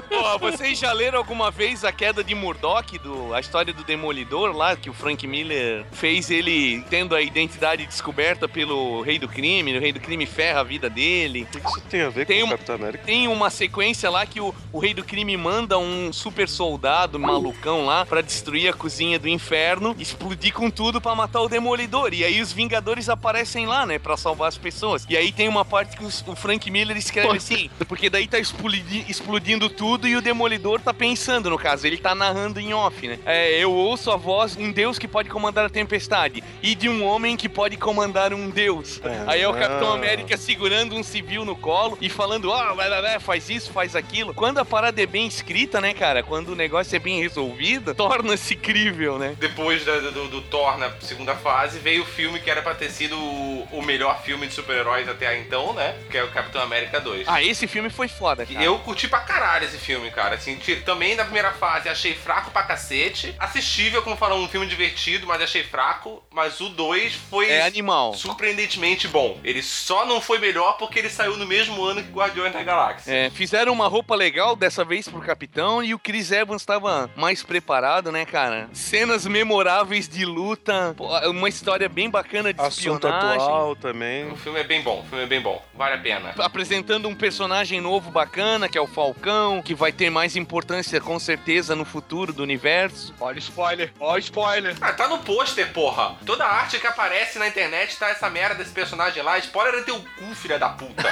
Pô, 0.08 0.38
vocês 0.40 0.78
já 0.78 0.92
leram 0.94 1.18
alguma 1.18 1.52
vez 1.52 1.79
a 1.84 1.92
queda 1.92 2.24
de 2.24 2.34
Murdoch, 2.36 2.98
do, 3.00 3.34
a 3.34 3.40
história 3.40 3.74
do 3.74 3.84
Demolidor 3.84 4.56
lá, 4.56 4.76
que 4.76 4.90
o 4.90 4.94
Frank 4.94 5.26
Miller 5.28 5.86
fez 5.92 6.30
ele 6.30 6.84
tendo 6.90 7.16
a 7.16 7.22
identidade 7.22 7.86
descoberta 7.86 8.48
pelo 8.48 9.02
Rei 9.02 9.18
do 9.20 9.28
Crime, 9.28 9.78
o 9.78 9.80
Rei 9.82 9.92
do 9.92 10.00
Crime 10.00 10.26
ferra 10.26 10.62
a 10.62 10.64
vida 10.64 10.90
dele. 10.90 11.44
O 11.44 11.60
que 11.60 11.68
isso 11.68 11.82
tem 11.90 12.02
a 12.02 12.10
ver 12.10 12.26
Tem 12.26 12.40
com 12.40 12.46
um- 12.46 12.48
o 12.48 12.52
Capitão 12.52 12.76
América? 12.76 13.04
Tem 13.06 13.28
uma 13.28 13.50
sequência 13.50 14.10
lá 14.10 14.26
que 14.26 14.40
o, 14.42 14.54
o 14.72 14.80
Rei 14.80 14.94
do 14.94 15.04
Crime 15.04 15.36
manda 15.38 15.78
um 15.78 16.12
super 16.14 16.48
soldado 16.48 17.20
malucão 17.20 17.86
lá 17.86 18.06
pra 18.06 18.22
destruir 18.22 18.70
a 18.70 18.74
cozinha 18.74 19.18
do 19.20 19.28
inferno, 19.28 19.96
explodir 20.00 20.54
com 20.54 20.70
tudo 20.70 21.00
pra 21.02 21.16
matar 21.16 21.42
o 21.42 21.50
Demolidor. 21.50 22.14
E 22.14 22.24
aí 22.24 22.42
os 22.42 22.52
Vingadores 22.52 23.10
aparecem 23.10 23.66
lá, 23.66 23.86
né, 23.86 23.98
pra 24.00 24.18
salvar 24.18 24.48
as 24.50 24.58
pessoas. 24.58 25.06
E 25.10 25.16
aí 25.18 25.32
tem 25.32 25.48
uma 25.48 25.64
parte 25.66 25.96
que 25.98 26.04
os- 26.04 26.24
o 26.28 26.36
Frank 26.36 26.70
Miller 26.70 26.98
escreve 26.98 27.38
assim, 27.38 27.70
porque 27.88 28.10
daí 28.10 28.28
tá 28.28 28.38
explodi- 28.40 29.06
explodindo 29.08 29.70
tudo 29.70 30.08
e 30.08 30.16
o 30.16 30.22
Demolidor 30.22 30.80
tá 30.80 30.94
pensando, 30.94 31.50
no 31.50 31.58
caso, 31.70 31.86
ele 31.88 31.98
tá 31.98 32.16
narrando 32.16 32.60
em 32.60 32.74
off, 32.74 33.08
né? 33.08 33.20
É, 33.26 33.52
eu 33.60 33.72
ouço 33.72 34.12
a 34.12 34.16
voz 34.18 34.56
de 34.56 34.64
um 34.64 34.72
deus 34.72 34.98
que 34.98 35.08
pode 35.08 35.30
comandar 35.30 35.66
a 35.66 35.70
tempestade 35.70 36.44
e 36.64 36.74
de 36.76 36.90
um 36.90 37.06
homem 37.06 37.38
que 37.38 37.48
pode 37.48 37.78
comandar 37.78 38.34
um 38.34 38.50
deus. 38.50 39.00
Aí 39.28 39.42
é 39.42 39.48
o 39.48 39.54
Capitão 39.54 39.92
Ah. 39.92 39.96
América 39.96 40.36
segurando 40.38 40.96
um 40.96 41.04
civil 41.04 41.46
no 41.46 41.56
colo 41.56 41.98
e 42.02 42.10
falando, 42.10 42.50
ó, 42.50 42.74
vai, 42.74 42.90
vai, 42.90 43.02
vai, 43.02 43.20
faz 43.20 43.50
isso, 43.50 43.72
faz 43.72 43.96
aquilo. 43.96 44.34
Quando 44.34 44.58
a 44.58 44.66
parada 44.66 45.02
é 45.02 45.06
bem 45.06 45.28
escrita, 45.28 45.80
né, 45.80 45.94
cara? 45.94 46.24
Quando 46.24 46.50
o 46.50 46.56
negócio 46.56 46.96
é 46.96 47.00
bem 47.00 47.20
resolvido, 47.22 47.94
torna-se 47.94 48.56
crível, 48.56 49.18
né? 49.20 49.36
Depois 49.40 49.86
da- 49.86 50.00
do, 50.00 50.28
do 50.28 50.42
Thor 50.42 50.78
na 50.78 50.92
segunda 51.02 51.36
fase, 51.36 51.80
veio 51.80 52.04
o 52.04 52.06
filme 52.06 52.40
que 52.40 52.50
era 52.50 52.62
pra 52.62 52.74
ter 52.74 52.90
sido 52.90 53.18
o, 53.18 53.68
o 53.74 53.82
melhor 53.84 54.22
filme 54.24 54.48
de 54.48 54.54
super-heróis 54.54 55.08
até 55.08 55.38
então, 55.40 55.74
né? 55.74 55.96
Que 56.10 56.18
é 56.18 56.24
o 56.24 56.30
Capitão 56.30 56.62
América 56.62 57.00
2. 57.00 57.28
Ah, 57.28 57.44
esse 57.44 57.68
filme 57.68 57.90
foi 57.90 58.08
foda, 58.08 58.46
cara. 58.46 58.64
Eu 58.64 58.80
curti 58.80 59.08
pra 59.08 59.20
caralho 59.20 59.66
esse 59.66 59.78
filme, 59.78 60.10
cara. 60.12 60.36
Assim, 60.36 60.58
também 60.86 61.16
na 61.16 61.24
primeira 61.24 61.52
fase 61.60 61.90
achei 61.90 62.14
fraco 62.16 62.52
pra 62.52 62.64
cacete. 62.64 63.36
Assistível, 63.38 64.02
como 64.02 64.16
falam, 64.16 64.42
um 64.42 64.48
filme 64.48 64.66
divertido, 64.66 65.28
mas 65.28 65.42
achei 65.42 65.64
fraco. 65.64 66.24
Mas 66.32 66.60
o 66.62 66.70
2 66.70 67.14
foi 67.30 67.50
É 67.50 67.66
animal. 67.66 68.14
surpreendentemente 68.14 69.08
bom. 69.08 69.38
Ele 69.44 69.62
só 69.62 70.06
não 70.06 70.22
foi 70.22 70.40
melhor 70.40 70.78
porque 70.78 71.00
ele 71.00 71.10
saiu 71.10 71.36
no 71.38 71.46
mesmo 71.46 71.84
ano 71.84 72.02
que 72.04 72.10
Guardiões 72.12 72.54
da 72.54 72.64
Galáxia. 72.64 73.12
É, 73.12 73.30
fizeram 73.30 73.74
uma 73.74 73.88
roupa 73.88 74.16
legal 74.16 74.56
dessa 74.56 74.86
vez 74.86 75.08
pro 75.08 75.20
capitão 75.22 75.84
e 75.84 75.94
o 75.94 76.00
Chris 76.00 76.32
Evans 76.32 76.62
estava 76.62 77.10
mais 77.16 77.44
preparado, 77.44 78.12
né, 78.12 78.26
cara? 78.26 78.70
Cenas 78.74 79.26
memoráveis 79.28 80.08
de 80.08 80.24
luta, 80.26 80.96
uma 81.26 81.50
história 81.50 81.90
bem 81.90 82.10
bacana 82.10 82.54
de 82.54 82.62
Assunto 82.62 83.08
espionagem. 83.08 83.42
atual 83.42 83.76
também. 83.76 84.32
O 84.32 84.38
filme 84.38 84.60
é 84.60 84.64
bem 84.64 84.82
bom, 84.82 85.02
o 85.02 85.04
filme 85.10 85.24
é 85.24 85.28
bem 85.28 85.42
bom. 85.42 85.62
Vale 85.74 85.96
a 85.96 85.98
pena. 85.98 86.34
apresentando 86.40 87.08
um 87.10 87.16
personagem 87.16 87.82
novo 87.82 88.12
bacana, 88.12 88.70
que 88.70 88.78
é 88.78 88.82
o 88.82 88.88
Falcão, 88.88 89.62
que 89.62 89.74
vai 89.76 89.92
ter 89.92 90.10
mais 90.10 90.36
importância 90.36 91.02
com 91.02 91.20
certeza 91.20 91.49
no 91.76 91.84
futuro 91.84 92.32
do 92.32 92.44
universo. 92.44 93.14
Olha 93.20 93.36
o 93.36 93.40
spoiler, 93.40 93.92
olha 94.00 94.16
o 94.16 94.20
spoiler. 94.20 94.76
Ah, 94.80 94.94
tá 94.94 95.08
no 95.08 95.20
pôster, 95.20 95.74
porra. 95.74 96.16
Toda 96.26 96.46
a 96.46 96.54
arte 96.54 96.80
que 96.80 96.86
aparece 96.86 97.40
na 97.40 97.48
internet 97.48 97.98
tá 97.98 98.10
essa 98.10 98.30
merda 98.30 98.56
desse 98.56 98.72
personagem 98.72 99.24
lá. 99.24 99.38
Spoiler 99.40 99.82
é 99.82 99.84
teu 99.84 100.00
cu, 100.00 100.36
filha 100.36 100.60
da 100.60 100.70
puta. 100.70 101.04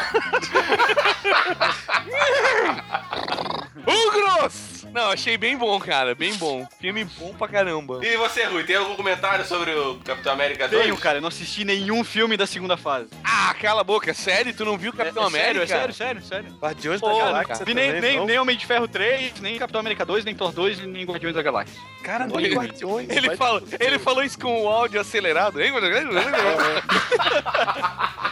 Ugros! 3.88 4.76
Não, 4.93 5.11
achei 5.11 5.38
bem 5.38 5.57
bom, 5.57 5.79
cara, 5.79 6.15
bem 6.15 6.33
bom. 6.35 6.67
Filme 6.79 7.03
bom 7.05 7.33
pra 7.33 7.47
caramba. 7.47 7.99
e 8.05 8.17
você, 8.17 8.45
Rui, 8.45 8.63
tem 8.63 8.75
algum 8.75 8.95
comentário 8.95 9.45
sobre 9.45 9.71
o 9.71 9.95
Capitão 10.03 10.33
América 10.33 10.67
2? 10.67 10.83
Tenho, 10.83 10.97
cara, 10.97 11.17
eu 11.17 11.21
não 11.21 11.27
assisti 11.29 11.63
nenhum 11.63 12.03
filme 12.03 12.35
da 12.35 12.47
segunda 12.47 12.75
fase. 12.77 13.09
Ah, 13.23 13.53
cala 13.59 13.81
a 13.81 13.83
boca, 13.83 14.13
sério? 14.13 14.53
Tu 14.53 14.65
não 14.65 14.77
viu 14.77 14.91
Capitão 14.93 15.23
é, 15.23 15.27
América? 15.27 15.67
Sério, 15.67 15.89
é 15.89 15.93
sério, 15.93 15.93
sério, 15.93 16.23
sério. 16.23 16.57
Guardiões 16.59 16.99
Pô, 16.99 17.07
da 17.07 17.13
cara. 17.13 17.25
Galáxia 17.43 17.65
Vi 17.65 17.73
nem, 17.73 18.01
nem, 18.01 18.25
nem 18.25 18.39
Homem 18.39 18.57
de 18.57 18.65
Ferro 18.65 18.88
3, 18.88 19.39
nem 19.39 19.57
Capitão 19.59 19.79
América 19.79 20.05
2, 20.05 20.25
nem 20.25 20.35
Thor 20.35 20.51
2, 20.51 20.79
nem 20.88 21.05
Guardiões 21.05 21.35
da 21.35 21.41
Galáxia. 21.41 21.79
Cara, 22.03 22.23
é 22.25 22.27
Guardiões. 22.27 23.09
Ele, 23.09 23.27
vai- 23.27 23.38
falou, 23.38 23.63
ele 23.79 23.99
falou 23.99 24.23
isso 24.23 24.39
com 24.39 24.63
o 24.63 24.67
áudio 24.67 24.99
acelerado. 24.99 25.61
hein? 25.61 25.71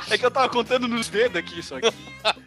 É 0.07 0.17
que 0.19 0.25
eu 0.25 0.29
tava 0.29 0.47
contando 0.49 0.87
nos 0.87 1.09
dedos 1.09 1.35
aqui, 1.35 1.63
só 1.63 1.79
que. 1.79 1.91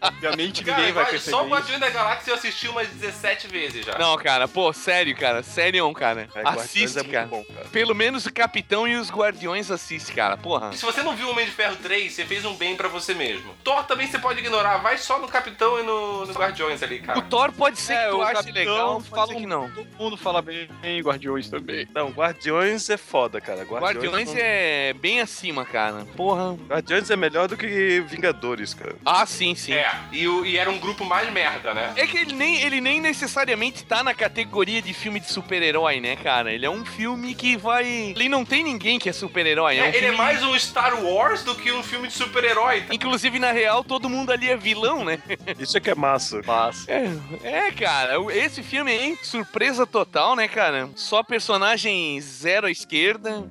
Obviamente 0.01 0.63
Cara, 0.65 0.79
ninguém 0.79 0.93
vai 0.95 1.03
Guardi- 1.05 1.11
perceber. 1.19 1.37
só 1.37 1.45
o. 1.45 1.49
Guardiões 1.49 1.81
da 1.81 1.91
Galáxia 1.91 2.31
eu 2.31 2.35
assisti 2.37 2.69
umas 2.69 2.87
17 2.89 3.49
vezes 3.49 3.85
já. 3.85 3.98
Não, 3.99 4.17
cara, 4.17 4.47
pô, 4.49 4.73
sério, 4.73 5.17
cara. 5.17 5.43
Sério, 5.43 5.93
cara. 5.95 6.29
É, 6.35 6.49
Assiste, 6.49 6.99
é 6.99 7.05
cara. 7.05 7.27
bom, 7.27 7.45
cara. 7.45 7.67
Pelo 7.69 7.95
menos 7.95 8.27
o 8.27 8.33
Capitão 8.33 8.87
e 8.87 8.97
os 8.97 9.11
Guardiões 9.11 9.71
assiste, 9.71 10.13
cara. 10.13 10.37
Porra. 10.37 10.73
Se 10.73 10.85
você 10.85 11.03
não 11.03 11.15
viu 11.17 11.27
o 11.29 11.31
Homem 11.31 11.45
de 11.47 11.51
Ferro 11.53 11.77
3, 11.77 12.13
você 12.13 12.25
fez 12.25 12.45
um 12.45 12.55
bem 12.55 12.77
pra 12.77 12.89
você 12.89 13.15
mesmo. 13.15 13.55
Thor 13.65 13.85
também 13.85 14.07
você 14.07 14.19
pode 14.19 14.41
ignorar, 14.41 14.79
vai 14.79 14.99
só 14.99 15.19
no 15.19 15.29
Capitão 15.29 15.79
e 15.81 15.83
no, 15.83 16.27
no 16.27 16.33
Guardiões 16.33 16.83
ali, 16.83 17.01
cara. 17.01 17.19
O 17.19 17.23
Thor 17.23 17.53
pode 17.53 17.79
ser 17.79 17.95
É, 17.95 18.05
que 18.05 18.11
tu 18.11 18.17
o 18.19 18.23
ache 18.23 18.35
Capitão 18.35 18.55
legal, 18.55 19.01
fala 19.01 19.35
que 19.35 19.47
não. 19.47 19.71
Todo 19.71 19.87
mundo 19.99 20.17
fala 20.17 20.43
bem 20.43 20.69
em 20.83 21.01
Guardiões 21.03 21.49
também. 21.49 21.87
Não, 21.95 22.11
Guardiões 22.11 22.89
é 22.91 22.97
foda, 22.97 23.41
cara. 23.41 23.63
Guardiões, 23.63 23.83
Guardiões 23.83 24.29
não- 24.29 24.37
é 24.41 24.93
bem 24.95 25.21
acima, 25.21 25.65
cara. 25.65 26.05
Porra. 26.17 26.55
Guardiões 26.69 27.11
é 27.11 27.17
melhor 27.17 27.49
do 27.49 27.57
que 27.57 28.01
Vingadores, 28.07 28.75
cara. 28.75 28.95
Ah, 29.05 29.27
sim, 29.27 29.55
sim. 29.55 29.73
É, 29.73 29.91
e, 30.13 30.25
e 30.27 30.57
era 30.57 30.71
um 30.71 30.79
grupo 30.79 31.05
mais 31.05 31.31
merda, 31.33 31.75
né? 31.75 31.93
É 31.97 32.07
que 32.07 32.17
ele 32.17 32.33
nem, 32.35 32.61
ele 32.63 32.81
nem 32.81 33.01
necessariamente 33.01 33.85
tá 33.89 34.05
na 34.05 34.13
categoria 34.15 34.83
de 34.83 34.93
filme 34.93 35.19
de 35.19 35.31
super-herói, 35.33 36.01
né, 36.01 36.15
cara? 36.17 36.53
Ele 36.53 36.67
é 36.67 36.71
um 36.71 36.85
filme 36.85 37.35
que 37.35 37.57
vai. 37.57 37.87
Ele 37.87 38.29
não 38.29 38.45
tem 38.45 38.63
ninguém 38.63 38.99
que 38.99 39.09
é 39.09 39.13
super-herói. 39.13 39.79
É, 39.79 39.83
um 39.83 39.85
É, 39.87 39.89
ele 39.89 39.97
é 39.97 40.01
filme- 40.01 40.17
mais 40.19 40.43
um 40.43 40.57
Star 40.59 41.03
Wars 41.03 41.43
do 41.43 41.55
que 41.55 41.73
um 41.73 41.83
filme 41.83 42.09
de 42.09 42.15
super-herói. 42.15 42.85
Inclusive, 42.93 43.39
na 43.39 43.51
real, 43.51 43.83
todo 43.83 44.09
mundo 44.09 44.31
ali 44.31 44.51
é 44.51 44.57
vilão, 44.57 45.05
né? 45.05 45.19
Isso 45.59 45.77
é 45.77 45.81
que 45.81 45.91
é 45.91 45.95
massa. 45.95 46.43
Passa. 46.43 46.91
É, 46.91 47.09
é, 47.43 47.71
cara, 47.73 48.15
esse 48.33 48.63
filme 48.63 48.91
aí, 48.93 49.19
surpresa 49.23 49.87
total, 49.87 50.37
né, 50.37 50.47
cara? 50.49 50.89
Só 50.95 51.23
personagem 51.23 52.21
zero 52.21 52.67
à 52.67 52.71
esquerda. 52.71 53.45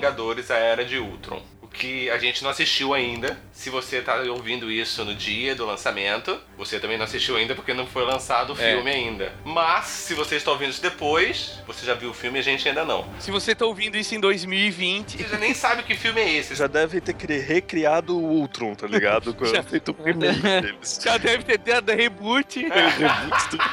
Vingadores, 0.00 0.50
a 0.50 0.56
Era 0.56 0.82
de 0.82 0.98
Ultron. 0.98 1.59
Que 1.80 2.10
a 2.10 2.18
gente 2.18 2.42
não 2.42 2.50
assistiu 2.50 2.92
ainda. 2.92 3.38
Se 3.52 3.70
você 3.70 4.02
tá 4.02 4.16
ouvindo 4.16 4.70
isso 4.70 5.02
no 5.04 5.14
dia 5.14 5.54
do 5.54 5.64
lançamento, 5.64 6.38
você 6.58 6.78
também 6.78 6.98
não 6.98 7.04
assistiu 7.06 7.36
ainda 7.36 7.54
porque 7.54 7.72
não 7.72 7.86
foi 7.86 8.04
lançado 8.04 8.52
o 8.52 8.60
É. 8.60 8.74
filme 8.74 8.90
ainda. 8.90 9.32
Mas, 9.44 9.86
se 9.86 10.12
você 10.14 10.36
está 10.36 10.50
ouvindo 10.50 10.70
isso 10.70 10.82
depois, 10.82 11.58
você 11.66 11.86
já 11.86 11.94
viu 11.94 12.10
o 12.10 12.14
filme 12.14 12.38
e 12.38 12.40
a 12.40 12.42
gente 12.42 12.68
ainda 12.68 12.84
não. 12.84 13.08
Se 13.18 13.30
você 13.30 13.54
tá 13.54 13.64
ouvindo 13.64 13.96
isso 13.96 14.14
em 14.14 14.20
2020, 14.20 15.16
Você 15.22 15.28
já 15.28 15.38
nem 15.38 15.54
sabe 15.54 15.82
que 15.82 15.94
filme 15.94 16.20
é 16.20 16.34
esse. 16.34 16.54
Já 16.54 16.66
deve 16.66 17.00
ter 17.00 17.14
cri- 17.14 17.38
recriado 17.40 18.14
o 18.16 18.22
Ultron, 18.40 18.74
tá 18.74 18.86
ligado? 18.86 19.32
Quando 19.40 19.54
Já. 19.54 19.62
feito 19.62 19.96
o 19.98 20.02
remake 20.02 20.38
deles. 20.60 21.00
já 21.02 21.16
deve 21.16 21.44
ter 21.44 21.56
dado 21.58 21.92
reboot. 21.92 22.62
Tudo. 23.50 23.64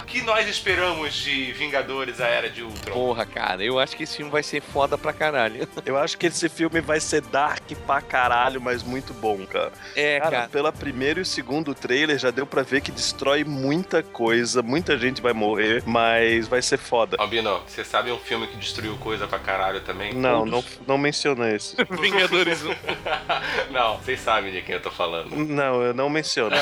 O 0.00 0.04
que 0.04 0.20
nós 0.22 0.46
esperamos 0.48 1.14
de 1.14 1.52
Vingadores, 1.52 2.20
a 2.20 2.26
Era 2.26 2.50
de 2.50 2.62
Ultron? 2.62 2.92
Porra, 2.92 3.24
cara, 3.24 3.62
eu 3.64 3.78
acho 3.78 3.96
que 3.96 4.02
esse 4.02 4.16
filme 4.16 4.30
vai 4.30 4.42
ser 4.42 4.60
foda 4.60 4.98
pra 4.98 5.12
caralho. 5.12 5.66
Eu 5.86 5.96
acho 5.96 6.18
que 6.18 6.26
esse 6.26 6.48
filme 6.48 6.80
vai 6.80 7.00
ser 7.00 7.22
dark 7.30 7.62
pra 7.86 8.00
caralho, 8.00 8.60
mas 8.60 8.82
muito 8.82 9.12
bom, 9.14 9.44
cara. 9.46 9.72
É, 9.96 10.18
Cara, 10.20 10.30
cara. 10.30 10.48
pela 10.48 10.72
primeiro 10.72 11.20
e 11.20 11.24
segundo 11.24 11.74
trailer 11.74 12.18
já 12.18 12.30
deu 12.30 12.46
pra 12.46 12.62
ver 12.62 12.80
que 12.80 12.90
destrói 12.90 13.44
muita 13.44 14.02
coisa, 14.02 14.62
muita 14.62 14.98
gente 14.98 15.20
vai 15.22 15.32
morrer, 15.32 15.82
mas 15.86 16.48
vai 16.48 16.60
ser 16.62 16.78
foda. 16.78 17.16
Albino, 17.18 17.60
você 17.66 17.84
sabe 17.84 18.10
um 18.12 18.18
filme 18.18 18.46
que 18.46 18.56
destruiu 18.56 18.96
coisa 18.98 19.26
pra 19.26 19.38
caralho 19.38 19.80
também? 19.80 20.12
Não, 20.14 20.44
não, 20.44 20.64
não 20.86 20.98
menciona 20.98 21.50
esse. 21.50 21.76
Vingadores 22.00 22.62
1. 22.64 22.70
Não, 23.70 23.98
vocês 23.98 24.18
sabem 24.20 24.50
de 24.52 24.62
quem 24.62 24.74
eu 24.74 24.82
tô 24.82 24.90
falando. 24.90 25.34
Não, 25.36 25.80
eu 25.82 25.94
não 25.94 26.08
menciono. 26.10 26.54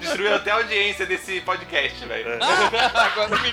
Destruiu 0.00 0.34
até 0.34 0.50
a 0.50 0.54
audiência 0.56 1.06
desse 1.06 1.40
podcast, 1.42 2.04
velho. 2.06 2.38
Agora 2.94 3.36
me. 3.40 3.52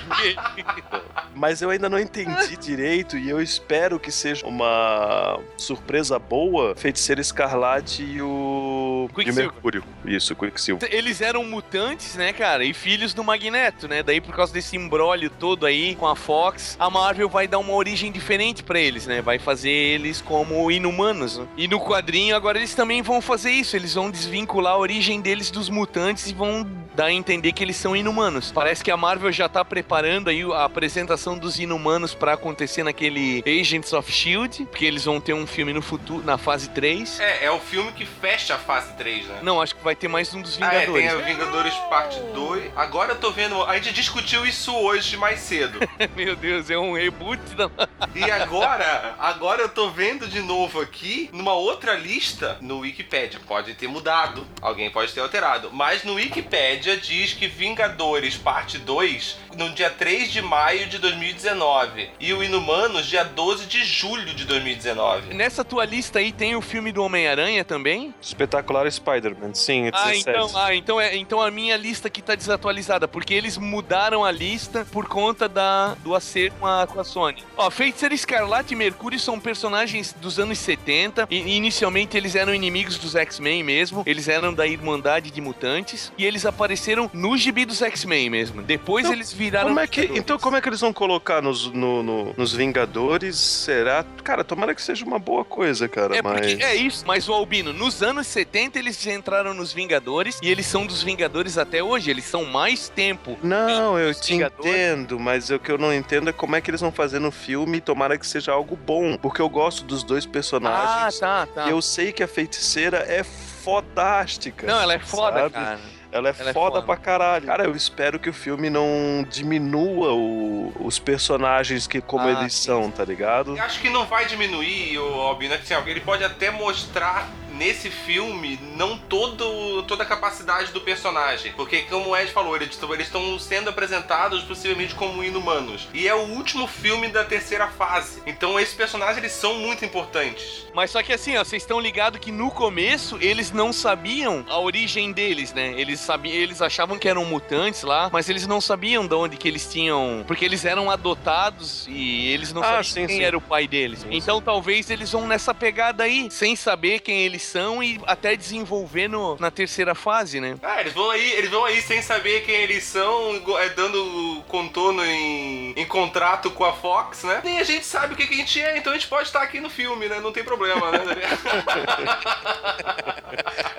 Mas 1.34 1.62
eu 1.62 1.70
ainda 1.70 1.88
não 1.88 1.98
entendi 1.98 2.56
direito 2.56 3.16
e 3.16 3.30
eu 3.30 3.40
espero 3.40 3.98
que 4.00 4.10
seja 4.10 4.46
uma 4.46 5.38
surpresa 5.56 6.18
boa. 6.18 6.74
Feiticeiro 6.74 7.20
Escarlate 7.20 8.02
e 8.02 8.20
o. 8.22 9.06
E 9.08 9.12
o 9.12 9.14
Quicksilver. 9.14 9.44
Mercúrio. 9.52 9.84
Isso, 10.04 10.34
Quicksilver. 10.34 10.88
Eles 10.92 11.20
eram 11.20 11.44
mutantes, 11.44 12.16
né, 12.16 12.32
cara? 12.32 12.64
E 12.64 12.72
filhos 12.74 13.14
do 13.14 13.22
Magneto, 13.24 13.86
né? 13.88 14.02
Daí, 14.02 14.20
por 14.20 14.34
causa 14.34 14.52
desse 14.52 14.76
embrólio 14.76 15.30
todo 15.30 15.66
aí 15.66 15.94
com 15.94 16.06
a 16.06 16.16
Fox, 16.16 16.76
a 16.78 16.90
Marvel 16.90 17.28
vai 17.28 17.46
dar 17.46 17.58
uma 17.58 17.72
origem 17.72 18.10
diferente 18.10 18.62
pra 18.62 18.78
eles, 18.78 19.06
né? 19.06 19.22
Vai 19.22 19.38
fazer 19.38 19.70
eles 19.70 20.20
como 20.20 20.70
inumanos. 20.70 21.38
né? 21.38 21.46
E 21.56 21.68
no 21.68 21.80
quadrinho, 21.80 22.34
agora 22.34 22.58
eles 22.58 22.74
também 22.74 23.02
vão 23.02 23.20
fazer 23.20 23.50
isso. 23.50 23.76
Eles 23.76 23.94
vão 23.94 24.10
desvincular 24.10 24.74
a 24.74 24.78
origem 24.78 25.20
deles 25.20 25.50
dos 25.50 25.68
mutantes 25.68 26.28
e 26.28 26.34
vão 26.34 26.66
dar 26.94 27.06
a 27.06 27.12
entender 27.12 27.52
que 27.52 27.62
eles 27.62 27.76
são 27.76 27.94
inumanos. 27.94 28.50
Parece 28.52 28.82
que 28.82 28.90
a 28.90 28.96
Marvel 28.96 29.30
já 29.32 29.48
tá 29.48 29.64
preparando 29.64 30.28
aí 30.28 30.42
a 30.52 30.64
apresentação 30.64 31.38
dos 31.38 31.58
inumanos 31.58 32.14
pra 32.14 32.34
acontecer 32.34 32.82
naquele 32.82 33.42
Agents 33.46 33.89
of 33.92 34.10
Shield, 34.10 34.64
porque 34.66 34.84
eles 34.84 35.04
vão 35.04 35.20
ter 35.20 35.32
um 35.34 35.46
filme 35.46 35.72
no 35.72 35.82
futuro, 35.82 36.24
na 36.24 36.38
fase 36.38 36.68
3. 36.70 37.20
É, 37.20 37.44
é 37.46 37.50
o 37.50 37.58
filme 37.60 37.92
que 37.92 38.04
fecha 38.06 38.54
a 38.54 38.58
fase 38.58 38.92
3, 38.94 39.26
né? 39.26 39.38
Não, 39.42 39.60
acho 39.60 39.74
que 39.74 39.82
vai 39.84 39.94
ter 39.94 40.08
mais 40.08 40.32
um 40.34 40.40
dos 40.42 40.60
Ah, 40.60 40.66
é, 40.74 40.80
Vingadores. 40.86 41.10
tem 41.10 41.20
a 41.20 41.24
Vingadores 41.24 41.74
Parte 41.88 42.18
2. 42.34 42.72
Agora 42.76 43.12
eu 43.12 43.18
tô 43.18 43.30
vendo. 43.30 43.62
A 43.64 43.74
gente 43.76 43.92
discutiu 43.92 44.44
isso 44.46 44.74
hoje 44.74 45.16
mais 45.16 45.40
cedo. 45.40 45.78
Meu 46.16 46.36
Deus, 46.36 46.70
é 46.70 46.78
um 46.78 46.94
reboot 46.94 47.40
da 47.54 47.70
E 48.14 48.30
agora, 48.30 49.14
agora 49.18 49.62
eu 49.62 49.68
tô 49.68 49.90
vendo 49.90 50.26
de 50.26 50.40
novo 50.40 50.80
aqui, 50.80 51.28
numa 51.32 51.52
outra 51.54 51.94
lista, 51.94 52.56
no 52.60 52.80
Wikipedia. 52.80 53.40
Pode 53.46 53.74
ter 53.74 53.88
mudado, 53.88 54.46
alguém 54.60 54.90
pode 54.90 55.12
ter 55.12 55.20
alterado. 55.20 55.70
Mas 55.72 56.04
no 56.04 56.14
Wikipedia 56.14 56.96
diz 56.96 57.32
que 57.32 57.46
Vingadores 57.48 58.36
Parte 58.36 58.78
2, 58.78 59.36
no 59.56 59.70
dia 59.70 59.90
3 59.90 60.30
de 60.30 60.42
maio 60.42 60.86
de 60.86 60.98
2019. 60.98 62.10
E 62.20 62.32
o 62.32 62.42
Inumanos, 62.42 63.06
dia 63.06 63.24
12 63.24 63.66
de 63.66 63.79
julho 63.84 64.34
de 64.34 64.44
2019. 64.44 65.34
Nessa 65.34 65.64
tua 65.64 65.84
lista 65.84 66.18
aí 66.18 66.32
tem 66.32 66.54
o 66.56 66.60
filme 66.60 66.92
do 66.92 67.02
Homem-Aranha 67.02 67.64
também? 67.64 68.14
Espetacular 68.20 68.90
Spider-Man, 68.90 69.54
sim, 69.54 69.86
é 69.86 69.90
Ah 69.92 70.10
17. 70.10 70.20
então, 70.30 70.50
ah, 70.54 70.74
então, 70.74 71.00
é, 71.00 71.16
então 71.16 71.40
a 71.40 71.50
minha 71.50 71.76
lista 71.76 72.08
aqui 72.08 72.22
tá 72.22 72.34
desatualizada, 72.34 73.06
porque 73.08 73.34
eles 73.34 73.56
mudaram 73.56 74.24
a 74.24 74.30
lista 74.30 74.86
por 74.92 75.06
conta 75.06 75.48
da, 75.48 75.94
do 76.02 76.14
acerto 76.14 76.56
com 76.60 76.66
a, 76.66 76.86
com 76.86 77.00
a 77.00 77.04
Sony. 77.04 77.42
Ó, 77.56 77.70
Feiticeiro 77.70 78.14
Escarlate 78.14 78.74
e 78.74 78.76
Mercúrio 78.76 79.18
são 79.18 79.38
personagens 79.38 80.14
dos 80.20 80.38
anos 80.38 80.58
70, 80.58 81.26
e 81.30 81.56
inicialmente 81.56 82.16
eles 82.16 82.34
eram 82.34 82.54
inimigos 82.54 82.98
dos 82.98 83.14
X-Men 83.14 83.62
mesmo, 83.62 84.02
eles 84.06 84.28
eram 84.28 84.52
da 84.52 84.66
Irmandade 84.66 85.30
de 85.30 85.40
Mutantes, 85.40 86.12
e 86.18 86.24
eles 86.24 86.44
apareceram 86.46 87.10
no 87.12 87.36
gibi 87.36 87.64
dos 87.64 87.82
X-Men 87.82 88.30
mesmo. 88.30 88.62
Depois 88.62 89.04
Então, 89.04 89.14
eles 89.16 89.32
viraram... 89.32 89.68
Como 89.68 89.80
é 89.80 89.86
que, 89.86 90.10
então 90.14 90.38
como 90.38 90.56
é 90.56 90.60
que 90.60 90.68
eles 90.68 90.80
vão 90.80 90.92
colocar 90.92 91.40
nos, 91.42 91.66
no- 91.72 92.02
no- 92.02 92.34
nos 92.36 92.52
Vingadores? 92.52 93.59
Será? 93.60 94.04
Cara, 94.24 94.42
tomara 94.42 94.74
que 94.74 94.82
seja 94.82 95.04
uma 95.04 95.18
boa 95.18 95.44
coisa, 95.44 95.88
cara, 95.88 96.16
É, 96.16 96.22
mas... 96.22 96.40
porque 96.52 96.62
é 96.64 96.74
isso, 96.74 97.04
mas 97.06 97.28
o 97.28 97.32
Albino, 97.32 97.72
nos 97.72 98.02
anos 98.02 98.26
70 98.26 98.78
eles 98.78 99.06
entraram 99.06 99.52
nos 99.54 99.72
Vingadores 99.72 100.38
e 100.42 100.50
eles 100.50 100.66
são 100.66 100.86
dos 100.86 101.02
Vingadores 101.02 101.58
até 101.58 101.82
hoje, 101.82 102.10
eles 102.10 102.24
são 102.24 102.44
mais 102.44 102.88
tempo. 102.88 103.38
Não, 103.42 103.98
eu 103.98 104.14
te 104.14 104.32
Vingadores. 104.32 104.66
entendo, 104.70 105.18
mas 105.20 105.50
o 105.50 105.58
que 105.58 105.70
eu 105.70 105.78
não 105.78 105.92
entendo 105.92 106.30
é 106.30 106.32
como 106.32 106.56
é 106.56 106.60
que 106.60 106.70
eles 106.70 106.80
vão 106.80 106.90
fazer 106.92 107.18
no 107.18 107.30
filme 107.30 107.78
e 107.78 107.80
tomara 107.80 108.16
que 108.18 108.26
seja 108.26 108.52
algo 108.52 108.76
bom. 108.76 109.16
Porque 109.18 109.40
eu 109.42 109.48
gosto 109.48 109.84
dos 109.84 110.02
dois 110.02 110.24
Ah, 110.26 110.28
personagens 110.30 111.18
tá, 111.18 111.46
tá. 111.46 111.66
e 111.66 111.70
eu 111.70 111.82
sei 111.82 112.12
que 112.12 112.22
a 112.22 112.28
feiticeira 112.28 112.98
é 112.98 113.22
fodástica. 113.24 114.66
Não, 114.66 114.80
ela 114.80 114.94
é 114.94 114.98
foda, 114.98 115.40
sabe? 115.40 115.54
cara. 115.54 115.80
Ela 116.12 116.30
é 116.30 116.34
Ela 116.38 116.50
é 116.50 116.52
foda 116.52 116.76
foda. 116.76 116.82
pra 116.86 116.96
caralho. 116.96 117.46
Cara, 117.46 117.64
eu 117.64 117.74
espero 117.76 118.18
que 118.18 118.28
o 118.28 118.32
filme 118.32 118.68
não 118.68 119.24
diminua 119.30 120.12
o- 120.12 120.72
os 120.80 120.98
personagens 120.98 121.86
que 121.86 122.00
como 122.00 122.26
Ah, 122.26 122.32
eles 122.32 122.52
sim, 122.54 122.66
são, 122.66 122.90
tá 122.90 123.04
ligado? 123.04 123.56
Eu 123.56 123.62
acho 123.62 123.80
que 123.80 123.88
não 123.90 124.06
vai 124.06 124.26
diminuir 124.26 124.98
o 124.98 125.14
Albino, 125.20 125.54
assim, 125.54 125.74
ó, 125.74 125.80
ele 125.86 126.00
pode 126.00 126.24
até 126.24 126.50
mostrar 126.50 127.28
nesse 127.60 127.90
filme 127.90 128.58
não 128.74 128.96
todo, 128.96 129.82
toda 129.82 130.02
a 130.02 130.06
capacidade 130.06 130.72
do 130.72 130.80
personagem. 130.80 131.52
Porque, 131.52 131.82
como 131.82 132.08
o 132.08 132.16
Ed 132.16 132.32
falou, 132.32 132.56
eles 132.56 132.78
estão 133.00 133.38
sendo 133.38 133.68
apresentados 133.68 134.42
possivelmente 134.44 134.94
como 134.94 135.22
inumanos. 135.22 135.86
E 135.92 136.08
é 136.08 136.14
o 136.14 136.20
último 136.38 136.66
filme 136.66 137.08
da 137.08 137.22
terceira 137.22 137.68
fase. 137.68 138.22
Então 138.26 138.58
esses 138.58 138.72
personagens 138.74 139.18
eles 139.18 139.32
são 139.32 139.54
muito 139.56 139.84
importantes. 139.84 140.66
Mas 140.72 140.90
só 140.90 141.02
que 141.02 141.12
assim, 141.12 141.36
ó, 141.36 141.44
vocês 141.44 141.62
estão 141.62 141.78
ligados 141.78 142.18
que 142.18 142.32
no 142.32 142.50
começo 142.50 143.18
eles 143.20 143.52
não 143.52 143.74
sabiam 143.74 144.42
a 144.48 144.58
origem 144.58 145.12
deles, 145.12 145.52
né? 145.52 145.74
Eles 145.78 146.00
sabiam, 146.00 146.34
eles 146.34 146.62
achavam 146.62 146.98
que 146.98 147.08
eram 147.08 147.26
mutantes 147.26 147.82
lá, 147.82 148.08
mas 148.10 148.30
eles 148.30 148.46
não 148.46 148.60
sabiam 148.60 149.06
de 149.06 149.14
onde 149.14 149.36
que 149.36 149.46
eles 149.46 149.70
tinham, 149.70 150.24
porque 150.26 150.46
eles 150.46 150.64
eram 150.64 150.90
adotados 150.90 151.86
e 151.88 152.28
eles 152.28 152.52
não 152.54 152.62
Ah, 152.62 152.66
sabiam 152.66 152.84
sim, 152.84 153.06
quem 153.06 153.16
sim. 153.18 153.22
era 153.24 153.36
o 153.36 153.40
pai 153.40 153.68
deles. 153.68 154.06
então 154.10 154.40
talvez 154.40 154.88
eles 154.88 155.12
vão 155.12 155.26
nessa 155.26 155.52
pegada 155.52 156.04
aí, 156.04 156.30
sem 156.30 156.56
saber 156.56 157.00
quem 157.00 157.20
eles 157.20 157.42
são 157.50 157.82
e 157.82 158.00
até 158.06 158.36
desenvolver 158.36 159.08
no- 159.08 159.36
na 159.38 159.50
terceira 159.50 159.94
fase, 159.94 160.40
né? 160.40 160.56
Ah, 160.62 160.80
eles 160.80 160.92
vão 160.92 161.10
aí, 161.10 161.32
eles 161.32 161.50
vão 161.50 161.64
aí 161.64 161.80
sem 161.82 162.00
saber 162.02 162.42
quem 162.44 162.54
eles 162.54 162.84
são, 162.84 163.42
é, 163.58 163.68
dando 163.70 164.42
contorno 164.48 165.04
em, 165.04 165.72
em 165.76 165.84
contrato 165.86 166.50
com 166.50 166.64
a 166.64 166.72
Fox, 166.72 167.24
né? 167.24 167.40
Nem 167.44 167.58
a 167.58 167.64
gente 167.64 167.84
sabe 167.84 168.14
o 168.14 168.16
que, 168.16 168.26
que 168.26 168.34
a 168.34 168.36
gente 168.36 168.60
é, 168.62 168.78
então 168.78 168.92
a 168.92 168.96
gente 168.96 169.08
pode 169.08 169.26
estar 169.28 169.42
aqui 169.42 169.60
no 169.60 169.68
filme, 169.70 170.08
né? 170.08 170.20
Não 170.20 170.32
tem 170.32 170.44
problema, 170.44 170.90
né? 170.92 171.00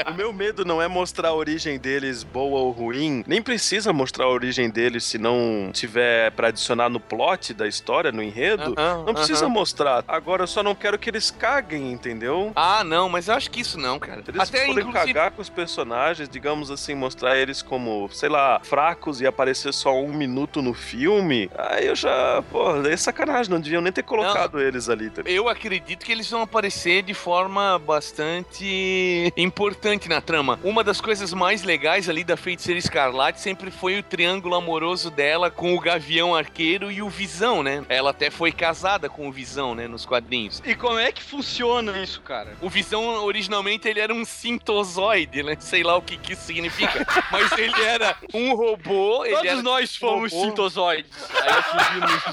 O 0.09 0.13
meu 0.13 0.33
medo 0.33 0.65
não 0.65 0.81
é 0.81 0.87
mostrar 0.87 1.29
a 1.29 1.33
origem 1.33 1.77
deles 1.77 2.23
boa 2.23 2.59
ou 2.59 2.71
ruim, 2.71 3.23
nem 3.27 3.41
precisa 3.41 3.93
mostrar 3.93 4.25
a 4.25 4.29
origem 4.29 4.69
deles 4.69 5.03
se 5.05 5.17
não 5.17 5.69
tiver 5.71 6.31
pra 6.31 6.49
adicionar 6.49 6.89
no 6.89 6.99
plot 6.99 7.53
da 7.53 7.67
história, 7.67 8.11
no 8.11 8.21
enredo. 8.21 8.73
Aham, 8.77 9.03
Não 9.05 9.13
precisa 9.13 9.45
aham. 9.45 9.53
mostrar. 9.53 10.03
Agora 10.07 10.43
eu 10.43 10.47
só 10.47 10.61
não 10.63 10.75
quero 10.75 10.97
que 10.99 11.09
eles 11.09 11.31
caguem, 11.31 11.91
entendeu? 11.91 12.51
Ah, 12.55 12.83
não, 12.83 13.07
mas 13.07 13.27
eu 13.29 13.35
acho 13.35 13.49
que 13.49 13.60
isso 13.61 13.79
não, 13.79 13.99
cara. 13.99 14.21
Se 14.23 14.31
eles 14.31 14.41
Até 14.41 14.65
forem 14.65 14.83
inclusive 14.83 15.13
cagar 15.13 15.31
com 15.31 15.41
os 15.41 15.49
personagens, 15.49 16.27
digamos 16.27 16.69
assim, 16.69 16.93
mostrar 16.95 17.37
eles 17.37 17.61
como, 17.61 18.09
sei 18.11 18.29
lá, 18.29 18.59
fracos 18.63 19.21
e 19.21 19.27
aparecer 19.27 19.73
só 19.73 19.93
um 20.01 20.13
minuto 20.13 20.61
no 20.61 20.73
filme, 20.73 21.49
aí 21.57 21.87
eu 21.87 21.95
já, 21.95 22.43
pô, 22.51 22.75
é 22.85 22.97
sacanagem, 22.97 23.51
não 23.51 23.59
deviam 23.59 23.81
nem 23.81 23.91
ter 23.91 24.03
colocado 24.03 24.59
eles 24.59 24.89
ali. 24.89 25.09
Tá? 25.09 25.21
Eu 25.25 25.47
acredito 25.47 26.05
que 26.05 26.11
eles 26.11 26.29
vão 26.29 26.41
aparecer 26.41 27.03
de 27.03 27.13
forma 27.13 27.79
bastante 27.79 29.31
importante 29.37 30.09
na 30.09 30.21
trama. 30.21 30.59
Uma 30.63 30.83
das 30.83 30.99
coisas 30.99 31.33
mais 31.33 31.63
legais 31.63 32.09
ali 32.09 32.23
da 32.23 32.37
Feiticeira 32.37 32.79
Escarlate 32.79 33.39
sempre 33.39 33.71
foi 33.71 33.99
o 33.99 34.03
triângulo 34.03 34.55
amoroso 34.55 35.09
dela 35.09 35.49
com 35.49 35.75
o 35.75 35.79
Gavião 35.79 36.35
Arqueiro 36.35 36.91
e 36.91 37.01
o 37.01 37.09
Visão, 37.09 37.63
né? 37.63 37.83
Ela 37.89 38.11
até 38.11 38.29
foi 38.29 38.51
casada 38.51 39.09
com 39.09 39.27
o 39.27 39.31
Visão, 39.31 39.75
né, 39.75 39.87
nos 39.87 40.05
quadrinhos. 40.05 40.61
E 40.65 40.75
como 40.75 40.99
é 40.99 41.11
que 41.11 41.21
funciona 41.21 41.97
isso, 41.99 42.21
cara? 42.21 42.53
O 42.61 42.69
Visão, 42.69 43.23
originalmente, 43.51 43.87
ele 43.87 43.99
era 43.99 44.13
um 44.13 44.23
sintozoide, 44.23 45.43
né? 45.43 45.57
Sei 45.59 45.83
lá 45.83 45.97
o 45.97 46.01
que, 46.01 46.17
que 46.17 46.33
isso 46.33 46.43
significa. 46.43 47.05
Mas 47.31 47.51
ele 47.53 47.81
era 47.83 48.15
um 48.33 48.55
robô. 48.55 49.25
Todos 49.25 49.45
era... 49.45 49.61
nós 49.61 49.95
fomos 49.95 50.31
robô. 50.31 50.45
sintozoides. 50.45 51.11
Aí 51.41 51.49
atingimos 51.49 52.23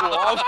o, 0.00 0.06
o 0.06 0.14
alvo. 0.14 0.44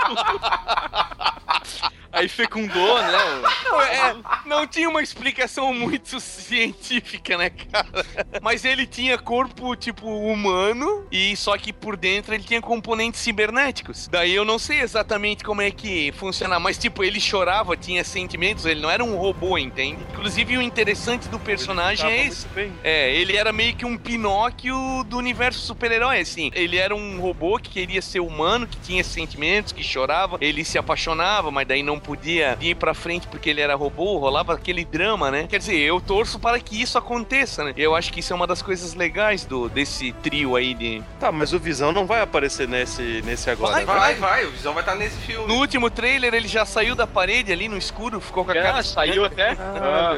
Aí 2.11 2.27
fecundou, 2.27 3.01
né? 3.01 3.17
Não, 3.63 3.81
é, 3.81 4.15
não 4.45 4.67
tinha 4.67 4.89
uma 4.89 5.01
explicação 5.01 5.73
muito 5.73 6.19
científica, 6.19 7.37
né, 7.37 7.49
cara? 7.49 8.05
Mas 8.41 8.65
ele 8.65 8.85
tinha 8.85 9.17
corpo, 9.17 9.75
tipo, 9.77 10.07
humano, 10.07 11.07
e 11.09 11.35
só 11.37 11.57
que 11.57 11.71
por 11.71 11.95
dentro 11.95 12.33
ele 12.33 12.43
tinha 12.43 12.61
componentes 12.61 13.21
cibernéticos. 13.21 14.09
Daí 14.09 14.33
eu 14.33 14.43
não 14.43 14.59
sei 14.59 14.81
exatamente 14.81 15.43
como 15.43 15.61
é 15.61 15.71
que 15.71 16.11
funciona, 16.11 16.59
mas, 16.59 16.77
tipo, 16.77 17.01
ele 17.01 17.19
chorava, 17.19 17.77
tinha 17.77 18.03
sentimentos, 18.03 18.65
ele 18.65 18.81
não 18.81 18.91
era 18.91 19.03
um 19.03 19.15
robô, 19.15 19.57
entende? 19.57 19.80
Inclusive, 19.83 20.57
o 20.57 20.61
interessante 20.61 21.27
do 21.29 21.39
personagem 21.39 22.09
é 22.09 22.17
muito 22.21 22.31
esse. 22.33 22.47
bem. 22.49 22.71
É, 22.83 23.13
ele 23.15 23.35
era 23.35 23.51
meio 23.51 23.75
que 23.75 23.85
um 23.85 23.97
Pinóquio 23.97 25.03
do 25.05 25.17
universo 25.17 25.59
super-herói, 25.59 26.19
assim. 26.19 26.51
Ele 26.53 26.77
era 26.77 26.95
um 26.95 27.19
robô 27.19 27.57
que 27.57 27.69
queria 27.69 28.01
ser 28.01 28.19
humano, 28.19 28.67
que 28.67 28.77
tinha 28.79 29.03
sentimentos, 29.03 29.71
que 29.71 29.83
chorava, 29.83 30.37
ele 30.41 30.63
se 30.63 30.77
apaixonava, 30.77 31.51
mas 31.51 31.67
daí 31.67 31.83
não 31.83 31.99
podia 31.99 32.57
ir 32.61 32.75
pra 32.75 32.93
frente 32.93 33.27
porque 33.27 33.49
ele 33.49 33.61
era 33.61 33.75
robô, 33.75 34.17
rolava 34.17 34.53
aquele 34.53 34.85
drama, 34.85 35.29
né? 35.31 35.47
Quer 35.49 35.59
dizer, 35.59 35.77
eu 35.77 35.99
torço 35.99 36.39
para 36.39 36.59
que 36.59 36.81
isso 36.81 36.97
aconteça, 36.97 37.63
né? 37.63 37.73
Eu 37.77 37.95
acho 37.95 38.11
que 38.13 38.19
isso 38.19 38.31
é 38.33 38.35
uma 38.35 38.47
das 38.47 38.61
coisas 38.61 38.93
legais 38.93 39.45
do 39.45 39.69
desse 39.69 40.11
trio 40.23 40.55
aí 40.55 40.73
de. 40.73 41.01
Tá, 41.19 41.31
mas 41.31 41.53
o 41.53 41.59
Visão 41.59 41.91
não 41.91 42.05
vai 42.05 42.21
aparecer 42.21 42.67
nesse, 42.67 43.21
nesse 43.25 43.49
agora. 43.49 43.73
Vai, 43.73 43.81
né? 43.85 43.85
Vai, 43.85 44.15
vai, 44.15 44.45
o 44.45 44.51
Visão 44.51 44.73
vai 44.73 44.81
estar 44.83 44.95
nesse 44.95 45.17
filme. 45.17 45.47
No 45.47 45.55
último 45.55 45.89
trailer 45.89 46.33
ele 46.33 46.47
já 46.47 46.65
saiu 46.65 46.95
da 46.95 47.05
parede 47.07 47.51
ali 47.51 47.67
no 47.67 47.77
escuro, 47.77 48.19
ficou 48.19 48.45
com 48.45 48.51
a 48.51 48.53
Ah, 48.53 48.61
cara. 48.61 48.83
saiu 48.83 49.25
até? 49.25 49.55
Ah, 49.79 50.15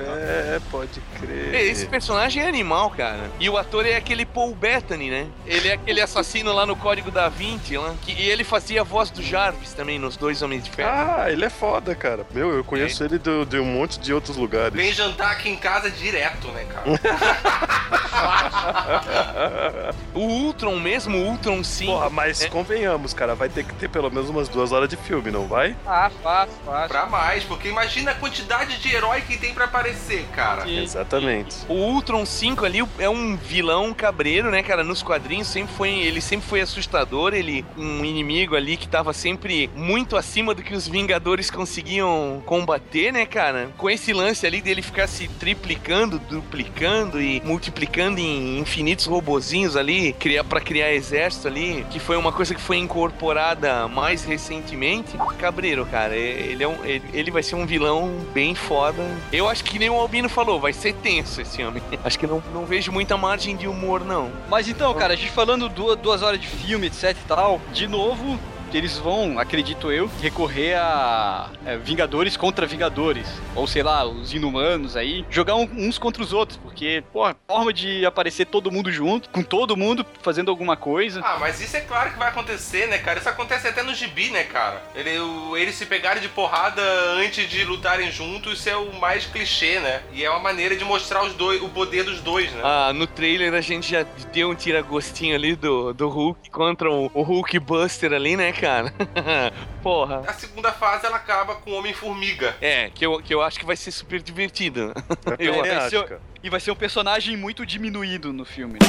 é, 0.55 0.59
pode 0.71 0.99
crer. 1.19 1.53
Esse 1.55 1.85
personagem 1.85 2.43
é 2.43 2.47
animal, 2.47 2.89
cara. 2.91 3.29
E 3.39 3.49
o 3.49 3.57
ator 3.57 3.85
é 3.85 3.95
aquele 3.95 4.25
Paul 4.25 4.53
Bettany, 4.55 5.09
né? 5.09 5.27
Ele 5.45 5.67
é 5.69 5.73
aquele 5.73 6.01
assassino 6.01 6.51
lá 6.53 6.65
no 6.65 6.75
Código 6.75 7.11
da 7.11 7.29
Vinci, 7.29 7.77
lá. 7.77 7.93
Que, 8.01 8.11
e 8.13 8.29
ele 8.29 8.43
fazia 8.43 8.81
a 8.81 8.83
voz 8.83 9.09
do 9.09 9.21
Jarvis 9.21 9.73
também 9.73 9.99
nos 9.99 10.15
Dois 10.17 10.41
Homens 10.41 10.63
de 10.63 10.71
Ferro. 10.71 10.89
Ah, 10.91 11.25
ele 11.31 11.45
é 11.45 11.49
foda, 11.49 11.93
cara. 11.95 12.25
Meu, 12.31 12.51
eu 12.53 12.63
conheço 12.63 13.03
ele 13.03 13.17
do- 13.17 13.45
de 13.45 13.57
um 13.59 13.65
monte 13.65 13.99
de 13.99 14.13
outros 14.13 14.37
lugares. 14.37 14.73
Vem 14.75 14.91
jantar 14.93 15.31
aqui 15.31 15.49
em 15.49 15.55
casa 15.57 15.89
direto, 15.89 16.47
né, 16.49 16.65
cara? 16.65 16.83
O 20.13 20.19
Ultron 20.19 20.79
mesmo, 20.79 21.17
o 21.17 21.29
Ultron 21.31 21.63
sim. 21.63 21.87
Porra, 21.87 22.09
mas 22.09 22.41
É. 22.43 22.47
convenhamos, 22.49 23.13
cara, 23.13 23.33
vai 23.33 23.49
ter 23.49 23.63
que 23.65 23.73
ter 23.73 23.89
pelo 23.89 24.11
menos 24.11 24.29
umas 24.29 24.47
duas 24.47 24.71
horas 24.71 24.87
de 24.87 24.95
filme, 24.95 25.31
não 25.31 25.47
vai? 25.47 25.75
Ah, 25.87 26.11
fácil, 26.21 26.53
fácil. 26.63 26.87
pra 26.89 27.05
mais, 27.07 27.43
porque 27.43 27.67
imagina 27.67 28.11
a 28.11 28.15
quantidade 28.15 28.77
de 28.79 28.93
herói 28.95 29.21
que 29.21 29.37
tem 29.37 29.53
pra 29.55 29.65
aparecer, 29.65 30.23
cara. 30.35 30.69
Exatamente. 30.69 31.55
O 31.67 31.73
Ultron 31.73 32.25
5 32.25 32.63
ali 32.63 32.85
é 32.99 33.09
um 33.09 33.35
vilão 33.35 33.91
cabreiro, 33.93 34.51
né, 34.51 34.61
cara? 34.61 34.83
Nos 34.83 35.01
quadrinhos 35.01 35.47
sempre 35.47 35.73
foi, 35.73 35.89
ele 35.89 36.21
sempre 36.21 36.47
foi 36.47 36.61
assustador, 36.61 37.33
ele 37.33 37.65
um 37.75 38.05
inimigo 38.05 38.55
ali 38.55 38.77
que 38.77 38.87
tava 38.87 39.13
sempre 39.13 39.69
muito 39.75 40.15
acima 40.15 40.53
do 40.53 40.61
que 40.61 40.75
os 40.75 40.87
Vingadores 40.87 41.49
conseguiam 41.49 42.41
combater, 42.45 43.11
né, 43.11 43.25
cara? 43.25 43.69
Com 43.77 43.89
esse 43.89 44.13
lance 44.13 44.45
ali 44.45 44.61
dele 44.61 44.81
ficar 44.83 45.07
se 45.07 45.27
triplicando, 45.27 46.19
duplicando 46.19 47.19
e 47.19 47.41
multiplicando 47.43 48.02
em 48.19 48.59
infinitos 48.59 49.05
robozinhos 49.05 49.75
ali, 49.75 50.13
criar 50.13 50.43
para 50.43 50.61
criar 50.61 50.93
exército 50.93 51.47
ali, 51.47 51.85
que 51.89 51.99
foi 51.99 52.17
uma 52.17 52.31
coisa 52.31 52.53
que 52.53 52.61
foi 52.61 52.77
incorporada 52.77 53.87
mais 53.87 54.23
recentemente. 54.23 55.17
Cabreiro, 55.37 55.85
cara, 55.85 56.15
ele 56.15 56.63
é 56.63 56.67
um, 56.67 56.85
ele, 56.85 57.03
ele 57.13 57.31
vai 57.31 57.43
ser 57.43 57.55
um 57.55 57.65
vilão 57.65 58.13
bem 58.33 58.55
foda. 58.55 59.03
Eu 59.31 59.47
acho 59.47 59.63
que 59.63 59.79
nem 59.79 59.89
o 59.89 59.95
Albino 59.95 60.29
falou, 60.29 60.59
vai 60.59 60.73
ser 60.73 60.93
tenso 60.95 61.41
esse 61.41 61.63
homem. 61.63 61.81
Acho 62.03 62.19
que 62.19 62.27
não, 62.27 62.43
não 62.53 62.65
vejo 62.65 62.91
muita 62.91 63.17
margem 63.17 63.55
de 63.55 63.67
humor, 63.67 64.03
não. 64.03 64.29
Mas 64.49 64.67
então, 64.67 64.93
cara, 64.93 65.13
a 65.13 65.15
gente 65.15 65.31
falando 65.31 65.69
duas, 65.69 65.97
duas 65.97 66.21
horas 66.21 66.39
de 66.39 66.47
filme, 66.47 66.87
etc 66.87 67.11
e 67.11 67.27
tal, 67.27 67.61
de 67.71 67.87
novo, 67.87 68.39
eles 68.77 68.97
vão, 68.97 69.37
acredito 69.39 69.91
eu, 69.91 70.09
recorrer 70.21 70.75
a 70.75 71.49
é, 71.65 71.77
Vingadores 71.77 72.35
contra 72.37 72.65
Vingadores. 72.65 73.27
Ou 73.55 73.67
sei 73.67 73.83
lá, 73.83 74.05
os 74.05 74.33
inumanos 74.33 74.95
aí, 74.97 75.25
jogar 75.29 75.55
um- 75.55 75.69
uns 75.73 75.97
contra 75.97 76.21
os 76.23 76.33
outros, 76.33 76.57
porque, 76.57 77.03
pô, 77.13 77.23
forma 77.47 77.71
de 77.71 78.05
aparecer 78.05 78.45
todo 78.45 78.71
mundo 78.71 78.91
junto, 78.91 79.29
com 79.29 79.43
todo 79.43 79.77
mundo 79.77 80.05
fazendo 80.21 80.49
alguma 80.49 80.75
coisa. 80.75 81.21
Ah, 81.23 81.37
mas 81.39 81.61
isso 81.61 81.77
é 81.77 81.81
claro 81.81 82.11
que 82.11 82.17
vai 82.19 82.29
acontecer, 82.29 82.87
né, 82.87 82.97
cara? 82.97 83.19
Isso 83.19 83.29
acontece 83.29 83.67
até 83.67 83.83
no 83.83 83.93
gibi, 83.93 84.29
né, 84.31 84.43
cara? 84.43 84.81
Ele, 84.95 85.19
o- 85.19 85.55
eles 85.55 85.75
se 85.75 85.85
pegarem 85.85 86.21
de 86.21 86.29
porrada 86.29 86.81
antes 87.17 87.47
de 87.49 87.63
lutarem 87.63 88.11
juntos, 88.11 88.59
isso 88.59 88.69
é 88.69 88.75
o 88.75 88.91
mais 88.99 89.25
clichê, 89.25 89.79
né? 89.79 90.01
E 90.13 90.23
é 90.23 90.29
uma 90.29 90.39
maneira 90.39 90.75
de 90.75 90.83
mostrar 90.83 91.23
os 91.23 91.33
dois, 91.33 91.61
o 91.61 91.69
poder 91.69 92.03
dos 92.03 92.19
dois, 92.21 92.51
né? 92.51 92.61
Ah, 92.63 92.91
no 92.93 93.05
trailer 93.05 93.53
a 93.53 93.61
gente 93.61 93.91
já 93.91 94.03
deu 94.33 94.49
um 94.49 94.55
tira-gostinho 94.55 95.35
ali 95.35 95.55
do, 95.55 95.93
do 95.93 96.09
Hulk 96.09 96.49
contra 96.49 96.89
o, 96.91 97.11
o 97.13 97.21
Hulk 97.21 97.59
Buster 97.59 98.13
ali, 98.13 98.35
né, 98.35 98.51
cara? 98.51 98.62
Porra. 99.81 100.23
A 100.27 100.33
segunda 100.33 100.71
fase 100.71 101.05
ela 101.05 101.17
acaba 101.17 101.55
com 101.55 101.71
o 101.71 101.75
Homem-Formiga. 101.75 102.55
É, 102.61 102.89
que 102.89 103.05
eu, 103.05 103.21
que 103.21 103.33
eu 103.33 103.41
acho 103.41 103.59
que 103.59 103.65
vai 103.65 103.75
ser 103.75 103.91
super 103.91 104.21
divertido. 104.21 104.93
Eu 105.39 105.59
vai 105.61 105.69
acho, 105.71 106.03
cara. 106.03 106.21
E 106.43 106.49
vai 106.49 106.59
ser 106.59 106.71
um 106.71 106.75
personagem 106.75 107.37
muito 107.37 107.65
diminuído 107.65 108.33
no 108.33 108.45
filme. 108.45 108.77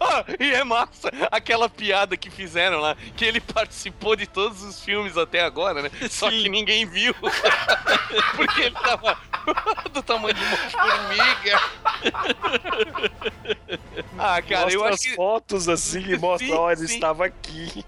Ah, 0.00 0.24
e 0.38 0.52
é 0.52 0.64
massa 0.64 1.12
aquela 1.30 1.68
piada 1.68 2.16
que 2.16 2.30
fizeram 2.30 2.80
lá, 2.80 2.96
que 3.16 3.24
ele 3.24 3.40
participou 3.40 4.16
de 4.16 4.26
todos 4.26 4.62
os 4.62 4.82
filmes 4.82 5.16
até 5.16 5.40
agora, 5.42 5.82
né? 5.82 5.90
Só 6.08 6.30
Sim. 6.30 6.42
que 6.42 6.48
ninguém 6.48 6.86
viu. 6.86 7.14
Porque 8.34 8.62
ele 8.62 8.74
tava 8.74 9.18
do 9.92 10.02
tamanho 10.02 10.34
de 10.34 10.42
uma 10.42 10.56
formiga. 10.56 11.60
Ah, 14.18 14.42
cara, 14.42 14.62
mostra 14.62 14.72
eu 14.72 14.84
acho 14.84 14.94
as 14.94 15.00
que 15.00 15.14
fotos 15.14 15.68
assim 15.68 16.12
e 16.12 16.18
mostra, 16.18 16.48
Sim, 16.48 16.70
ele 16.70 16.88
sim. 16.88 16.94
estava 16.94 17.26
aqui. 17.26 17.84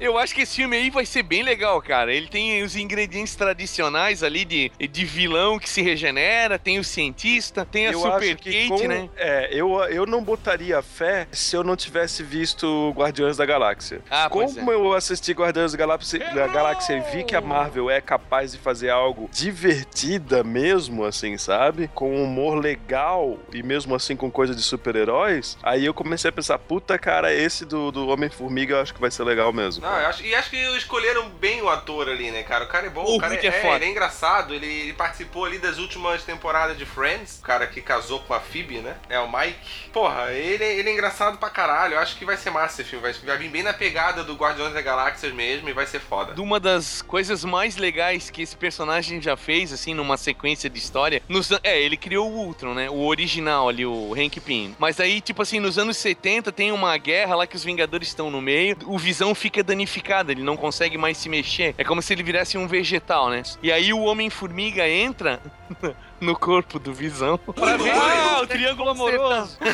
eu 0.00 0.18
acho 0.18 0.34
que 0.34 0.42
esse 0.42 0.56
filme 0.56 0.76
aí 0.76 0.90
vai 0.90 1.04
ser 1.04 1.22
bem 1.22 1.42
legal, 1.42 1.80
cara. 1.82 2.12
Ele 2.14 2.26
tem 2.26 2.62
os 2.62 2.76
ingredientes 2.76 3.34
tradicionais 3.34 4.22
ali 4.22 4.44
de, 4.44 4.72
de 4.90 5.04
vilão 5.04 5.58
que 5.58 5.68
se 5.68 5.82
regenera, 5.82 6.31
tem 6.62 6.78
o 6.78 6.84
cientista, 6.84 7.64
tem 7.64 7.86
a 7.88 7.92
eu 7.92 8.00
Super 8.00 8.12
acho 8.16 8.36
que 8.36 8.68
Kate, 8.68 8.82
com- 8.82 8.88
né? 8.88 9.08
É, 9.16 9.48
eu, 9.52 9.78
eu 9.84 10.06
não 10.06 10.22
botaria 10.22 10.80
fé 10.82 11.26
se 11.32 11.56
eu 11.56 11.62
não 11.64 11.76
tivesse 11.76 12.22
visto 12.22 12.90
Guardiões 12.96 13.36
da 13.36 13.44
Galáxia. 13.46 14.00
Ah, 14.10 14.28
Como 14.28 14.72
eu 14.72 14.92
assisti 14.94 15.32
Guardiões 15.32 15.72
da 15.72 15.78
Galáxia, 15.78 16.18
da 16.34 16.46
Galáxia 16.48 16.94
e 16.94 17.00
vi 17.16 17.24
que 17.24 17.34
a 17.36 17.40
Marvel 17.40 17.90
é 17.90 18.00
capaz 18.00 18.52
de 18.52 18.58
fazer 18.58 18.90
algo 18.90 19.28
divertida 19.32 20.42
mesmo, 20.44 21.04
assim, 21.04 21.36
sabe? 21.38 21.88
Com 21.94 22.22
humor 22.22 22.54
legal 22.58 23.38
e 23.52 23.62
mesmo 23.62 23.94
assim 23.94 24.16
com 24.16 24.30
coisa 24.30 24.54
de 24.54 24.62
super-heróis, 24.62 25.56
aí 25.62 25.84
eu 25.84 25.94
comecei 25.94 26.28
a 26.28 26.32
pensar, 26.32 26.58
puta 26.58 26.98
cara, 26.98 27.32
esse 27.32 27.64
do, 27.64 27.90
do 27.90 28.08
Homem-Formiga 28.08 28.74
eu 28.76 28.80
acho 28.80 28.94
que 28.94 29.00
vai 29.00 29.10
ser 29.10 29.24
legal 29.24 29.52
mesmo. 29.52 29.82
Não, 29.82 29.98
eu 30.00 30.06
acho, 30.06 30.22
e 30.24 30.34
acho 30.34 30.50
que 30.50 30.56
escolheram 30.76 31.28
bem 31.30 31.62
o 31.62 31.68
ator 31.68 32.08
ali, 32.08 32.30
né, 32.30 32.42
cara? 32.42 32.64
O 32.64 32.68
cara 32.68 32.86
é 32.86 32.90
bom, 32.90 33.04
O 33.04 33.16
o 33.16 33.18
cara 33.18 33.34
é, 33.34 33.46
é 33.46 33.52
foda. 33.52 33.76
ele 33.76 33.84
é 33.86 33.88
engraçado, 33.88 34.54
ele, 34.54 34.66
ele 34.66 34.92
participou 34.92 35.44
ali 35.44 35.58
das 35.58 35.78
últimas 35.78 36.21
temporadas 36.22 36.76
de 36.76 36.84
Friends, 36.84 37.38
o 37.38 37.42
cara 37.42 37.66
que 37.66 37.80
casou 37.80 38.20
com 38.20 38.34
a 38.34 38.40
Phoebe, 38.40 38.78
né? 38.78 38.96
É 39.08 39.18
o 39.18 39.30
Mike. 39.30 39.90
Porra, 39.92 40.32
ele, 40.32 40.64
ele 40.64 40.88
é 40.88 40.92
engraçado 40.92 41.38
pra 41.38 41.50
caralho, 41.50 41.94
eu 41.94 41.98
acho 41.98 42.16
que 42.16 42.24
vai 42.24 42.36
ser 42.36 42.50
massa 42.50 42.80
esse 42.80 42.90
filme, 42.90 43.02
vai, 43.02 43.12
vai 43.12 43.38
vir 43.38 43.48
bem 43.48 43.62
na 43.62 43.72
pegada 43.72 44.24
do 44.24 44.34
Guardiões 44.34 44.72
da 44.72 44.80
Galáxia 44.80 45.32
mesmo 45.32 45.68
e 45.68 45.72
vai 45.72 45.86
ser 45.86 46.00
foda. 46.00 46.40
uma 46.40 46.58
das 46.58 47.02
coisas 47.02 47.44
mais 47.44 47.76
legais 47.76 48.30
que 48.30 48.42
esse 48.42 48.56
personagem 48.56 49.20
já 49.20 49.36
fez, 49.36 49.72
assim, 49.72 49.94
numa 49.94 50.16
sequência 50.16 50.68
de 50.68 50.78
história. 50.78 51.22
Nos, 51.28 51.50
é, 51.62 51.80
ele 51.80 51.96
criou 51.96 52.30
o 52.30 52.46
Ultron, 52.46 52.74
né? 52.74 52.90
O 52.90 53.06
original 53.06 53.68
ali, 53.68 53.84
o 53.84 54.14
Hank 54.14 54.40
Pym. 54.40 54.74
Mas 54.78 55.00
aí, 55.00 55.20
tipo 55.20 55.42
assim, 55.42 55.60
nos 55.60 55.78
anos 55.78 55.96
70 55.96 56.52
tem 56.52 56.72
uma 56.72 56.96
guerra 56.96 57.36
lá 57.36 57.46
que 57.46 57.56
os 57.56 57.64
Vingadores 57.64 58.08
estão 58.08 58.30
no 58.30 58.40
meio. 58.40 58.76
O 58.86 58.98
Visão 58.98 59.34
fica 59.34 59.62
danificado, 59.62 60.30
ele 60.30 60.42
não 60.42 60.56
consegue 60.56 60.96
mais 60.98 61.16
se 61.18 61.28
mexer. 61.28 61.74
É 61.78 61.84
como 61.84 62.02
se 62.02 62.12
ele 62.12 62.22
virasse 62.22 62.56
um 62.58 62.66
vegetal, 62.66 63.30
né? 63.30 63.42
E 63.62 63.70
aí 63.70 63.92
o 63.92 64.02
Homem-Formiga 64.02 64.88
entra 64.88 65.40
no 66.22 66.36
corpo 66.38 66.78
do 66.78 66.94
Visão 66.94 67.36
pra 67.54 67.76
ver, 67.76 67.90
Ah, 67.90 68.40
o 68.42 68.46
triângulo 68.46 68.90
amoroso! 68.90 69.58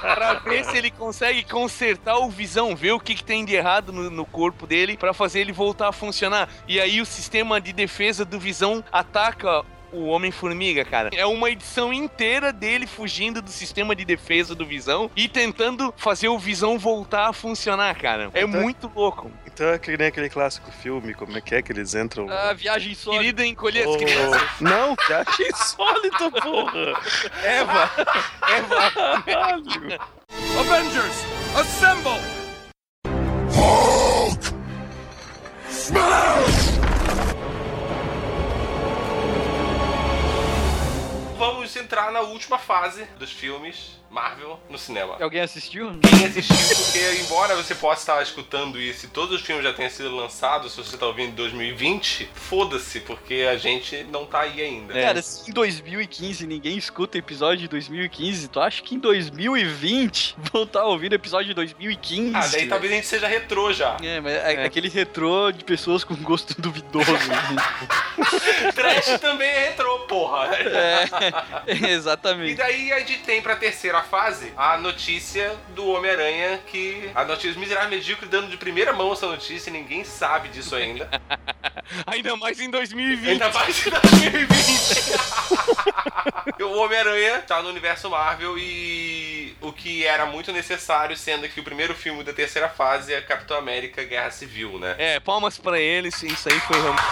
pra 0.00 0.34
ver 0.44 0.64
se 0.64 0.76
ele 0.76 0.90
consegue 0.90 1.42
consertar 1.44 2.18
o 2.18 2.30
Visão, 2.30 2.74
ver 2.74 2.92
o 2.92 3.00
que, 3.00 3.14
que 3.14 3.24
tem 3.24 3.44
de 3.44 3.54
errado 3.54 3.92
no, 3.92 4.10
no 4.10 4.24
corpo 4.24 4.66
dele 4.66 4.96
pra 4.96 5.12
fazer 5.12 5.40
ele 5.40 5.52
voltar 5.52 5.88
a 5.88 5.92
funcionar. 5.92 6.48
E 6.68 6.80
aí 6.80 7.00
o 7.00 7.06
sistema 7.06 7.60
de 7.60 7.72
defesa 7.72 8.24
do 8.24 8.38
Visão 8.38 8.82
ataca 8.92 9.64
o 9.92 10.06
Homem-Formiga, 10.06 10.84
cara. 10.84 11.10
É 11.12 11.24
uma 11.26 11.50
edição 11.50 11.92
inteira 11.92 12.52
dele 12.52 12.86
fugindo 12.86 13.40
do 13.42 13.50
sistema 13.50 13.94
de 13.94 14.04
defesa 14.04 14.54
do 14.54 14.64
Visão 14.66 15.10
e 15.16 15.28
tentando 15.28 15.92
fazer 15.96 16.28
o 16.28 16.38
Visão 16.38 16.78
voltar 16.78 17.28
a 17.28 17.32
funcionar, 17.32 17.94
cara. 17.96 18.30
É 18.34 18.42
Então- 18.42 18.60
muito 18.60 18.90
louco. 18.94 19.30
Então 19.46 19.68
é 19.70 19.78
que 19.78 19.96
nem 19.96 20.08
aquele 20.08 20.28
clássico 20.28 20.70
filme, 20.70 21.14
como 21.14 21.36
é 21.36 21.40
que 21.40 21.54
é 21.54 21.62
que 21.62 21.72
eles 21.72 21.94
entram... 21.94 22.28
A 22.30 22.52
viagem 22.52 22.94
sólida. 22.94 23.22
Querido 23.22 23.42
encolher 23.44 23.88
as 23.88 23.94
Oh, 23.94 23.96
crianças. 23.98 24.42
Não, 24.60 24.94
que 24.94 25.12
achei 25.12 25.48
insólito, 25.48 26.30
porra! 26.32 27.00
Eva, 27.42 27.90
Eva. 28.48 29.22
Caralho. 29.22 30.00
Avengers, 30.58 31.24
assemble! 31.54 32.20
Hulk! 33.52 34.54
Smash! 35.70 36.65
Vamos 41.38 41.76
entrar 41.76 42.10
na 42.12 42.22
última 42.22 42.58
fase 42.58 43.04
dos 43.18 43.30
filmes 43.30 44.00
Marvel 44.16 44.58
no 44.70 44.78
cinema. 44.78 45.18
Alguém 45.20 45.42
assistiu? 45.42 45.90
Quem 46.00 46.24
assistiu, 46.26 46.56
porque 46.56 47.20
embora 47.20 47.54
você 47.54 47.74
possa 47.74 48.00
estar 48.00 48.22
escutando 48.22 48.80
isso 48.80 49.04
e 49.04 49.08
todos 49.10 49.38
os 49.38 49.46
filmes 49.46 49.62
já 49.62 49.74
tenham 49.74 49.90
sido 49.90 50.16
lançados, 50.16 50.72
se 50.72 50.78
você 50.78 50.94
está 50.94 51.04
ouvindo 51.04 51.32
em 51.32 51.34
2020, 51.34 52.30
foda-se, 52.32 53.00
porque 53.00 53.46
a 53.50 53.58
gente 53.58 54.04
não 54.04 54.24
tá 54.24 54.40
aí 54.40 54.62
ainda. 54.62 54.94
Cara, 54.94 55.20
se 55.20 55.50
em 55.50 55.52
2015 55.52 56.46
ninguém 56.46 56.78
escuta 56.78 57.18
episódio 57.18 57.58
de 57.58 57.68
2015, 57.68 58.48
tu 58.48 58.58
acha 58.58 58.82
que 58.82 58.94
em 58.94 58.98
2020 58.98 60.36
vão 60.50 60.62
estar 60.62 60.84
ouvindo 60.84 61.12
episódio 61.14 61.48
de 61.48 61.54
2015? 61.54 62.34
Ah, 62.34 62.46
daí 62.46 62.68
talvez 62.68 62.90
a 62.90 62.96
gente 62.96 63.06
seja 63.06 63.28
retrô 63.28 63.70
já. 63.70 63.98
É, 64.02 64.18
mas 64.18 64.32
é, 64.32 64.64
aquele 64.64 64.88
retrô 64.88 65.52
de 65.52 65.62
pessoas 65.62 66.04
com 66.04 66.14
gosto 66.16 66.58
duvidoso. 66.58 67.04
Trash 68.74 69.20
também 69.20 69.48
é 69.48 69.68
retrô, 69.68 69.98
porra. 70.00 70.56
é, 70.56 71.04
E 71.76 71.84
exatamente. 71.86 72.54
daí 72.54 72.92
a 72.92 73.00
gente 73.00 73.18
tem 73.18 73.42
pra 73.42 73.56
terceira 73.56 74.05
fase, 74.06 74.52
a 74.56 74.78
notícia 74.78 75.54
do 75.74 75.86
Homem-Aranha 75.88 76.58
que. 76.66 77.10
A 77.14 77.24
notícia 77.24 77.58
miserável 77.58 77.90
medíocre 77.90 78.26
dando 78.26 78.48
de 78.48 78.56
primeira 78.56 78.92
mão 78.92 79.12
essa 79.12 79.26
notícia, 79.26 79.70
ninguém 79.70 80.04
sabe 80.04 80.48
disso 80.48 80.74
ainda. 80.74 81.08
Ainda 82.06 82.36
mais 82.36 82.58
em 82.58 82.68
2020. 82.68 83.30
Ainda 83.30 83.48
mais 83.52 83.86
em 83.86 83.90
2020. 83.90 84.56
o 86.62 86.78
Homem-Aranha 86.78 87.42
tá 87.42 87.62
no 87.62 87.68
universo 87.68 88.10
Marvel 88.10 88.58
e 88.58 89.45
o 89.60 89.72
que 89.72 90.06
era 90.06 90.26
muito 90.26 90.52
necessário, 90.52 91.16
sendo 91.16 91.48
que 91.48 91.60
o 91.60 91.64
primeiro 91.64 91.94
filme 91.94 92.22
da 92.22 92.32
terceira 92.32 92.68
fase 92.68 93.12
é 93.12 93.20
Capitão 93.20 93.56
América 93.56 94.04
Guerra 94.04 94.30
Civil, 94.30 94.78
né? 94.78 94.94
É, 94.98 95.20
palmas 95.20 95.58
pra 95.58 95.78
eles, 95.80 96.22
isso 96.22 96.48
aí 96.48 96.60
foi 96.60 96.80
realmente. 96.80 97.02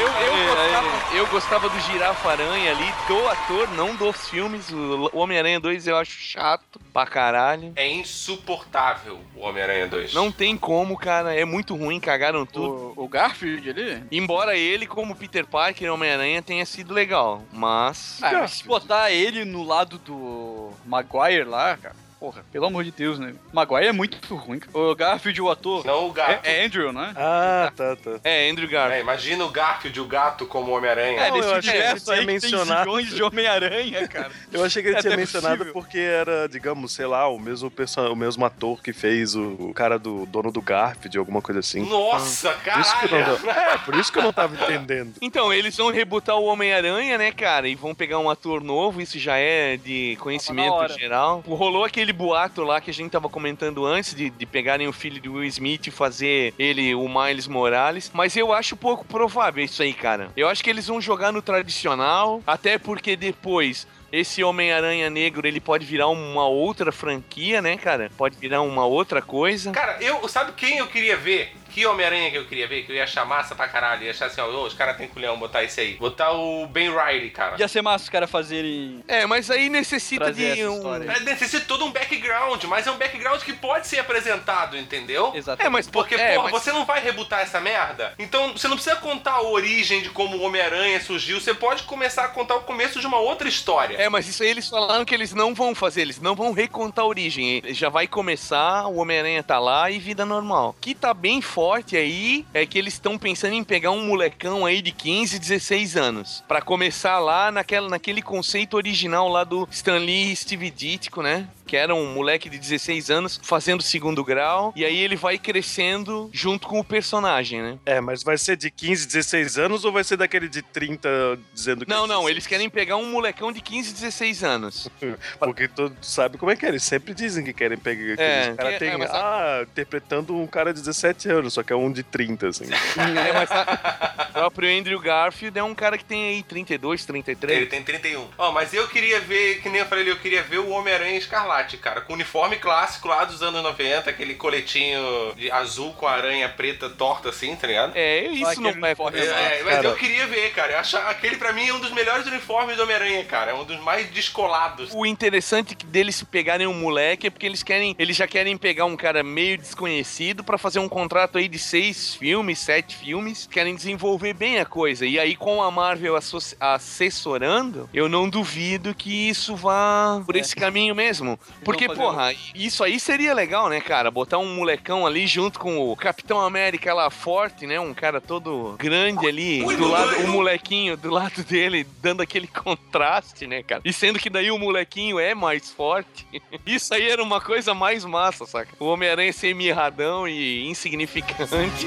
Eu, 0.00 0.06
eu, 0.06 0.46
gostava, 0.46 1.16
eu 1.16 1.26
gostava 1.26 1.68
do 1.68 1.80
Girafa 1.80 2.30
Aranha 2.30 2.70
ali, 2.70 2.86
do 3.06 3.28
ator, 3.28 3.70
não 3.72 3.94
dos 3.94 4.28
filmes. 4.30 4.70
O 4.70 5.10
Homem-Aranha 5.12 5.60
2 5.60 5.88
eu 5.88 5.96
acho 5.96 6.12
chato 6.12 6.80
pra 6.90 7.04
caralho. 7.04 7.72
É 7.76 7.86
insuportável 7.86 9.20
o 9.36 9.40
Homem-Aranha 9.40 9.88
2. 9.88 10.14
Não 10.14 10.32
tem 10.32 10.56
como, 10.56 10.96
cara. 10.96 11.34
É 11.34 11.44
muito 11.44 11.76
ruim, 11.76 12.00
cagaram 12.00 12.46
tudo. 12.46 12.94
O, 12.96 13.04
o 13.04 13.08
Garfield 13.08 13.68
ali? 13.68 14.02
Embora 14.10 14.56
ele, 14.56 14.86
como 14.86 15.14
Peter 15.14 15.46
Parker 15.46 15.86
e 15.86 15.90
Homem-Aranha, 15.90 16.40
tenha 16.40 16.64
sido 16.64 16.94
legal. 16.94 17.42
Mas. 17.52 18.20
Ah, 18.22 18.32
mas 18.32 18.52
se 18.52 18.64
botar 18.64 19.10
ele 19.10 19.44
no 19.44 19.62
lado 19.62 19.98
do 19.98 20.49
Maguire 20.84 21.44
lá, 21.44 21.76
cara. 21.76 21.94
Porra, 22.20 22.44
pelo 22.52 22.66
amor 22.66 22.84
de 22.84 22.90
Deus, 22.90 23.18
né? 23.18 23.32
Maguire 23.50 23.86
é 23.86 23.92
muito 23.92 24.36
ruim. 24.36 24.58
cara. 24.58 24.76
O 24.76 24.94
Garfield, 24.94 25.40
o 25.40 25.50
ator. 25.50 25.86
Não 25.86 26.06
o 26.06 26.12
gato. 26.12 26.46
É, 26.46 26.60
é 26.60 26.66
Andrew, 26.66 26.92
né? 26.92 27.14
Ah, 27.16 27.72
tá, 27.74 27.96
tá. 27.96 28.20
É, 28.22 28.50
Andrew 28.50 28.68
Garfield. 28.68 28.98
É, 28.98 29.00
imagina 29.00 29.42
o 29.44 29.48
Garfield, 29.48 29.98
o 30.00 30.04
gato, 30.04 30.44
como 30.46 30.70
Homem-Aranha. 30.76 31.18
É, 31.18 31.30
Não, 31.30 31.36
eu 31.38 31.42
desse 31.42 31.54
achei 31.54 31.72
que 31.72 31.78
universo 31.78 32.12
ele 32.12 32.20
aí 32.20 32.26
tinha 32.26 32.34
que 32.34 32.40
tem 32.42 32.50
mencionado. 32.58 32.82
zilhões 32.90 33.08
de 33.14 33.22
Homem-Aranha, 33.22 34.08
cara. 34.08 34.30
Eu 34.52 34.64
achei 34.64 34.82
que 34.82 34.88
ele 34.90 34.98
É 34.98 35.00
tinha 35.00 35.16
mencionado 35.16 35.56
possível. 35.58 35.72
porque 35.72 35.98
era, 35.98 36.46
digamos, 36.48 36.92
sei 36.92 37.06
lá, 37.06 37.26
o 37.28 37.38
mesmo, 37.38 37.70
perso- 37.70 38.00
o 38.12 38.16
mesmo 38.16 38.44
ator 38.44 38.82
que 38.82 38.92
fez 38.92 39.34
o, 39.34 39.52
o 39.58 39.72
cara 39.72 39.98
do 39.98 40.26
dono 40.26 40.50
do 40.52 40.60
Garfield, 40.60 41.16
alguma 41.16 41.40
coisa 41.40 41.60
assim. 41.60 41.88
Nossa, 41.88 42.50
Por 42.52 42.80
isso 42.80 42.98
que 42.98 43.04
eu 43.06 43.08
caralho! 43.10 43.38
não, 43.44 43.50
é, 43.50 43.78
por 43.78 43.94
isso 43.94 44.12
que 44.12 44.18
eu 44.18 44.22
não 44.24 44.32
tava 44.32 44.54
entendendo. 44.54 45.14
Então, 45.22 45.52
eles 45.52 45.76
vão 45.76 45.90
rebutar 45.90 46.36
o 46.36 46.44
Homem-Aranha, 46.44 47.16
né, 47.16 47.30
cara? 47.32 47.66
E 47.68 47.74
vão 47.74 47.94
pegar 47.94 48.18
um 48.18 48.28
ator 48.28 48.60
novo, 48.62 49.00
isso 49.00 49.18
já 49.18 49.36
é 49.38 49.76
de 49.78 50.16
conhecimento 50.20 50.88
geral. 50.98 51.42
Rolou 51.46 51.84
aquele 51.84 52.09
boato 52.12 52.62
lá 52.62 52.80
que 52.80 52.90
a 52.90 52.94
gente 52.94 53.10
tava 53.10 53.28
comentando 53.28 53.84
antes, 53.84 54.14
de, 54.14 54.30
de 54.30 54.46
pegarem 54.46 54.88
o 54.88 54.92
filho 54.92 55.20
do 55.20 55.34
Will 55.34 55.44
Smith 55.44 55.86
e 55.86 55.90
fazer 55.90 56.54
ele 56.58 56.94
o 56.94 57.08
Miles 57.08 57.46
Morales. 57.46 58.10
Mas 58.14 58.36
eu 58.36 58.52
acho 58.52 58.76
pouco 58.76 59.04
provável 59.04 59.64
isso 59.64 59.82
aí, 59.82 59.92
cara. 59.92 60.30
Eu 60.36 60.48
acho 60.48 60.62
que 60.62 60.70
eles 60.70 60.86
vão 60.86 61.00
jogar 61.00 61.32
no 61.32 61.42
tradicional, 61.42 62.42
até 62.46 62.78
porque 62.78 63.16
depois. 63.16 63.86
Esse 64.12 64.42
Homem-Aranha 64.42 65.08
Negro, 65.08 65.46
ele 65.46 65.60
pode 65.60 65.86
virar 65.86 66.08
uma 66.08 66.44
outra 66.44 66.90
franquia, 66.90 67.62
né, 67.62 67.76
cara? 67.76 68.10
Pode 68.16 68.36
virar 68.36 68.60
uma 68.60 68.84
outra 68.84 69.22
coisa. 69.22 69.70
Cara, 69.70 69.98
eu, 70.00 70.28
sabe 70.28 70.50
quem 70.56 70.78
eu 70.78 70.88
queria 70.88 71.16
ver? 71.16 71.52
Que 71.72 71.86
Homem-Aranha 71.86 72.30
que 72.30 72.36
eu 72.38 72.44
queria 72.46 72.66
ver? 72.66 72.82
Que 72.84 72.92
eu 72.92 72.96
ia 72.96 73.04
achar 73.04 73.24
massa 73.24 73.54
pra 73.54 73.68
caralho. 73.68 74.02
Ia 74.04 74.10
achar 74.10 74.26
assim, 74.26 74.40
ó, 74.40 74.46
ô, 74.48 74.64
os 74.64 74.74
caras 74.74 74.96
têm 74.96 75.08
culhão 75.08 75.38
botar 75.38 75.62
esse 75.64 75.80
aí. 75.80 75.94
Botar 75.94 76.32
o 76.32 76.66
Ben 76.66 76.90
Riley, 76.90 77.30
cara. 77.30 77.56
Ia 77.58 77.68
ser 77.68 77.82
massa 77.82 78.04
os 78.04 78.10
caras 78.10 78.30
fazerem. 78.30 79.02
É, 79.06 79.26
mas 79.26 79.50
aí 79.50 79.68
necessita 79.68 80.24
Trazer 80.26 80.56
de 80.56 80.66
um... 80.66 80.94
É, 80.94 81.20
necessita 81.20 81.64
todo 81.66 81.84
um 81.84 81.90
background, 81.92 82.64
mas 82.64 82.86
é 82.86 82.90
um 82.90 82.96
background 82.98 83.40
que 83.42 83.52
pode 83.52 83.86
ser 83.86 83.98
apresentado, 83.98 84.76
entendeu? 84.76 85.32
Exato. 85.34 85.62
É, 85.62 85.68
mas 85.68 85.86
Porque, 85.88 86.14
é, 86.14 86.34
porra, 86.34 86.50
mas- 86.50 86.62
você 86.62 86.72
não 86.72 86.84
vai 86.84 87.00
rebutar 87.00 87.40
essa 87.40 87.60
merda. 87.60 88.14
Então, 88.18 88.52
você 88.52 88.68
não 88.68 88.76
precisa 88.76 88.96
contar 88.96 89.32
a 89.32 89.42
origem 89.42 90.02
de 90.02 90.10
como 90.10 90.36
o 90.36 90.42
Homem-Aranha 90.42 91.00
surgiu. 91.00 91.40
Você 91.40 91.54
pode 91.54 91.84
começar 91.84 92.24
a 92.24 92.28
contar 92.28 92.56
o 92.56 92.62
começo 92.62 93.00
de 93.00 93.06
uma 93.06 93.18
outra 93.18 93.48
história. 93.48 93.96
É, 93.96 94.08
mas 94.08 94.28
isso 94.28 94.42
aí 94.42 94.50
eles 94.50 94.68
falaram 94.68 95.04
que 95.04 95.14
eles 95.14 95.32
não 95.32 95.54
vão 95.54 95.74
fazer, 95.74 96.02
eles 96.02 96.20
não 96.20 96.34
vão 96.34 96.52
recontar 96.52 97.04
a 97.04 97.08
origem. 97.08 97.62
Já 97.68 97.88
vai 97.88 98.06
começar, 98.06 98.86
o 98.86 98.96
Homem-Aranha 98.96 99.42
tá 99.42 99.58
lá 99.58 99.90
e 99.90 99.98
vida 99.98 100.24
normal. 100.26 100.74
Que 100.80 100.94
tá 100.94 101.12
bem 101.14 101.40
forte 101.60 101.94
aí 101.94 102.46
é 102.54 102.64
que 102.64 102.78
eles 102.78 102.94
estão 102.94 103.18
pensando 103.18 103.52
em 103.52 103.62
pegar 103.62 103.90
um 103.90 104.06
molecão 104.06 104.64
aí 104.64 104.80
de 104.80 104.92
15, 104.92 105.38
16 105.38 105.94
anos. 105.94 106.42
Pra 106.48 106.62
começar 106.62 107.18
lá 107.18 107.50
naquela, 107.52 107.86
naquele 107.86 108.22
conceito 108.22 108.78
original 108.78 109.28
lá 109.28 109.44
do 109.44 109.68
Stan 109.70 109.98
Lee 109.98 110.32
e 110.32 110.36
Steve 110.36 110.70
Ditko, 110.70 111.20
né? 111.22 111.46
Que 111.66 111.76
era 111.76 111.94
um 111.94 112.14
moleque 112.14 112.48
de 112.48 112.58
16 112.58 113.10
anos 113.10 113.38
fazendo 113.44 113.80
segundo 113.82 114.24
grau. 114.24 114.72
E 114.74 114.84
aí 114.86 114.96
ele 114.98 115.14
vai 115.16 115.38
crescendo 115.38 116.28
junto 116.32 116.66
com 116.66 116.80
o 116.80 116.84
personagem, 116.84 117.60
né? 117.62 117.78
É, 117.84 118.00
mas 118.00 118.22
vai 118.24 118.38
ser 118.38 118.56
de 118.56 118.70
15, 118.70 119.06
16 119.06 119.58
anos 119.58 119.84
ou 119.84 119.92
vai 119.92 120.02
ser 120.02 120.16
daquele 120.16 120.48
de 120.48 120.62
30 120.62 121.38
dizendo 121.52 121.84
que 121.84 121.90
Não, 121.90 122.06
é 122.06 122.08
não, 122.08 122.14
16? 122.22 122.30
eles 122.30 122.46
querem 122.46 122.70
pegar 122.70 122.96
um 122.96 123.08
molecão 123.12 123.52
de 123.52 123.60
15, 123.60 123.92
16 123.92 124.42
anos. 124.42 124.88
Porque 125.38 125.68
tu 125.68 125.92
sabe 126.00 126.38
como 126.38 126.50
é 126.50 126.56
que 126.56 126.64
é, 126.64 126.70
eles 126.70 126.82
sempre 126.82 127.12
dizem 127.14 127.44
que 127.44 127.52
querem 127.52 127.76
pegar. 127.78 128.20
É, 128.20 128.54
que- 128.56 128.78
têm. 128.78 128.88
é, 128.88 128.96
mas 128.96 129.10
Ah, 129.10 129.60
interpretando 129.70 130.34
um 130.34 130.46
cara 130.46 130.72
de 130.72 130.80
17 130.80 131.28
anos, 131.28 131.49
só 131.50 131.62
que 131.62 131.72
é 131.72 131.76
um 131.76 131.90
de 131.92 132.02
30, 132.02 132.48
assim. 132.48 132.64
É, 133.00 133.32
mas 133.32 133.50
a- 133.50 134.26
o 134.30 134.32
próprio 134.32 134.70
Andrew 134.78 134.98
Garfield 135.00 135.58
é 135.58 135.62
um 135.62 135.74
cara 135.74 135.98
que 135.98 136.04
tem 136.04 136.28
aí 136.28 136.42
32, 136.42 137.00
Ele 137.00 137.22
33. 137.22 137.68
tem 137.68 137.82
31. 137.82 138.26
Ó, 138.38 138.52
mas 138.52 138.72
eu 138.72 138.86
queria 138.88 139.20
ver, 139.20 139.60
que 139.60 139.68
nem 139.68 139.80
eu 139.80 139.86
falei, 139.86 140.02
ali, 140.04 140.10
eu 140.10 140.16
queria 140.18 140.42
ver 140.42 140.58
o 140.58 140.70
Homem-Aranha 140.70 141.16
Escarlate, 141.18 141.76
cara, 141.76 142.00
com 142.00 142.12
o 142.12 142.16
uniforme 142.16 142.56
clássico 142.56 143.08
lá 143.08 143.24
dos 143.24 143.42
anos 143.42 143.62
90, 143.62 144.08
aquele 144.08 144.34
coletinho 144.34 145.34
de 145.36 145.50
azul 145.50 145.92
com 145.94 146.06
a 146.06 146.12
aranha 146.12 146.48
preta 146.48 146.88
torta 146.88 147.28
assim, 147.30 147.54
tá 147.56 147.66
ligado? 147.66 147.92
É, 147.94 148.26
isso 148.26 148.46
Aquele 148.46 148.62
não 148.62 148.82
uniforme 148.82 149.18
É, 149.18 149.24
é, 149.24 149.62
mas 149.64 149.74
Cara. 149.76 149.88
eu 149.88 149.96
queria 149.96 150.26
ver, 150.26 150.50
cara. 150.52 150.72
Eu 150.72 150.78
acho, 150.78 150.96
aquele 150.96 151.36
pra 151.36 151.52
mim 151.52 151.68
é 151.68 151.74
um 151.74 151.80
dos 151.80 151.90
melhores 151.92 152.26
uniformes 152.26 152.76
do 152.76 152.82
Homem-Aranha, 152.82 153.24
cara. 153.24 153.50
É 153.50 153.54
um 153.54 153.64
dos 153.64 153.78
mais 153.80 154.08
descolados. 154.10 154.90
O 154.92 155.04
interessante 155.06 155.74
que 155.74 155.84
deles 155.86 156.22
pegarem 156.22 156.66
um 156.66 156.74
moleque 156.74 157.26
é 157.26 157.30
porque 157.30 157.46
eles 157.46 157.62
querem, 157.62 157.94
eles 157.98 158.16
já 158.16 158.26
querem 158.26 158.56
pegar 158.56 158.84
um 158.84 158.96
cara 158.96 159.22
meio 159.22 159.56
desconhecido 159.58 160.42
pra 160.44 160.58
fazer 160.58 160.78
um 160.78 160.88
contrato 160.88 161.38
aí 161.40 161.48
de 161.48 161.58
seis 161.58 162.14
filmes, 162.14 162.58
sete 162.58 162.96
filmes, 162.96 163.48
querem 163.50 163.74
desenvolver 163.74 164.34
bem 164.34 164.58
a 164.58 164.64
coisa. 164.64 165.06
E 165.06 165.18
aí 165.18 165.34
com 165.34 165.62
a 165.62 165.70
Marvel 165.70 166.16
assessorando, 166.60 167.88
eu 167.92 168.08
não 168.08 168.28
duvido 168.28 168.94
que 168.94 169.28
isso 169.28 169.56
vá 169.56 170.22
por 170.24 170.36
esse 170.36 170.54
caminho 170.54 170.94
mesmo. 170.94 171.38
Porque, 171.64 171.88
porra, 171.88 172.32
isso 172.54 172.84
aí 172.84 173.00
seria 173.00 173.34
legal, 173.34 173.68
né, 173.68 173.80
cara? 173.80 174.10
Botar 174.10 174.38
um 174.38 174.54
molecão 174.54 175.06
ali 175.06 175.26
junto 175.26 175.58
com 175.58 175.78
o 175.78 175.96
Capitão 175.96 176.40
América 176.40 176.92
lá 176.94 177.10
forte, 177.10 177.66
né? 177.66 177.80
Um 177.80 177.94
cara 177.94 178.20
todo 178.20 178.76
grande 178.78 179.26
ali, 179.26 179.60
do 179.76 179.88
lado, 179.88 180.24
o 180.24 180.28
molequinho 180.28 180.96
do 180.96 181.10
lado 181.10 181.42
dele, 181.44 181.86
dando 182.02 182.22
aquele 182.22 182.46
contraste, 182.48 183.46
né, 183.46 183.62
cara? 183.62 183.80
E 183.84 183.92
sendo 183.92 184.18
que 184.18 184.30
daí 184.30 184.50
o 184.50 184.58
molequinho 184.58 185.18
é 185.18 185.34
mais 185.34 185.70
forte. 185.70 186.26
Isso 186.66 186.92
aí 186.94 187.08
era 187.08 187.22
uma 187.22 187.40
coisa 187.40 187.74
mais 187.74 188.04
massa, 188.04 188.44
saca? 188.46 188.74
O 188.78 188.86
Homem-Aranha 188.86 189.32
ser 189.32 189.54
mirradão 189.54 190.28
e 190.28 190.68
insignificante 190.68 191.29
marcante. 191.38 191.86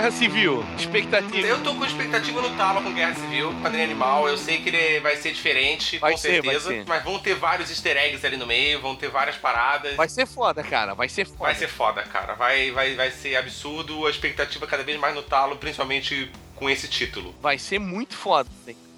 Guerra 0.00 0.12
Civil, 0.12 0.64
expectativa. 0.78 1.46
Eu 1.46 1.62
tô 1.62 1.74
com 1.74 1.84
expectativa 1.84 2.40
no 2.40 2.56
talo 2.56 2.82
com 2.82 2.90
Guerra 2.90 3.14
Civil, 3.16 3.52
quadrinho 3.60 3.84
animal. 3.84 4.26
Eu 4.26 4.38
sei 4.38 4.62
que 4.62 4.70
ele 4.70 4.98
vai 5.00 5.14
ser 5.16 5.30
diferente, 5.30 5.98
Vai 5.98 6.12
com 6.12 6.16
ser, 6.16 6.42
certeza. 6.42 6.84
Mas 6.88 7.04
vão 7.04 7.18
ter 7.18 7.34
vários 7.34 7.68
easter 7.68 7.98
eggs 7.98 8.26
ali 8.26 8.38
no 8.38 8.46
meio, 8.46 8.80
vão 8.80 8.96
ter 8.96 9.10
várias 9.10 9.36
paradas. 9.36 9.96
Vai 9.96 10.08
ser 10.08 10.24
foda, 10.24 10.62
cara. 10.62 10.94
Vai 10.94 11.10
ser 11.10 11.26
foda. 11.26 11.40
Vai 11.40 11.54
ser 11.54 11.68
foda, 11.68 12.02
cara. 12.04 12.32
Vai, 12.32 12.70
vai, 12.70 12.94
vai 12.94 13.10
ser 13.10 13.36
absurdo. 13.36 14.06
A 14.06 14.10
expectativa 14.10 14.66
cada 14.66 14.82
vez 14.82 14.98
mais 14.98 15.14
no 15.14 15.22
talo, 15.22 15.56
principalmente 15.56 16.32
com 16.56 16.70
esse 16.70 16.88
título. 16.88 17.34
Vai 17.38 17.58
ser 17.58 17.78
muito 17.78 18.14
foda. 18.14 18.48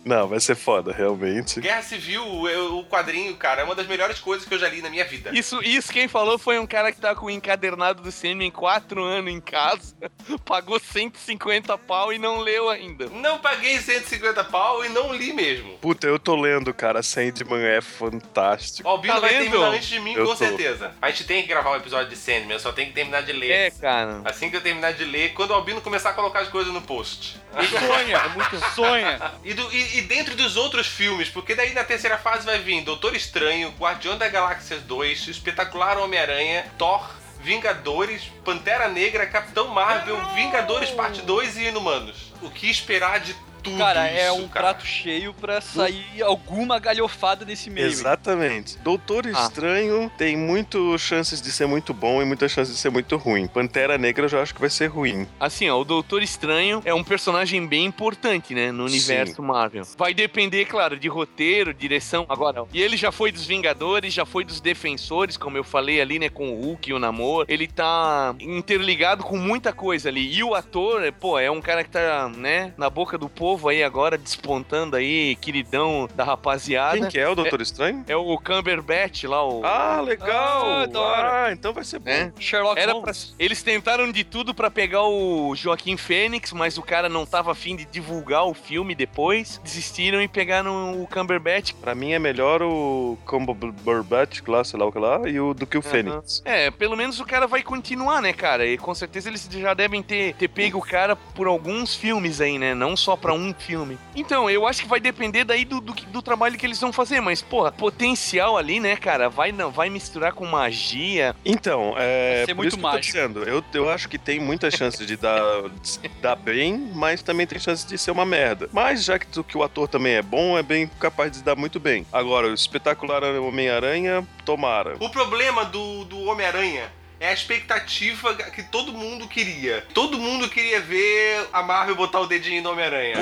Não, 0.04 0.26
vai 0.28 0.40
ser 0.40 0.54
foda, 0.56 0.92
realmente. 0.92 1.60
Guerra 1.60 1.82
Civil, 1.82 2.48
eu- 2.48 2.78
o 2.78 2.84
quadrinho, 2.86 3.36
cara, 3.36 3.60
é 3.60 3.64
uma 3.64 3.74
das 3.74 3.86
melhores 3.86 4.18
coisas 4.18 4.46
que 4.46 4.52
eu 4.54 4.58
já 4.58 4.68
li 4.68 4.82
na 4.82 4.90
minha 4.90 5.04
vida. 5.04 5.30
Isso, 5.32 5.62
isso 5.62 5.92
quem 5.92 6.08
falou 6.08 6.38
foi 6.38 6.58
um 6.58 6.66
cara 6.66 6.90
que 6.90 7.00
tá 7.00 7.14
com 7.14 7.26
o 7.26 7.30
encadernado 7.30 8.02
do 8.02 8.10
Sandman 8.10 8.50
quatro 8.50 9.02
anos 9.04 9.32
em 9.32 9.40
casa, 9.40 9.94
pagou 10.44 10.80
150 10.80 11.76
pau 11.78 12.12
e 12.12 12.18
não 12.18 12.38
leu 12.40 12.68
ainda. 12.68 13.06
Não 13.10 13.38
paguei 13.38 13.78
150 13.78 14.42
pau 14.44 14.84
e 14.84 14.88
não 14.88 15.12
li 15.14 15.32
mesmo. 15.32 15.78
Puta, 15.78 16.06
eu 16.06 16.18
tô 16.18 16.34
lendo, 16.34 16.72
cara. 16.74 17.02
Sandman 17.02 17.62
é 17.64 17.80
fantástico. 17.80 18.88
O 18.88 18.92
Albino 18.92 19.14
Tá 19.14 19.20
vai 19.20 19.30
lendo? 19.34 19.42
terminar 19.50 19.68
antes 19.70 19.88
de 19.88 20.00
mim, 20.00 20.14
Eu 20.14 20.24
com 20.26 20.30
tô. 20.32 20.36
certeza. 20.36 20.92
A 21.00 21.10
gente 21.10 21.24
tem 21.24 21.42
que 21.42 21.48
gravar 21.48 21.70
um 21.72 21.76
episódio 21.76 22.08
de 22.08 22.16
Sandman, 22.16 22.52
eu 22.52 22.60
só 22.60 22.72
tenho 22.72 22.88
que 22.88 22.94
terminar 22.94 23.22
de 23.22 23.32
ler. 23.32 23.50
É, 23.50 23.70
cara. 23.70 24.22
Assim 24.24 24.50
que 24.50 24.56
eu 24.56 24.60
terminar 24.60 24.92
de 24.94 25.04
ler, 25.04 25.32
quando 25.34 25.50
o 25.50 25.54
Albino 25.54 25.80
começar 25.80 26.10
a 26.10 26.12
colocar 26.14 26.40
as 26.40 26.48
coisas 26.48 26.72
no 26.72 26.82
post. 26.82 27.40
Sonha, 27.52 28.16
é 28.16 28.28
muito 28.30 28.58
sonha. 28.74 29.32
E, 29.44 29.54
do- 29.54 29.72
e- 29.72 29.91
e 29.92 30.00
dentro 30.00 30.34
dos 30.34 30.56
outros 30.56 30.86
filmes, 30.86 31.28
porque 31.28 31.54
daí 31.54 31.74
na 31.74 31.84
terceira 31.84 32.16
fase 32.16 32.46
vai 32.46 32.58
vir 32.58 32.82
Doutor 32.82 33.14
Estranho, 33.14 33.74
Guardião 33.78 34.16
da 34.16 34.28
Galáxia 34.28 34.78
2, 34.78 35.28
Espetacular 35.28 35.98
Homem-Aranha, 35.98 36.66
Thor, 36.78 37.10
Vingadores, 37.42 38.30
Pantera 38.44 38.88
Negra, 38.88 39.26
Capitão 39.26 39.68
Marvel, 39.68 40.16
Vingadores 40.34 40.90
Parte 40.90 41.20
2 41.22 41.56
e 41.58 41.64
Inumanos. 41.64 42.32
O 42.40 42.50
que 42.50 42.70
esperar 42.70 43.20
de 43.20 43.34
tudo 43.62 43.78
Cara, 43.78 44.06
isso, 44.10 44.20
é 44.20 44.32
um 44.32 44.48
cara? 44.48 44.66
prato 44.74 44.86
cheio 44.86 45.32
pra 45.34 45.60
sair 45.60 46.22
alguma 46.22 46.78
galhofada 46.78 47.44
desse 47.44 47.70
meio. 47.70 47.86
Exatamente. 47.86 48.78
Doutor 48.78 49.26
Ah. 49.26 49.42
Estranho 49.42 50.10
tem 50.18 50.36
muito 50.36 50.96
chances 50.98 51.40
de 51.40 51.50
ser 51.52 51.66
muito 51.66 51.94
bom 51.94 52.20
e 52.20 52.24
muitas 52.24 52.50
chances 52.52 52.74
de 52.74 52.80
ser 52.80 52.90
muito 52.90 53.16
ruim. 53.16 53.46
Pantera 53.46 53.96
Negra 53.98 54.24
eu 54.24 54.28
já 54.28 54.42
acho 54.42 54.54
que 54.54 54.60
vai 54.60 54.70
ser 54.70 54.86
ruim. 54.86 55.26
Assim, 55.38 55.68
ó, 55.68 55.80
o 55.80 55.84
Doutor 55.84 56.22
Estranho 56.22 56.82
é 56.84 56.92
um 56.94 57.04
personagem 57.04 57.66
bem 57.66 57.84
importante, 57.84 58.54
né, 58.54 58.72
no 58.72 58.84
universo 58.84 59.42
Marvel. 59.42 59.84
Vai 59.96 60.14
depender, 60.14 60.64
claro, 60.64 60.98
de 60.98 61.08
roteiro, 61.08 61.72
direção. 61.74 62.26
Agora, 62.28 62.64
e 62.72 62.80
ele 62.82 62.96
já 62.96 63.12
foi 63.12 63.30
dos 63.32 63.46
Vingadores, 63.46 64.12
já 64.12 64.24
foi 64.24 64.44
dos 64.44 64.60
Defensores, 64.60 65.36
como 65.36 65.56
eu 65.56 65.64
falei 65.64 66.00
ali, 66.00 66.18
né, 66.18 66.28
com 66.28 66.50
o 66.50 66.60
Hulk 66.62 66.90
e 66.90 66.94
o 66.94 66.98
Namor. 66.98 67.44
Ele 67.48 67.66
tá 67.66 68.34
interligado 68.40 69.22
com 69.24 69.36
muita 69.36 69.72
coisa 69.72 70.08
ali. 70.08 70.32
E 70.34 70.42
o 70.42 70.54
ator, 70.54 71.02
é, 71.04 71.10
pô, 71.10 71.38
é 71.38 71.50
um 71.50 71.60
cara 71.60 71.84
que 71.84 71.90
tá, 71.90 72.28
né, 72.28 72.72
na 72.76 72.88
boca 72.88 73.16
do 73.18 73.28
povo 73.28 73.51
aí 73.68 73.82
agora, 73.82 74.16
despontando 74.18 74.96
aí, 74.96 75.36
queridão 75.36 76.08
da 76.14 76.24
rapaziada. 76.24 76.98
Quem 76.98 77.08
que 77.08 77.18
é 77.18 77.28
o 77.28 77.34
Doutor 77.34 77.60
Estranho? 77.60 78.04
É 78.08 78.16
o 78.16 78.36
Cumberbatch 78.38 79.24
lá, 79.24 79.44
o... 79.46 79.64
Ah, 79.64 80.00
legal! 80.00 80.62
Ah. 80.94 81.44
Ah, 81.46 81.52
então 81.52 81.72
vai 81.72 81.84
ser 81.84 81.98
bom. 81.98 82.10
né? 82.10 82.32
Sherlock 82.38 82.80
Era 82.80 82.92
Holmes. 82.92 83.24
pra- 83.26 83.34
Eles 83.44 83.62
tentaram 83.62 84.10
de 84.10 84.24
tudo 84.24 84.54
pra 84.54 84.70
pegar 84.70 85.02
o 85.04 85.54
Joaquim 85.54 85.96
Fênix, 85.96 86.52
mas 86.52 86.78
o 86.78 86.82
cara 86.82 87.08
não 87.08 87.24
tava 87.26 87.52
afim 87.52 87.76
de 87.76 87.84
divulgar 87.84 88.44
o 88.46 88.54
filme 88.54 88.94
depois. 88.94 89.60
Desistiram 89.62 90.20
e 90.22 90.28
pegaram 90.28 91.00
o 91.02 91.06
Cumberbatch. 91.06 91.72
Pra 91.74 91.94
mim 91.94 92.12
é 92.12 92.18
melhor 92.18 92.62
o 92.62 93.18
Combo 93.24 93.54
Burbatch 93.54 94.40
lá, 94.46 94.62
sei 94.64 94.78
lá 94.78 94.86
o 94.86 94.92
que 94.92 94.98
lá, 94.98 95.20
e 95.28 95.38
o 95.40 95.54
do 95.54 95.66
que 95.66 95.76
o 95.76 95.80
Aham. 95.80 95.90
Fênix. 95.90 96.42
É, 96.44 96.70
pelo 96.70 96.96
menos 96.96 97.18
o 97.20 97.24
cara 97.24 97.46
vai 97.46 97.62
continuar, 97.62 98.20
né, 98.22 98.32
cara? 98.32 98.66
E 98.66 98.76
com 98.78 98.94
certeza 98.94 99.28
eles 99.28 99.48
já 99.50 99.74
devem 99.74 100.02
ter, 100.02 100.34
ter 100.34 100.48
pego 100.48 100.78
o 100.78 100.82
cara 100.82 101.16
por 101.16 101.46
alguns 101.46 101.94
filmes 101.94 102.40
aí, 102.40 102.58
né? 102.58 102.74
Não 102.74 102.96
só 102.96 103.16
pra 103.16 103.32
um 103.32 103.41
filme. 103.58 103.96
Então, 104.14 104.50
eu 104.50 104.66
acho 104.66 104.82
que 104.82 104.88
vai 104.88 105.00
depender 105.00 105.44
daí 105.44 105.64
do, 105.64 105.80
do, 105.80 105.94
do 105.94 106.20
trabalho 106.20 106.58
que 106.58 106.66
eles 106.66 106.78
vão 106.78 106.92
fazer, 106.92 107.20
mas, 107.22 107.40
porra, 107.40 107.72
potencial 107.72 108.58
ali, 108.58 108.78
né, 108.78 108.94
cara? 108.96 109.30
Vai, 109.30 109.52
não, 109.52 109.70
vai 109.70 109.88
misturar 109.88 110.32
com 110.34 110.44
magia. 110.44 111.34
Então, 111.44 111.94
é. 111.96 112.36
Vai 112.36 112.46
ser 112.46 112.54
por 112.54 112.56
muito 112.56 112.68
isso 112.68 112.76
que 112.76 112.84
eu 112.84 112.90
tô 112.90 112.94
mágico. 112.96 113.12
dizendo, 113.16 113.42
eu, 113.44 113.64
eu 113.72 113.88
acho 113.88 114.08
que 114.08 114.18
tem 114.18 114.38
muita 114.38 114.70
chance 114.70 115.04
de 115.06 115.16
dar, 115.16 115.40
de 115.80 116.08
dar 116.20 116.36
bem, 116.36 116.90
mas 116.94 117.22
também 117.22 117.46
tem 117.46 117.58
chance 117.58 117.86
de 117.86 117.96
ser 117.96 118.10
uma 118.10 118.26
merda. 118.26 118.68
Mas 118.72 119.04
já 119.04 119.18
que, 119.18 119.26
tu- 119.26 119.42
que 119.44 119.56
o 119.56 119.62
ator 119.62 119.88
também 119.88 120.14
é 120.14 120.22
bom, 120.22 120.58
é 120.58 120.62
bem 120.62 120.86
capaz 121.00 121.32
de 121.32 121.42
dar 121.42 121.56
muito 121.56 121.80
bem. 121.80 122.04
Agora, 122.12 122.48
o 122.48 122.52
espetacular 122.54 123.22
Homem-Aranha, 123.22 124.26
tomara. 124.44 124.96
O 125.00 125.08
problema 125.08 125.64
do, 125.64 126.04
do 126.04 126.20
Homem-Aranha 126.24 126.90
é 127.22 127.28
a 127.28 127.32
expectativa 127.32 128.34
que 128.34 128.64
todo 128.64 128.92
mundo 128.92 129.28
queria. 129.28 129.86
Todo 129.94 130.18
mundo 130.18 130.48
queria 130.48 130.80
ver 130.80 131.48
a 131.52 131.62
Marvel 131.62 131.94
botar 131.94 132.18
o 132.18 132.26
dedinho 132.26 132.60
no 132.64 132.72
Homem-Aranha. 132.72 133.14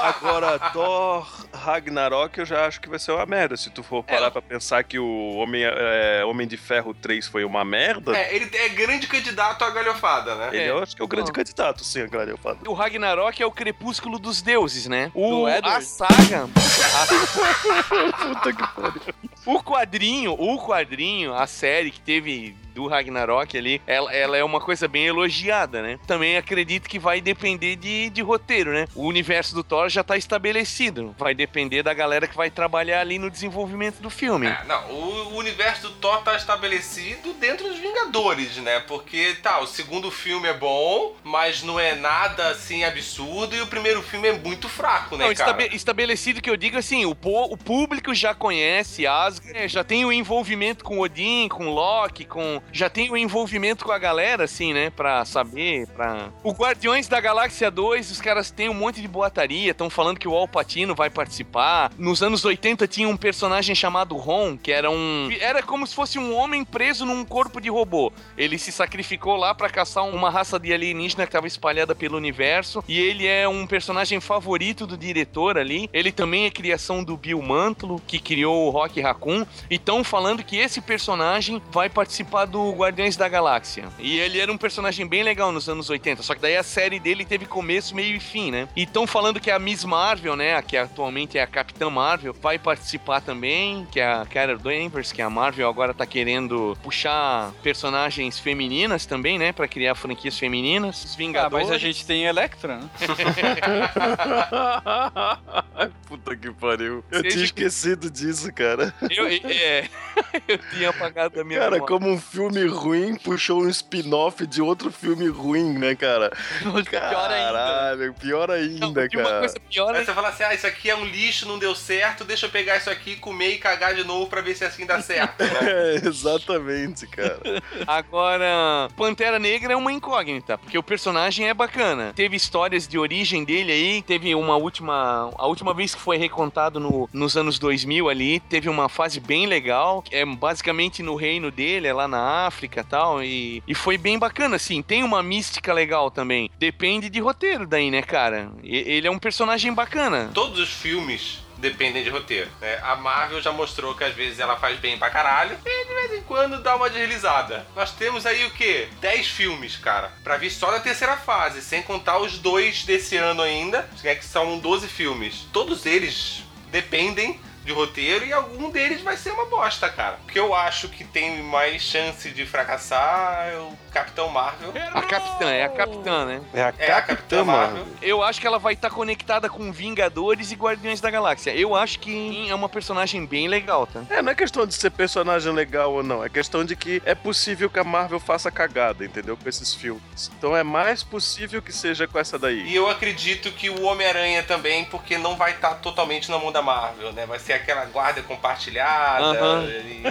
Agora, 0.00 0.58
Thor 0.72 1.26
Ragnarok 1.52 2.38
eu 2.38 2.46
já 2.46 2.66
acho 2.66 2.80
que 2.80 2.88
vai 2.88 2.98
ser 2.98 3.12
uma 3.12 3.26
merda. 3.26 3.54
Se 3.56 3.68
tu 3.68 3.82
for 3.82 4.02
parar 4.02 4.28
É. 4.28 4.30
pra 4.30 4.40
pensar 4.40 4.82
que 4.82 4.98
o 4.98 5.34
Homem, 5.34 5.62
é, 5.62 6.24
Homem 6.24 6.46
de 6.48 6.56
Ferro 6.56 6.94
3 6.94 7.26
foi 7.26 7.44
uma 7.44 7.66
merda, 7.66 8.16
É, 8.16 8.34
ele 8.34 8.50
é 8.56 8.68
grande 8.70 9.06
candidato 9.06 9.62
à 9.62 9.68
galhofada, 9.70 10.34
né? 10.34 10.48
ele 10.54 10.62
É. 10.64 10.70
eu 10.70 10.82
acho 10.82 10.96
que 10.96 11.02
é 11.02 11.04
o 11.04 11.08
grande 11.08 11.30
candidato, 11.30 11.84
sim, 11.84 12.00
a 12.00 12.04
eu 12.04 12.38
falo. 12.38 12.58
O 12.66 12.72
Ragnarok 12.72 13.42
é 13.42 13.46
o 13.46 13.50
crepúsculo 13.52 14.18
dos 14.18 14.40
deuses, 14.40 14.86
né? 14.86 15.10
O, 15.14 15.44
a 15.46 15.80
saga. 15.82 16.48
Puta 18.18 18.52
que 18.54 18.66
pariu. 18.74 19.02
O 19.44 19.62
quadrinho, 19.62 20.32
o 20.38 20.56
quadrinho, 20.64 21.34
a 21.34 21.46
série 21.46 21.90
que 21.90 22.00
teve 22.00 22.21
maybe 22.22 22.56
do 22.74 22.86
Ragnarok 22.86 23.56
ali, 23.56 23.80
ela, 23.86 24.12
ela 24.14 24.36
é 24.36 24.44
uma 24.44 24.60
coisa 24.60 24.88
bem 24.88 25.06
elogiada, 25.06 25.82
né? 25.82 25.98
Também 26.06 26.36
acredito 26.36 26.88
que 26.88 26.98
vai 26.98 27.20
depender 27.20 27.76
de, 27.76 28.10
de 28.10 28.22
roteiro, 28.22 28.72
né? 28.72 28.86
O 28.94 29.06
universo 29.06 29.54
do 29.54 29.62
Thor 29.62 29.88
já 29.88 30.02
tá 30.02 30.16
estabelecido. 30.16 31.14
Vai 31.18 31.34
depender 31.34 31.82
da 31.82 31.94
galera 31.94 32.26
que 32.26 32.36
vai 32.36 32.50
trabalhar 32.50 33.00
ali 33.00 33.18
no 33.18 33.30
desenvolvimento 33.30 34.00
do 34.00 34.10
filme. 34.10 34.46
É, 34.46 34.64
não, 34.66 34.90
o, 34.90 35.32
o 35.32 35.36
universo 35.36 35.88
do 35.88 35.94
Thor 35.94 36.22
tá 36.22 36.36
estabelecido 36.36 37.32
dentro 37.34 37.68
dos 37.68 37.78
Vingadores, 37.78 38.56
né? 38.58 38.80
Porque, 38.80 39.36
tá, 39.42 39.60
o 39.60 39.66
segundo 39.66 40.10
filme 40.10 40.48
é 40.48 40.54
bom, 40.54 41.14
mas 41.24 41.62
não 41.62 41.78
é 41.78 41.94
nada 41.94 42.48
assim 42.48 42.84
absurdo, 42.84 43.54
e 43.56 43.60
o 43.60 43.66
primeiro 43.66 44.02
filme 44.02 44.28
é 44.28 44.32
muito 44.32 44.68
fraco, 44.68 45.16
né, 45.16 45.26
Não, 45.26 45.34
cara? 45.34 45.50
estabe- 45.50 45.74
estabelecido 45.76 46.40
que 46.40 46.48
eu 46.48 46.56
digo 46.56 46.78
assim, 46.78 47.04
o, 47.04 47.16
o 47.20 47.56
público 47.56 48.14
já 48.14 48.34
conhece 48.34 49.06
Asgard, 49.06 49.58
é, 49.58 49.68
já 49.68 49.82
tem 49.82 50.04
o 50.04 50.12
envolvimento 50.12 50.84
com 50.84 51.00
Odin, 51.00 51.48
com 51.48 51.68
Loki, 51.70 52.24
com 52.24 52.61
já 52.70 52.88
tem 52.88 53.10
o 53.10 53.16
envolvimento 53.16 53.84
com 53.84 53.92
a 53.92 53.98
galera 53.98 54.44
assim, 54.44 54.72
né, 54.72 54.90
Pra 54.90 55.24
saber, 55.24 55.86
para 55.88 56.30
O 56.42 56.52
Guardiões 56.52 57.08
da 57.08 57.20
Galáxia 57.20 57.70
2, 57.70 58.10
os 58.10 58.20
caras 58.20 58.50
têm 58.50 58.68
um 58.68 58.74
monte 58.74 59.00
de 59.00 59.08
boataria, 59.08 59.70
estão 59.70 59.88
falando 59.90 60.18
que 60.18 60.28
o 60.28 60.34
Al 60.34 60.48
Pacino 60.48 60.94
vai 60.94 61.10
participar. 61.10 61.90
Nos 61.98 62.22
anos 62.22 62.44
80 62.44 62.86
tinha 62.86 63.08
um 63.08 63.16
personagem 63.16 63.74
chamado 63.74 64.16
Ron, 64.16 64.56
que 64.56 64.72
era 64.72 64.90
um 64.90 65.28
era 65.40 65.62
como 65.62 65.86
se 65.86 65.94
fosse 65.94 66.18
um 66.18 66.34
homem 66.34 66.64
preso 66.64 67.04
num 67.04 67.24
corpo 67.24 67.60
de 67.60 67.68
robô. 67.68 68.12
Ele 68.36 68.58
se 68.58 68.72
sacrificou 68.72 69.36
lá 69.36 69.54
pra 69.54 69.70
caçar 69.70 70.04
uma 70.04 70.30
raça 70.30 70.58
de 70.58 70.72
alienígena 70.72 71.26
que 71.26 71.32
tava 71.32 71.46
espalhada 71.46 71.94
pelo 71.94 72.16
universo 72.16 72.82
e 72.88 72.98
ele 72.98 73.26
é 73.26 73.48
um 73.48 73.66
personagem 73.66 74.20
favorito 74.20 74.86
do 74.86 74.96
diretor 74.96 75.58
ali. 75.58 75.88
Ele 75.92 76.12
também 76.12 76.46
é 76.46 76.50
criação 76.50 77.02
do 77.02 77.16
Bill 77.16 77.40
Mantlo, 77.42 78.00
que 78.06 78.18
criou 78.18 78.66
o 78.66 78.70
Rock 78.70 79.00
Raccoon. 79.00 79.44
E 79.70 79.76
estão 79.76 80.04
falando 80.04 80.42
que 80.42 80.56
esse 80.56 80.80
personagem 80.80 81.62
vai 81.70 81.88
participar 81.88 82.46
do 82.52 82.70
Guardiões 82.72 83.16
da 83.16 83.28
Galáxia. 83.28 83.88
E 83.98 84.18
ele 84.20 84.38
era 84.38 84.52
um 84.52 84.58
personagem 84.58 85.06
bem 85.06 85.22
legal 85.22 85.50
nos 85.50 85.68
anos 85.68 85.88
80, 85.90 86.22
só 86.22 86.34
que 86.34 86.40
daí 86.40 86.56
a 86.56 86.62
série 86.62 87.00
dele 87.00 87.24
teve 87.24 87.46
começo, 87.46 87.94
meio 87.94 88.14
e 88.14 88.20
fim, 88.20 88.50
né? 88.50 88.68
E 88.76 88.82
estão 88.82 89.06
falando 89.06 89.40
que 89.40 89.50
a 89.50 89.58
Miss 89.58 89.84
Marvel, 89.84 90.36
né, 90.36 90.54
a 90.54 90.62
que 90.62 90.76
atualmente 90.76 91.38
é 91.38 91.42
a 91.42 91.46
Capitã 91.46 91.88
Marvel, 91.90 92.34
vai 92.40 92.58
participar 92.58 93.20
também, 93.22 93.86
que 93.90 93.98
é 93.98 94.04
a 94.06 94.26
Carol 94.26 94.58
Danvers, 94.58 95.10
que 95.12 95.22
a 95.22 95.30
Marvel 95.30 95.68
agora 95.68 95.94
tá 95.94 96.04
querendo 96.06 96.76
puxar 96.82 97.50
personagens 97.62 98.38
femininas 98.38 99.06
também, 99.06 99.38
né, 99.38 99.52
Pra 99.52 99.66
criar 99.66 99.94
franquias 99.94 100.38
femininas. 100.38 101.04
Os 101.04 101.14
Ah, 101.14 101.18
Vingadores. 101.18 101.66
mas 101.68 101.74
a 101.74 101.78
gente 101.78 102.04
tem 102.04 102.24
Electra, 102.24 102.76
né? 102.78 102.90
Puta 106.06 106.36
que 106.36 106.50
pariu. 106.52 107.02
Eu 107.10 107.20
Seja 107.20 107.22
tinha 107.22 107.32
que- 107.38 107.44
esquecido 107.44 108.10
disso, 108.10 108.52
cara. 108.52 108.94
Eu, 109.10 109.26
é, 109.26 109.88
eu 110.48 110.58
tinha 110.58 110.90
apagado 110.90 111.36
da 111.36 111.44
minha 111.44 111.58
Cara, 111.58 111.72
memória. 111.72 111.94
como 111.96 112.10
um 112.10 112.18
filme 112.20 112.41
ruim 112.48 113.14
puxou 113.16 113.62
um 113.62 113.68
spin-off 113.68 114.46
de 114.46 114.60
outro 114.62 114.90
filme 114.92 115.28
ruim, 115.28 115.78
né, 115.78 115.94
cara? 115.94 116.30
Pior 116.60 116.76
ainda. 116.76 116.90
Caralho, 116.90 118.14
pior 118.14 118.48
Não, 118.48 118.54
ainda, 118.54 118.86
uma 118.86 119.08
cara. 119.08 119.38
coisa 119.40 119.60
pior 119.68 119.94
Aí 119.94 120.04
você 120.04 120.12
fala 120.12 120.28
assim, 120.28 120.42
ah, 120.44 120.54
isso 120.54 120.66
aqui 120.66 120.90
é 120.90 120.96
um 120.96 121.04
lixo, 121.04 121.46
não 121.46 121.58
deu 121.58 121.74
certo, 121.74 122.24
deixa 122.24 122.46
eu 122.46 122.50
pegar 122.50 122.76
isso 122.76 122.90
aqui, 122.90 123.16
comer 123.16 123.50
e 123.54 123.58
cagar 123.58 123.94
de 123.94 124.04
novo 124.04 124.26
pra 124.28 124.40
ver 124.40 124.54
se 124.54 124.64
assim 124.64 124.86
dá 124.86 125.00
certo, 125.00 125.42
né? 125.42 125.50
É, 125.72 125.94
exatamente, 126.06 127.06
cara. 127.06 127.38
Agora, 127.86 128.88
Pantera 128.96 129.38
Negra 129.38 129.72
é 129.72 129.76
uma 129.76 129.92
incógnita, 129.92 130.58
porque 130.58 130.76
o 130.78 130.82
personagem 130.82 131.48
é 131.48 131.54
bacana. 131.54 132.12
Teve 132.14 132.36
histórias 132.36 132.86
de 132.88 132.98
origem 132.98 133.44
dele 133.44 133.72
aí, 133.72 134.02
teve 134.02 134.34
uma 134.34 134.56
última. 134.56 135.30
A 135.36 135.46
última 135.46 135.72
vez 135.74 135.94
que 135.94 136.00
foi 136.00 136.16
recontado 136.16 136.78
no- 136.80 137.08
nos 137.12 137.36
anos 137.36 137.58
2000 137.58 138.08
ali, 138.08 138.40
teve 138.40 138.68
uma 138.68 138.88
fase 138.88 139.20
bem 139.20 139.46
legal. 139.46 140.02
É 140.10 140.24
basicamente 140.24 141.02
no 141.02 141.14
reino 141.14 141.50
dele, 141.50 141.86
é 141.88 141.92
lá 141.92 142.08
na 142.08 142.18
África 142.46 142.84
tal. 142.84 143.22
E, 143.22 143.62
e 143.66 143.74
foi 143.74 143.96
bem 143.98 144.18
bacana, 144.18 144.56
assim. 144.56 144.82
Tem 144.82 145.02
uma 145.02 145.22
mística 145.22 145.72
legal 145.72 146.10
também. 146.10 146.50
Depende 146.58 147.08
de 147.10 147.20
roteiro 147.20 147.66
daí, 147.66 147.90
né, 147.90 148.02
cara? 148.02 148.50
E- 148.62 148.76
ele 148.92 149.06
é 149.06 149.10
um 149.10 149.18
personagem 149.18 149.72
bacana. 149.72 150.30
Todos 150.34 150.58
os 150.58 150.70
filmes 150.70 151.38
dependem 151.58 152.02
de 152.02 152.10
roteiro. 152.10 152.50
né? 152.60 152.80
A 152.82 152.96
Marvel 152.96 153.40
já 153.40 153.52
mostrou 153.52 153.94
que 153.94 154.02
às 154.02 154.12
vezes 154.14 154.40
ela 154.40 154.56
faz 154.56 154.80
bem 154.80 154.98
pra 154.98 155.10
caralho 155.10 155.56
e 155.64 155.86
de 155.86 155.94
vez 155.94 156.20
em 156.20 156.22
quando 156.24 156.60
dá 156.60 156.74
uma 156.74 156.90
deslizada. 156.90 157.64
Nós 157.76 157.92
temos 157.92 158.26
aí 158.26 158.44
o 158.46 158.50
quê? 158.50 158.88
10 159.00 159.28
filmes, 159.28 159.76
cara, 159.76 160.10
pra 160.24 160.36
vir 160.36 160.50
só 160.50 160.72
da 160.72 160.80
terceira 160.80 161.16
fase, 161.16 161.62
sem 161.62 161.80
contar 161.82 162.18
os 162.18 162.36
dois 162.38 162.82
desse 162.84 163.16
ano 163.16 163.42
ainda, 163.42 163.88
que 164.02 164.24
são 164.24 164.58
12 164.58 164.88
filmes. 164.88 165.46
Todos 165.52 165.86
eles 165.86 166.42
dependem 166.72 167.38
de 167.64 167.72
roteiro 167.72 168.24
e 168.24 168.32
algum 168.32 168.70
deles 168.70 169.00
vai 169.00 169.16
ser 169.16 169.30
uma 169.32 169.46
bosta, 169.46 169.88
cara. 169.88 170.18
O 170.24 170.26
que 170.26 170.38
eu 170.38 170.54
acho 170.54 170.88
que 170.88 171.04
tem 171.04 171.42
mais 171.42 171.82
chance 171.82 172.30
de 172.30 172.44
fracassar 172.44 173.48
é 173.52 173.56
o 173.56 173.72
Capitão 173.92 174.28
Marvel. 174.28 174.72
A 174.92 175.02
capitã, 175.02 175.50
é 175.50 175.64
a 175.64 175.68
capitã, 175.68 176.24
né? 176.24 176.40
É 176.54 176.62
a 176.62 176.74
É 176.78 176.92
a 176.92 177.02
Capitã 177.02 177.44
Marvel. 177.44 177.76
Marvel. 177.78 177.94
Eu 178.00 178.22
acho 178.22 178.40
que 178.40 178.46
ela 178.46 178.58
vai 178.58 178.72
estar 178.74 178.90
conectada 178.90 179.48
com 179.48 179.70
Vingadores 179.70 180.50
e 180.50 180.54
Guardiões 180.54 181.00
da 181.00 181.10
Galáxia. 181.10 181.54
Eu 181.54 181.74
acho 181.76 181.98
que 181.98 182.48
é 182.48 182.54
uma 182.54 182.68
personagem 182.68 183.24
bem 183.26 183.48
legal, 183.48 183.86
tá? 183.86 184.02
É, 184.10 184.22
não 184.22 184.32
é 184.32 184.34
questão 184.34 184.66
de 184.66 184.74
ser 184.74 184.90
personagem 184.90 185.52
legal 185.52 185.92
ou 185.92 186.02
não, 186.02 186.24
é 186.24 186.28
questão 186.28 186.64
de 186.64 186.74
que 186.74 187.02
é 187.04 187.14
possível 187.14 187.68
que 187.68 187.78
a 187.78 187.84
Marvel 187.84 188.18
faça 188.18 188.50
cagada, 188.50 189.04
entendeu? 189.04 189.36
Com 189.36 189.48
esses 189.48 189.74
filmes. 189.74 190.30
Então 190.38 190.56
é 190.56 190.62
mais 190.62 191.02
possível 191.02 191.60
que 191.60 191.72
seja 191.72 192.08
com 192.08 192.18
essa 192.18 192.38
daí. 192.38 192.62
E 192.66 192.74
eu 192.74 192.88
acredito 192.88 193.52
que 193.52 193.68
o 193.68 193.82
Homem-Aranha 193.82 194.42
também, 194.42 194.84
porque 194.86 195.18
não 195.18 195.36
vai 195.36 195.52
estar 195.52 195.74
totalmente 195.76 196.30
na 196.30 196.38
mão 196.38 196.50
da 196.50 196.62
Marvel, 196.62 197.12
né? 197.12 197.26
Vai 197.26 197.38
ser 197.38 197.51
que 197.52 197.70
é 197.70 197.74
aquela 197.74 197.84
guarda 197.86 198.22
compartilhada, 198.22 199.64
e 199.84 200.02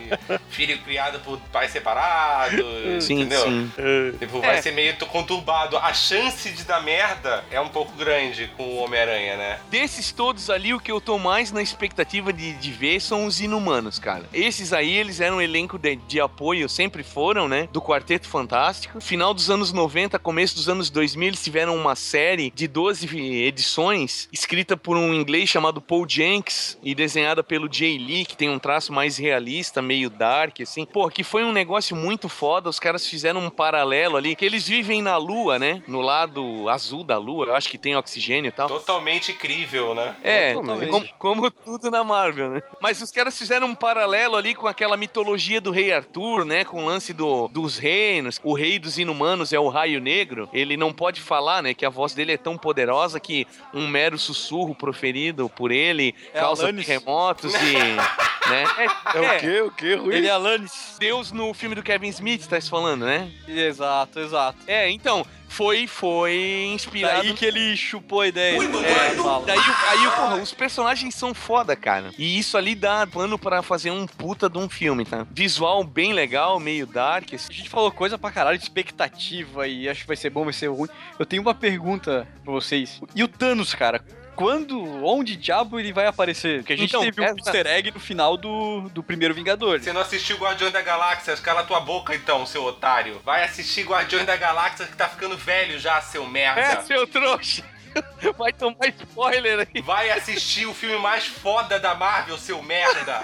filho 0.49 0.77
criado 0.79 1.19
por 1.21 1.39
pais 1.51 1.71
separados, 1.71 3.03
Sim, 3.05 3.21
entendeu? 3.21 3.43
sim. 3.43 3.71
Tipo, 4.19 4.39
vai 4.41 4.57
É. 4.57 4.61
ser 4.61 4.71
meio 4.71 4.95
conturbado. 5.07 5.77
A 5.77 5.93
chance 5.93 6.49
de 6.51 6.63
dar 6.63 6.81
merda 6.83 7.43
é 7.49 7.59
um 7.59 7.69
pouco 7.69 7.91
grande 7.93 8.51
com 8.57 8.63
o 8.63 8.75
Homem-Aranha, 8.83 9.37
né? 9.37 9.59
Desses 9.69 10.11
todos 10.11 10.49
ali, 10.49 10.73
o 10.73 10.79
que 10.79 10.91
eu 10.91 10.99
tô 11.01 11.17
mais 11.17 11.51
na 11.51 11.61
expectativa 11.61 12.31
de, 12.33 12.53
de 12.53 12.71
ver 12.71 12.99
são 12.99 13.25
os 13.25 13.39
inumanos, 13.41 13.97
cara. 13.97 14.25
Esses 14.33 14.73
aí, 14.73 14.91
eles 14.91 15.19
eram 15.19 15.37
um 15.37 15.41
elenco 15.41 15.77
de, 15.77 15.95
de 15.95 16.19
apoio, 16.19 16.67
sempre 16.69 17.03
foram, 17.03 17.47
né? 17.47 17.67
Do 17.71 17.81
Quarteto 17.81 18.27
Fantástico. 18.27 18.99
Final 19.01 19.33
dos 19.33 19.49
anos 19.49 19.71
90, 19.71 20.19
começo 20.19 20.55
dos 20.55 20.67
anos 20.69 20.89
2000, 20.89 21.27
eles 21.29 21.43
tiveram 21.43 21.75
uma 21.75 21.95
série 21.95 22.51
de 22.53 22.67
12 22.67 23.07
edições, 23.43 24.27
escrita 24.31 24.75
por 24.75 24.97
um 24.97 25.13
inglês 25.13 25.49
chamado 25.49 25.81
Paul 25.81 26.05
Jenks 26.07 26.77
e 26.83 26.93
desenhada 26.93 27.30
pelo 27.43 27.71
Jay 27.71 27.97
Lee, 27.97 28.25
que 28.25 28.35
tem 28.35 28.49
um 28.49 28.59
traço 28.59 28.91
mais 28.91 29.17
realista, 29.17 29.81
meio 29.81 30.09
dark, 30.09 30.59
assim. 30.61 30.85
Pô, 30.85 31.09
que 31.09 31.23
foi 31.23 31.43
um 31.43 31.51
negócio 31.51 31.95
muito 31.95 32.27
foda. 32.27 32.69
Os 32.69 32.79
caras 32.79 33.07
fizeram 33.07 33.39
um 33.39 33.49
paralelo 33.49 34.17
ali, 34.17 34.35
que 34.35 34.43
eles 34.43 34.67
vivem 34.67 35.01
na 35.01 35.15
Lua, 35.17 35.57
né? 35.57 35.81
No 35.87 36.01
lado 36.01 36.67
azul 36.69 37.03
da 37.03 37.17
Lua, 37.17 37.45
eu 37.47 37.55
acho 37.55 37.69
que 37.69 37.77
tem 37.77 37.95
oxigênio 37.95 38.49
e 38.49 38.51
tal. 38.51 38.67
Totalmente 38.67 39.31
incrível, 39.31 39.95
né? 39.95 40.15
É, 40.23 40.53
Totalmente. 40.53 41.13
como, 41.17 41.41
como 41.41 41.51
tudo 41.51 41.89
na 41.89 42.03
Marvel, 42.03 42.49
né? 42.49 42.63
Mas 42.81 43.01
os 43.01 43.11
caras 43.11 43.37
fizeram 43.37 43.67
um 43.67 43.75
paralelo 43.75 44.35
ali 44.35 44.53
com 44.53 44.67
aquela 44.67 44.97
mitologia 44.97 45.61
do 45.61 45.71
rei 45.71 45.93
Arthur, 45.93 46.45
né? 46.45 46.65
Com 46.65 46.83
o 46.83 46.85
lance 46.85 47.13
do, 47.13 47.47
dos 47.47 47.77
reinos. 47.77 48.39
O 48.43 48.53
rei 48.53 48.77
dos 48.77 48.97
inumanos 48.97 49.53
é 49.53 49.59
o 49.59 49.69
Raio 49.69 50.01
Negro. 50.01 50.49
Ele 50.51 50.75
não 50.75 50.91
pode 50.91 51.21
falar, 51.21 51.61
né? 51.63 51.73
Que 51.73 51.85
a 51.85 51.89
voz 51.89 52.13
dele 52.13 52.33
é 52.33 52.37
tão 52.37 52.57
poderosa 52.57 53.19
que 53.19 53.47
um 53.73 53.87
mero 53.87 54.17
sussurro 54.17 54.75
proferido 54.75 55.49
por 55.49 55.71
ele 55.71 56.15
É 56.33 56.39
causa 56.39 56.63
Alanis. 56.63 56.85
Terremotos 57.33 57.53
e... 57.61 58.49
né? 58.49 58.63
É, 58.77 59.17
É, 59.17 59.23
é, 59.25 59.37
o 59.37 59.39
quê? 59.39 59.61
O 59.61 59.71
quê, 59.71 59.95
Rui? 59.95 60.15
Ele 60.15 60.27
é 60.27 60.31
Alanis. 60.31 60.95
Deus 60.99 61.31
no 61.31 61.53
filme 61.53 61.75
do 61.75 61.83
Kevin 61.83 62.09
Smith, 62.09 62.47
tá 62.47 62.59
se 62.59 62.69
falando, 62.69 63.05
né? 63.05 63.29
Exato, 63.47 64.19
exato. 64.19 64.57
É, 64.67 64.89
então, 64.89 65.25
foi, 65.47 65.85
foi 65.87 66.69
inspirado... 66.73 67.21
Daí 67.23 67.33
que 67.33 67.45
ele 67.45 67.75
chupou 67.77 68.21
a 68.21 68.27
ideia. 68.27 68.57
É, 68.57 69.15
fala. 69.15 69.45
daí, 69.45 69.57
o- 69.59 69.61
aí, 69.89 70.11
porra, 70.15 70.35
os 70.37 70.53
personagens 70.53 71.13
são 71.15 71.33
foda, 71.33 71.75
cara. 71.75 72.11
E 72.17 72.37
isso 72.39 72.57
ali 72.57 72.73
dá 72.73 73.05
plano 73.05 73.37
pra 73.37 73.61
fazer 73.61 73.91
um 73.91 74.05
puta 74.07 74.49
de 74.49 74.57
um 74.57 74.67
filme, 74.69 75.05
tá? 75.05 75.25
Visual 75.31 75.83
bem 75.83 76.13
legal, 76.13 76.59
meio 76.59 76.85
dark. 76.87 77.33
assim. 77.33 77.47
A 77.49 77.53
gente 77.55 77.69
falou 77.69 77.91
coisa 77.91 78.17
pra 78.17 78.31
caralho 78.31 78.57
de 78.57 78.63
expectativa 78.63 79.67
e 79.67 79.87
acho 79.89 80.01
que 80.01 80.07
vai 80.07 80.17
ser 80.17 80.29
bom, 80.29 80.43
vai 80.45 80.53
ser 80.53 80.67
ruim. 80.67 80.89
Eu 81.19 81.25
tenho 81.25 81.41
uma 81.41 81.53
pergunta 81.53 82.27
pra 82.43 82.51
vocês. 82.53 83.01
E 83.15 83.23
o 83.23 83.27
Thanos, 83.27 83.73
cara? 83.75 84.03
Quando, 84.35 84.81
onde 85.05 85.35
diabo 85.35 85.79
ele 85.79 85.93
vai 85.93 86.07
aparecer? 86.07 86.59
Porque 86.59 86.73
a 86.73 86.75
gente 86.75 86.89
Então, 86.89 87.01
teve 87.01 87.21
um 87.21 87.25
essa- 87.25 87.35
easter 87.37 87.67
egg 87.67 87.91
no 87.91 87.99
final 87.99 88.37
do, 88.37 88.89
do 88.89 89.03
primeiro 89.03 89.33
Vingadores. 89.33 89.83
Você 89.83 89.93
não 89.93 90.01
assistiu 90.01 90.37
Guardiões 90.37 90.73
da 90.73 90.81
Galáxia? 90.81 91.35
Cala 91.37 91.63
tua 91.63 91.79
boca 91.81 92.15
então, 92.15 92.45
seu 92.45 92.63
otário. 92.63 93.21
Vai 93.25 93.43
assistir 93.43 93.83
Guardiões 93.83 94.25
da 94.25 94.35
Galáxia 94.35 94.87
que 94.87 94.95
tá 94.95 95.07
ficando 95.07 95.37
velho 95.37 95.79
já, 95.79 96.01
seu 96.01 96.25
merda. 96.25 96.61
É, 96.61 96.81
seu 96.81 97.05
trouxa. 97.05 97.63
Vai 98.37 98.53
tomar 98.53 98.87
spoiler 98.99 99.67
aí. 99.73 99.81
Vai 99.81 100.09
assistir 100.11 100.65
o 100.67 100.73
filme 100.73 100.97
mais 100.97 101.25
foda 101.25 101.79
da 101.79 101.93
Marvel, 101.95 102.37
seu 102.37 102.61
merda. 102.61 103.21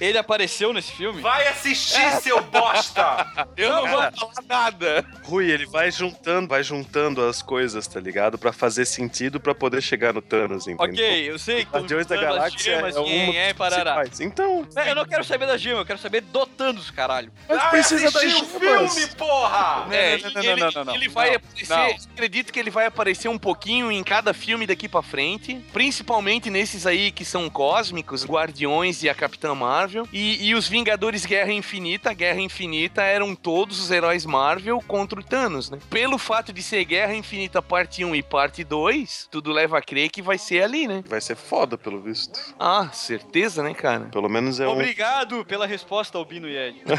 Ele 0.00 0.18
apareceu 0.18 0.72
nesse 0.72 0.92
filme? 0.92 1.20
Vai 1.20 1.46
assistir, 1.48 2.10
seu 2.20 2.42
bosta. 2.42 3.26
Eu 3.56 3.70
não 3.70 3.86
vou 3.88 4.00
falar 4.12 4.32
nada. 4.48 5.04
Rui, 5.24 5.50
ele 5.50 5.66
vai 5.66 5.90
juntando, 5.90 6.48
vai 6.48 6.62
juntando 6.62 7.22
as 7.24 7.40
coisas, 7.42 7.86
tá 7.86 7.98
ligado? 8.00 8.36
Pra 8.38 8.52
fazer 8.52 8.84
sentido 8.84 9.40
pra 9.40 9.54
poder 9.54 9.80
chegar 9.82 10.12
no 10.12 10.20
Thanos, 10.22 10.66
entendeu? 10.66 10.92
Ok, 11.04 11.30
eu 11.30 11.38
sei 11.38 11.64
que 11.64 11.70
Guardiões 11.72 12.06
da 12.06 12.16
Galáxia 12.16 12.58
gemas, 12.76 12.96
é 12.96 13.00
um 13.00 13.04
quem 13.04 13.38
é, 13.38 13.54
parará. 13.54 13.94
principais. 13.96 14.20
Então, 14.20 14.66
É, 14.76 14.90
Eu 14.90 14.94
não 14.94 15.04
quero 15.06 15.24
saber 15.24 15.46
da 15.46 15.56
gema, 15.56 15.80
eu 15.80 15.86
quero 15.86 15.98
saber 15.98 16.20
do 16.20 16.46
Thanos, 16.46 16.90
caralho. 16.90 17.32
mas 17.48 17.62
precisa 17.64 18.04
das 18.04 18.16
assistir 18.16 18.42
o 18.44 18.60
gemas. 18.60 18.94
filme, 18.94 19.14
porra. 19.16 19.86
É, 19.94 20.18
não, 20.18 20.30
não, 20.30 20.42
ele, 20.42 20.60
não, 20.60 20.70
não, 20.70 20.84
não, 20.84 20.94
ele 20.94 21.06
não. 21.06 21.14
vai 21.14 21.30
Não, 21.30 21.36
aparecer, 21.36 21.74
não. 21.76 21.88
eu 21.88 21.96
acredito 22.12 22.52
que 22.52 22.58
ele 22.60 22.70
vai 22.70 22.86
aparecer 22.86 23.28
um 23.32 23.38
pouquinho 23.38 23.90
em 23.90 24.02
cada 24.04 24.32
filme 24.34 24.66
daqui 24.66 24.88
pra 24.88 25.02
frente, 25.02 25.54
principalmente 25.72 26.50
nesses 26.50 26.86
aí 26.86 27.10
que 27.10 27.24
são 27.24 27.48
cósmicos, 27.48 28.24
Guardiões 28.24 29.02
e 29.02 29.08
a 29.08 29.14
Capitã 29.14 29.54
Marvel, 29.54 30.06
e, 30.12 30.46
e 30.48 30.54
os 30.54 30.68
Vingadores 30.68 31.24
Guerra 31.24 31.52
Infinita, 31.52 32.12
Guerra 32.12 32.40
Infinita 32.40 33.02
eram 33.02 33.34
todos 33.34 33.80
os 33.80 33.90
heróis 33.90 34.24
Marvel 34.24 34.82
contra 34.86 35.18
o 35.18 35.22
Thanos, 35.22 35.70
né? 35.70 35.78
Pelo 35.90 36.18
fato 36.18 36.52
de 36.52 36.62
ser 36.62 36.84
Guerra 36.84 37.14
Infinita 37.14 37.62
parte 37.62 38.04
1 38.04 38.14
e 38.14 38.22
parte 38.22 38.62
2, 38.62 39.28
tudo 39.30 39.50
leva 39.50 39.78
a 39.78 39.82
crer 39.82 40.10
que 40.10 40.22
vai 40.22 40.38
ser 40.38 40.62
ali, 40.62 40.86
né? 40.86 41.02
Vai 41.06 41.20
ser 41.20 41.36
foda, 41.36 41.78
pelo 41.78 42.00
visto. 42.00 42.38
Ah, 42.58 42.90
certeza, 42.92 43.62
né, 43.62 43.74
cara? 43.74 44.06
Pelo 44.06 44.28
menos 44.28 44.60
é 44.60 44.68
um... 44.68 44.72
Obrigado 44.72 45.44
pela 45.44 45.66
resposta, 45.66 46.18
Albino 46.18 46.48
e 46.48 46.56
Ed. 46.56 46.82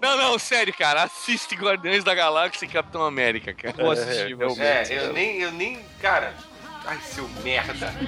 Não, 0.00 0.16
não, 0.16 0.38
sério, 0.38 0.72
cara, 0.74 1.04
assiste 1.04 1.54
Guardiões 1.54 2.04
da 2.04 2.14
Galáxia 2.14 2.66
e 2.66 2.68
Capitão 2.68 3.04
América, 3.04 3.54
cara. 3.54 3.76
Vou 3.76 3.90
assistir, 3.90 4.32
é, 4.32 4.43
assistir. 4.52 4.94
É, 4.94 5.06
eu 5.06 5.12
nem, 5.12 5.40
eu 5.40 5.52
nem, 5.52 5.78
cara. 6.00 6.32
Ai, 6.86 6.98
seu 7.00 7.28
merda. 7.42 7.92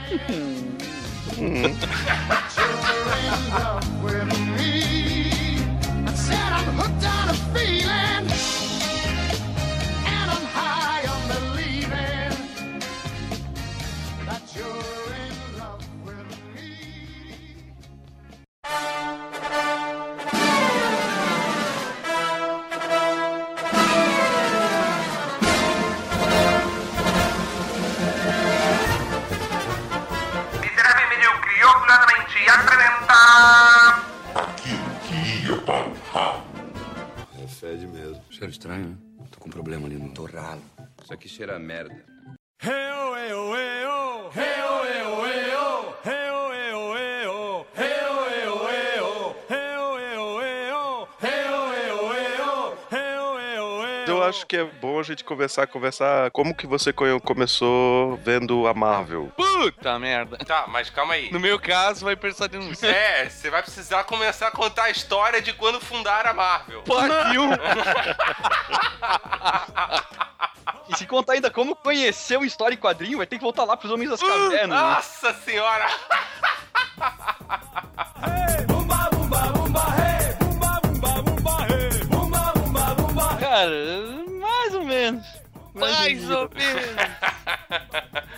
Said 6.16 6.66
Isso 41.07 41.15
aqui 41.15 41.29
cheira 41.29 41.55
a 41.55 41.59
merda. 41.61 42.05
Eu 42.65 43.86
acho 54.29 54.47
que 54.47 54.57
é 54.57 54.64
bom 54.64 54.99
a 54.99 55.03
gente 55.03 55.24
conversar, 55.24 55.66
conversar 55.66 56.31
como 56.31 56.55
que 56.55 56.66
você 56.66 56.93
co- 56.93 57.20
começou 57.20 58.16
vendo 58.18 58.66
a 58.66 58.74
Marvel. 58.74 59.33
Puta 59.37 59.99
merda. 59.99 60.37
Tá, 60.39 60.66
mas 60.68 60.91
calma 60.91 61.14
aí. 61.14 61.31
No 61.33 61.41
meu 61.41 61.59
caso, 61.59 62.05
vai 62.05 62.16
precisar 62.16 62.47
de 62.49 62.59
um 62.59 62.70
É, 62.83 63.29
você 63.29 63.51
vai 63.51 63.62
precisar 63.62 64.05
começar 64.05 64.49
a 64.49 64.51
contar 64.51 64.85
a 64.85 64.91
história 64.91 65.41
de 65.41 65.53
quando 65.53 65.81
fundaram 65.81 66.31
a 66.31 66.35
Marvel. 66.35 66.83
1. 66.87 66.87
E 70.89 70.97
se 70.97 71.05
contar 71.07 71.33
ainda 71.33 71.51
como 71.51 71.74
conheceu 71.74 72.45
história 72.45 72.74
e 72.74 72.77
quadrinho, 72.77 73.18
vai 73.18 73.27
ter 73.27 73.37
que 73.39 73.43
voltar 73.43 73.64
lá 73.64 73.77
pros 73.77 73.91
Homens 73.91 74.11
das 74.11 74.20
Cavernas. 74.20 74.68
né? 74.68 74.77
Nossa 74.77 75.35
senhora! 75.35 75.87
Cara, 83.57 83.73
mais 84.39 84.75
ou 84.75 84.85
menos. 84.85 85.27
Mais 85.75 86.31
ou 86.31 86.51
menos. 86.51 87.03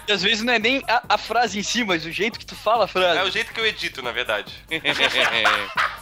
E 0.06 0.12
às 0.14 0.22
vezes 0.22 0.44
não 0.44 0.52
é 0.52 0.60
nem 0.60 0.80
a, 0.86 1.02
a 1.08 1.18
frase 1.18 1.58
em 1.58 1.62
si, 1.64 1.82
mas 1.82 2.04
o 2.04 2.12
jeito 2.12 2.38
que 2.38 2.46
tu 2.46 2.54
fala 2.54 2.84
a 2.84 2.84
É 2.84 2.88
frase. 2.88 3.28
o 3.28 3.32
jeito 3.32 3.52
que 3.52 3.58
eu 3.58 3.66
edito, 3.66 4.00
na 4.00 4.12
verdade. 4.12 4.54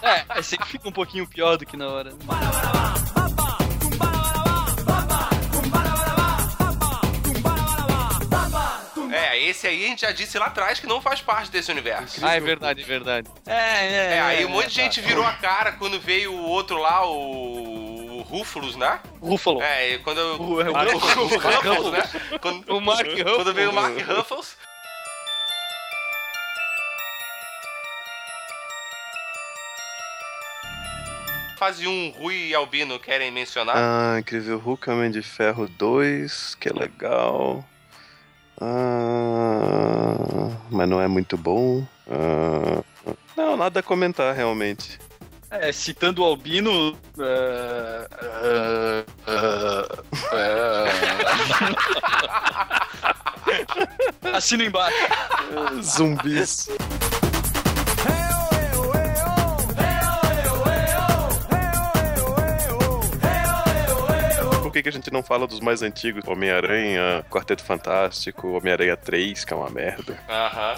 É, 0.02 0.24
é 0.38 0.42
sempre 0.42 0.66
fica 0.68 0.86
um 0.88 0.92
pouquinho 0.92 1.26
pior 1.26 1.56
do 1.56 1.64
que 1.64 1.76
na 1.78 1.88
hora. 1.88 2.10
É, 2.10 3.15
esse 9.48 9.66
aí 9.66 9.84
a 9.84 9.88
gente 9.88 10.00
já 10.02 10.12
disse 10.12 10.38
lá 10.38 10.46
atrás 10.46 10.78
que 10.80 10.86
não 10.86 11.00
faz 11.00 11.20
parte 11.20 11.50
desse 11.50 11.70
universo. 11.70 12.24
ah, 12.24 12.34
é 12.34 12.40
verdade, 12.40 12.82
é 12.82 12.84
verdade. 12.84 13.28
É, 13.46 14.14
É, 14.16 14.20
aí 14.20 14.44
um 14.44 14.48
monte 14.50 14.68
de 14.68 14.76
tá. 14.76 14.82
gente 14.82 15.00
virou 15.00 15.24
a 15.24 15.32
cara 15.32 15.72
quando 15.72 16.00
veio 16.00 16.32
o 16.32 16.42
outro 16.48 16.78
lá, 16.78 17.06
o. 17.06 18.18
o 18.18 18.22
Rúfulus, 18.22 18.74
né? 18.76 18.98
Ruffalo. 19.20 19.62
É, 19.62 19.92
e 19.94 19.98
quando. 20.00 20.18
O- 20.42 20.60
é 20.60 20.68
o 20.70 20.72
Mark 20.72 20.92
Ruffalo. 20.92 21.26
Ruffles, 21.28 21.92
né? 21.92 22.38
Quando, 22.40 22.76
O 22.76 22.80
Mark 22.80 23.06
Ruffalo. 23.06 23.36
quando 23.36 23.54
veio 23.54 23.70
o 23.70 23.72
Mark 23.74 23.96
Ruffles. 24.00 24.56
Fase 31.58 31.86
1, 31.88 32.10
Rui 32.18 32.48
e 32.48 32.54
Albino 32.54 32.98
querem 33.00 33.30
mencionar? 33.30 33.76
Ah, 33.76 34.20
Incrível 34.20 34.58
Hulk, 34.58 34.90
Homem 34.90 35.10
de 35.10 35.22
Ferro 35.22 35.66
2, 35.66 36.54
que 36.56 36.68
é 36.68 36.72
legal. 36.72 37.64
Ah, 38.60 40.50
mas 40.70 40.88
não 40.88 41.00
é 41.00 41.08
muito 41.08 41.36
bom. 41.36 41.84
Ah, 42.10 42.82
não, 43.36 43.56
nada 43.56 43.80
a 43.80 43.82
comentar 43.82 44.34
realmente. 44.34 44.98
É, 45.50 45.70
citando 45.72 46.22
o 46.22 46.24
Albino. 46.24 46.96
é, 47.18 48.08
é, 48.32 49.04
é. 50.32 50.86
Assina 54.36 54.64
embaixo. 54.64 54.96
Zumbis. 55.82 56.68
Que, 64.76 64.82
que 64.82 64.88
a 64.88 64.92
gente 64.92 65.10
não 65.12 65.22
fala 65.22 65.46
dos 65.46 65.60
mais 65.60 65.80
antigos? 65.82 66.22
Homem-Aranha, 66.26 67.24
Quarteto 67.30 67.64
Fantástico, 67.64 68.48
Homem-Aranha 68.48 68.96
3, 68.96 69.44
que 69.44 69.52
é 69.52 69.56
uma 69.56 69.70
merda. 69.70 70.18
Aham. 70.28 70.74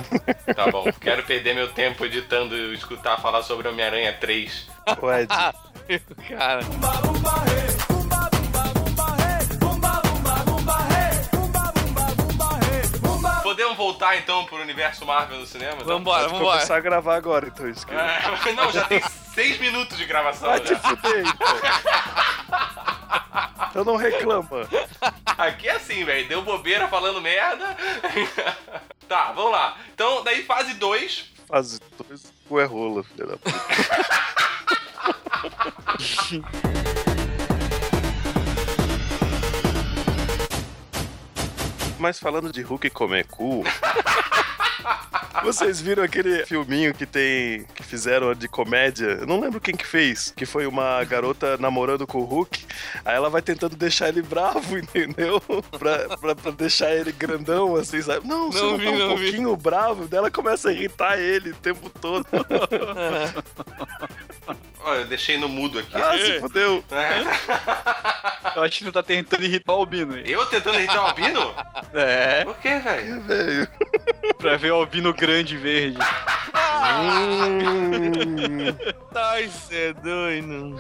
Tá 0.55 0.71
bom. 0.71 0.85
Quero 1.01 1.25
perder 1.25 1.55
meu 1.55 1.69
tempo 1.73 2.05
editando 2.05 2.57
e 2.57 2.75
escutar 2.75 3.21
falar 3.21 3.43
sobre 3.43 3.67
Homem-Aranha 3.69 4.13
3. 4.13 4.69
O 5.03 5.13
Ed, 5.13 5.29
Cara, 6.29 6.61
Podemos 13.43 13.77
voltar 13.77 14.17
então 14.19 14.45
pro 14.45 14.61
universo 14.61 15.05
Marvel 15.07 15.41
do 15.41 15.47
cinema? 15.47 15.73
então? 15.81 15.87
vambora, 15.87 16.21
pode 16.25 16.35
vambora. 16.35 16.57
começar 16.59 16.77
a 16.77 16.81
gravar 16.81 17.17
agora, 17.17 17.49
então. 17.49 17.69
Isso 17.69 17.85
que... 17.87 17.95
É, 17.95 18.53
não, 18.55 18.71
já 18.71 18.85
tem 18.85 19.01
seis 19.35 19.59
minutos 19.59 19.97
de 19.97 20.05
gravação. 20.05 20.51
Vai 20.51 20.61
te 20.61 20.69
Já. 20.69 20.79
fuder, 20.79 21.25
então. 21.27 21.49
Então 23.71 23.85
não 23.85 23.97
reclama. 23.97 24.69
Aqui 25.27 25.69
é 25.69 25.73
assim, 25.73 26.05
velho. 26.05 26.29
Deu 26.29 26.43
bobeira 26.43 26.89
falando 26.89 27.21
merda. 27.21 27.77
tá, 29.09 29.33
vamos 29.33 29.53
lá. 29.53 29.77
Então, 29.95 30.23
daí 30.25 30.45
fase 30.45 30.75
2. 30.75 31.33
Faz 31.47 31.81
dois 31.97 32.33
cu 32.49 32.61
é 32.61 32.65
rola, 32.65 33.03
filha 33.03 33.27
da 33.27 33.37
puta. 33.37 33.59
Mas 41.99 42.19
falando 42.19 42.53
de 42.53 42.63
Hulk 42.63 42.91
como 42.91 43.15
é 43.15 43.23
cool. 43.25 43.65
Vocês 45.43 45.81
viram 45.81 46.03
aquele 46.03 46.45
filminho 46.47 46.93
que 46.93 47.07
tem. 47.07 47.65
que 47.75 47.83
fizeram 47.85 48.35
de 48.35 48.49
comédia? 48.49 49.19
Eu 49.21 49.27
não 49.27 49.41
lembro 49.41 49.61
quem 49.61 49.77
que 49.77 49.87
fez. 49.87 50.33
Que 50.37 50.45
foi 50.45 50.67
uma 50.67 51.03
garota 51.05 51.57
namorando 51.59 52.07
com 52.07 52.19
o 52.19 52.25
Hulk. 52.25 52.67
Aí 53.05 53.15
ela 53.15 53.31
vai 53.31 53.41
tentando 53.41 53.77
deixar 53.77 54.09
ele 54.09 54.21
bravo, 54.23 54.77
entendeu? 54.79 55.41
Pra, 55.79 56.17
pra, 56.17 56.35
pra 56.35 56.51
deixar 56.51 56.93
ele 56.93 57.13
grandão, 57.13 57.77
assim, 57.77 58.03
sabe? 58.03 58.27
Não, 58.27 58.51
você 58.51 58.61
Não 58.61 58.71
não, 58.73 58.79
vi, 58.79 58.85
tá 58.85 58.91
um 58.91 58.99
não 58.99 59.17
vi. 59.17 59.23
pouquinho 59.25 59.57
bravo. 59.57 60.09
Daí 60.09 60.19
ela 60.19 60.31
começa 60.31 60.71
a 60.71 60.73
irritar 60.73 61.19
ele 61.19 61.51
o 61.51 61.57
tempo 61.57 61.89
todo. 61.89 62.27
Olha, 64.89 65.01
eu 65.01 65.07
deixei 65.07 65.37
no 65.37 65.49
mudo 65.51 65.79
aqui. 65.79 65.91
ah, 65.95 66.17
se 66.17 66.41
fodeu. 66.41 66.83
É. 66.91 68.57
Eu 68.57 68.63
acho 68.63 68.79
que 68.79 68.85
tu 68.87 68.93
tá 68.93 69.03
tentando 69.03 69.45
irritar 69.45 69.75
o 69.75 69.77
Albino 69.81 70.15
aí. 70.15 70.25
Eu 70.33 70.47
tentando 70.47 70.79
irritar 70.79 71.03
o 71.03 71.07
Albino? 71.07 71.55
É, 71.93 72.43
Por 72.45 72.57
quê, 72.57 72.79
velho? 72.79 73.21
Velho. 73.23 73.69
pra 74.39 74.57
ver 74.57 74.73
o 74.73 74.77
Albino 74.77 75.13
grande 75.13 75.59
verde. 75.59 75.99
Hum. 77.01 78.75
Ai, 79.15 79.49
cê 79.49 79.89
é 79.89 79.93
doido. 79.93 80.77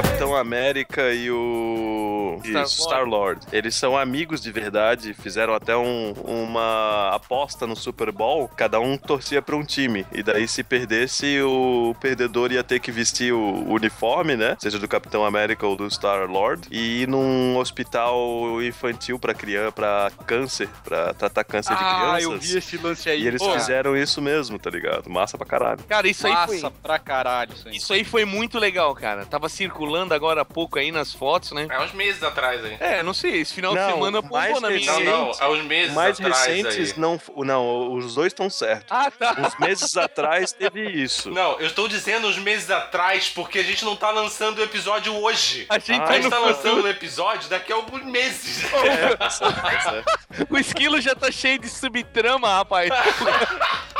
Capitão 0.00 0.36
América 0.36 1.12
e 1.12 1.28
o 1.28 2.38
Star-Lord. 2.44 2.70
Star-Lord. 2.70 3.46
Eles 3.52 3.74
são 3.74 3.98
amigos 3.98 4.40
de 4.40 4.52
verdade, 4.52 5.12
fizeram 5.12 5.52
até 5.52 5.76
um- 5.76 6.12
uma 6.24 7.10
aposta 7.12 7.66
no 7.66 7.74
Super 7.74 8.12
Bowl, 8.12 8.48
cada 8.56 8.78
um 8.78 8.96
torcia 8.96 9.42
pra 9.42 9.56
um 9.56 9.64
time. 9.64 10.06
E 10.12 10.22
daí, 10.22 10.46
se 10.46 10.62
perdesse, 10.62 11.42
o 11.42 11.96
perdedor 12.00 12.52
ia 12.52 12.62
ter 12.62 12.78
que 12.78 12.92
vestir 12.92 13.32
o 13.32 13.64
uniforme, 13.72 14.36
né? 14.36 14.56
Seja 14.60 14.78
do 14.78 14.86
Capitão 14.86 15.24
América 15.24 15.66
ou 15.66 15.74
do 15.74 15.90
Star-Lord, 15.90 16.68
e 16.70 17.02
ir 17.02 17.08
num 17.08 17.56
hospital 17.56 18.62
infantil 18.62 19.18
pra 19.18 19.34
criança, 19.34 19.72
para 19.72 20.12
câncer, 20.24 20.68
pra 20.84 21.12
tratar 21.12 21.42
câncer 21.42 21.74
de 21.76 21.82
Ah, 21.82 21.94
crianças. 21.96 22.22
eu 22.22 22.38
vi 22.38 22.58
esse 22.58 22.76
lance 22.76 23.10
aí. 23.10 23.20
E 23.22 23.26
eles 23.26 23.42
Pô, 23.42 23.50
fizeram 23.52 23.96
isso 23.96 24.22
mesmo, 24.22 24.60
tá 24.60 24.70
ligado? 24.70 25.10
Massa 25.10 25.36
pra 25.36 25.44
caralho. 25.46 25.80
Cara, 25.88 26.06
isso 26.06 26.24
aí 26.24 26.32
Massa 26.32 26.60
foi. 26.60 26.70
pra 26.84 26.98
caralho 27.00 27.52
isso 27.52 27.66
aí. 27.68 27.76
Isso 27.76 27.92
aí 27.92 28.04
foi 28.04 28.24
muito 28.24 28.60
legal, 28.60 28.94
cara. 28.94 29.26
Tava 29.26 29.48
circulando 29.48 29.87
agora 30.14 30.42
há 30.42 30.44
pouco 30.44 30.78
aí 30.78 30.90
nas 30.92 31.12
fotos, 31.12 31.52
né? 31.52 31.66
É 31.70 31.80
uns 31.80 31.92
meses 31.92 32.22
atrás 32.22 32.64
aí. 32.64 32.76
É, 32.80 33.02
não 33.02 33.14
sei, 33.14 33.40
esse 33.40 33.54
final 33.54 33.74
Não, 33.74 33.86
de 33.86 33.92
semana 33.92 34.22
bombou 34.22 34.38
mais 34.38 34.60
na 34.60 34.70
minha. 34.70 34.92
Não, 34.92 35.00
não, 35.00 35.32
é 35.40 35.48
uns 35.48 35.64
meses 35.64 35.94
Mais 35.94 36.20
atrás 36.20 36.46
recentes, 36.46 36.92
aí. 36.92 36.98
não. 37.00 37.20
Não, 37.36 37.92
os 37.94 38.14
dois 38.14 38.28
estão 38.32 38.48
certos. 38.50 38.86
Ah, 38.90 39.10
tá. 39.10 39.36
Uns 39.38 39.58
meses 39.58 39.96
atrás 39.96 40.52
teve 40.52 40.88
isso. 40.90 41.30
Não, 41.30 41.58
eu 41.58 41.66
estou 41.66 41.88
dizendo 41.88 42.26
uns 42.28 42.38
meses 42.38 42.70
atrás 42.70 43.28
porque 43.30 43.58
a 43.58 43.62
gente 43.62 43.84
não 43.84 43.96
tá 43.96 44.10
lançando 44.10 44.58
o 44.58 44.62
episódio 44.62 45.14
hoje. 45.14 45.66
A 45.68 45.78
gente 45.78 45.92
Ah, 46.00 46.04
A 46.04 46.06
tá 46.06 46.14
gente 46.14 46.30
tá 46.30 46.38
lançando 46.38 46.82
o 46.82 46.88
episódio 46.88 47.48
daqui 47.48 47.72
a 47.72 47.76
alguns 47.76 48.04
meses. 48.04 48.64
É, 48.88 49.30
certo, 49.30 49.60
tá 49.60 49.80
certo. 49.80 50.18
O 50.50 50.58
esquilo 50.58 51.00
já 51.00 51.14
tá 51.14 51.30
cheio 51.30 51.58
de 51.58 51.68
subtrama, 51.68 52.48
rapaz. 52.48 52.88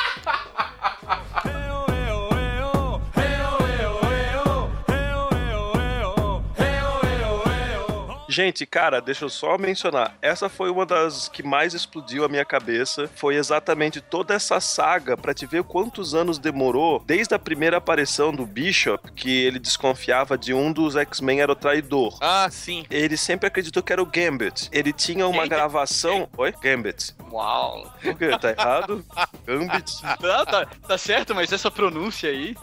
Gente, 8.39 8.65
cara, 8.65 9.01
deixa 9.01 9.25
eu 9.25 9.29
só 9.29 9.59
mencionar. 9.59 10.15
Essa 10.23 10.49
foi 10.49 10.71
uma 10.71 10.87
das 10.87 11.27
que 11.27 11.43
mais 11.43 11.75
explodiu 11.75 12.25
a 12.25 12.29
minha 12.29 12.45
cabeça. 12.45 13.11
Foi 13.17 13.35
exatamente 13.35 14.01
toda 14.01 14.33
essa 14.33 14.61
saga 14.61 15.17
pra 15.17 15.35
te 15.35 15.45
ver 15.45 15.65
quantos 15.65 16.15
anos 16.15 16.39
demorou 16.39 17.03
desde 17.05 17.35
a 17.35 17.39
primeira 17.41 17.79
aparição 17.79 18.33
do 18.33 18.47
Bishop, 18.47 19.11
que 19.11 19.29
ele 19.29 19.59
desconfiava 19.59 20.39
de 20.39 20.55
um 20.55 20.73
dos 20.73 20.95
X-Men 20.95 21.41
era 21.41 21.51
o 21.51 21.57
traidor. 21.57 22.17
Ah, 22.21 22.49
sim. 22.49 22.87
Ele 22.89 23.17
sempre 23.17 23.49
acreditou 23.49 23.83
que 23.83 23.93
era 23.93 24.01
o 24.01 24.07
Gambit. 24.07 24.69
Ele 24.71 24.93
tinha 24.93 25.27
uma 25.27 25.43
Eita. 25.43 25.57
gravação. 25.57 26.29
Oi? 26.37 26.55
Gambit. 26.63 27.17
Uau. 27.33 27.93
Por 28.01 28.15
quê? 28.15 28.39
Tá 28.39 28.51
errado? 28.51 29.05
Gambit. 29.45 30.01
Não, 30.21 30.47
tá, 30.47 30.65
tá 30.87 30.97
certo, 30.97 31.35
mas 31.35 31.53
essa 31.53 31.73
pronúncia 31.73 32.31
aí. 32.31 32.55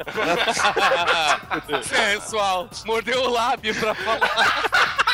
Sensual. 1.84 2.70
Mordeu 2.86 3.24
o 3.24 3.30
lábio 3.30 3.76
pra 3.76 3.94
falar. 3.94 4.96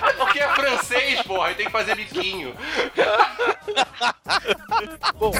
Porque 0.16 0.40
é 0.40 0.48
francês, 0.54 1.22
porra, 1.22 1.48
aí 1.48 1.54
tem 1.54 1.66
que 1.66 1.72
fazer 1.72 1.94
biquinho. 1.94 2.54
O, 5.20 5.30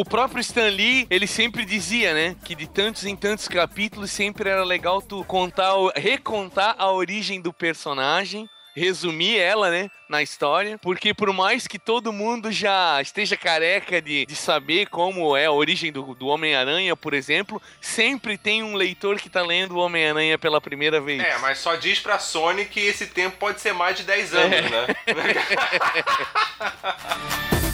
o 0.00 0.04
próprio 0.04 0.40
Stan 0.40 0.68
Lee, 0.68 1.06
ele 1.10 1.26
sempre 1.26 1.64
dizia, 1.64 2.12
né? 2.14 2.36
Que 2.44 2.54
de 2.54 2.66
tantos 2.66 3.04
em 3.04 3.16
tantos 3.16 3.48
capítulos 3.48 4.10
sempre 4.10 4.48
era 4.48 4.64
legal 4.64 5.00
tu 5.00 5.24
contar, 5.24 5.72
recontar 5.96 6.74
a 6.78 6.90
origem 6.90 7.40
do 7.40 7.52
personagem. 7.52 8.48
Resumir 8.76 9.38
ela, 9.38 9.70
né, 9.70 9.88
na 10.08 10.20
história, 10.20 10.76
porque 10.78 11.14
por 11.14 11.32
mais 11.32 11.64
que 11.64 11.78
todo 11.78 12.12
mundo 12.12 12.50
já 12.50 13.00
esteja 13.00 13.36
careca 13.36 14.02
de, 14.02 14.26
de 14.26 14.34
saber 14.34 14.88
como 14.88 15.36
é 15.36 15.46
a 15.46 15.52
origem 15.52 15.92
do, 15.92 16.12
do 16.12 16.26
Homem-Aranha, 16.26 16.96
por 16.96 17.14
exemplo, 17.14 17.62
sempre 17.80 18.36
tem 18.36 18.64
um 18.64 18.74
leitor 18.74 19.20
que 19.20 19.30
tá 19.30 19.42
lendo 19.42 19.76
o 19.76 19.78
Homem-Aranha 19.78 20.36
pela 20.36 20.60
primeira 20.60 21.00
vez. 21.00 21.22
É, 21.22 21.38
mas 21.38 21.58
só 21.58 21.76
diz 21.76 22.00
pra 22.00 22.18
Sony 22.18 22.64
que 22.64 22.80
esse 22.80 23.06
tempo 23.06 23.36
pode 23.36 23.60
ser 23.60 23.72
mais 23.72 23.96
de 23.96 24.02
10 24.02 24.34
anos, 24.34 24.70
né? 24.70 24.86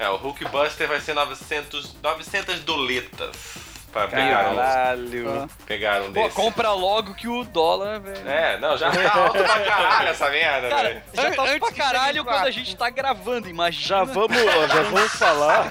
É, 0.00 0.08
o 0.10 0.14
Hulkbuster 0.14 0.86
vai 0.86 1.00
ser 1.00 1.12
900, 1.12 1.96
900 2.00 2.60
doletas 2.60 3.67
pra 3.92 4.06
pegar 4.08 4.50
um, 4.52 4.56
Caralho. 4.56 5.50
pegar 5.66 6.02
um 6.02 6.06
Pô, 6.06 6.22
desses. 6.22 6.34
compra 6.34 6.72
logo 6.72 7.14
que 7.14 7.26
o 7.28 7.44
dólar, 7.44 8.00
velho. 8.00 8.28
É, 8.28 8.58
não, 8.58 8.76
já 8.76 8.90
tá 8.90 9.14
alto 9.18 9.38
pra 9.38 9.60
caralho 9.60 10.08
essa 10.08 10.30
merda, 10.30 10.68
Cara, 10.68 10.88
velho. 10.88 11.02
já 11.14 11.30
tá 11.30 11.42
Antes 11.42 11.58
pra 11.58 11.72
caralho 11.72 12.24
2004. 12.24 12.24
quando 12.24 12.46
a 12.46 12.50
gente 12.50 12.76
tá 12.76 12.90
gravando, 12.90 13.48
imagina. 13.48 13.86
Já 13.86 14.04
vamos, 14.04 14.36
ó, 14.36 14.66
já 14.68 14.82
vamos 14.82 15.12
falar. 15.12 15.70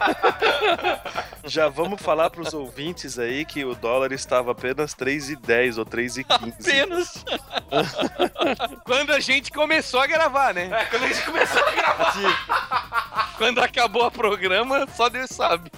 Já 1.45 1.68
vamos 1.70 2.01
falar 2.01 2.30
pros 2.30 2.53
ouvintes 2.53 3.18
aí 3.18 3.45
que 3.45 3.63
o 3.63 3.74
dólar 3.76 4.11
estava 4.11 4.51
apenas 4.51 4.93
3,10 4.95 5.78
ou 5.78 5.86
3,15. 5.86 6.26
Apenas. 6.59 7.26
Quando 8.86 9.13
a 9.13 9.20
gente 9.20 9.51
começou 9.51 10.01
a 10.01 10.07
gravar, 10.07 10.53
né? 10.53 10.70
É, 10.72 10.86
quando 10.86 11.03
a 11.03 11.07
gente 11.07 11.24
começou 11.26 11.61
a 11.65 11.72
gravar. 11.72 13.34
Quando 13.38 13.59
acabou 13.61 14.05
o 14.07 14.11
programa, 14.11 14.88
só 14.95 15.09
Deus 15.09 15.30
sabe. 15.30 15.70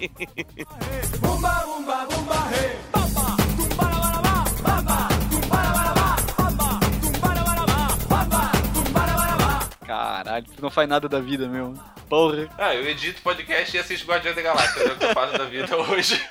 Caralho, 9.85 10.45
tu 10.55 10.61
não 10.61 10.69
faz 10.69 10.87
nada 10.87 11.09
da 11.09 11.19
vida 11.19 11.47
mesmo. 11.47 11.73
Porra. 12.07 12.47
Ah, 12.57 12.75
eu 12.75 12.87
edito 12.87 13.21
podcast 13.21 13.75
e 13.75 13.79
assisto 13.79 14.07
Guardiões 14.07 14.35
da 14.35 14.41
Galáxia. 14.41 14.83
É 14.83 14.91
o 14.91 14.97
que 14.97 15.05
eu 15.05 15.13
faço 15.13 15.37
da 15.37 15.45
vida 15.45 15.75
hoje. 15.77 16.21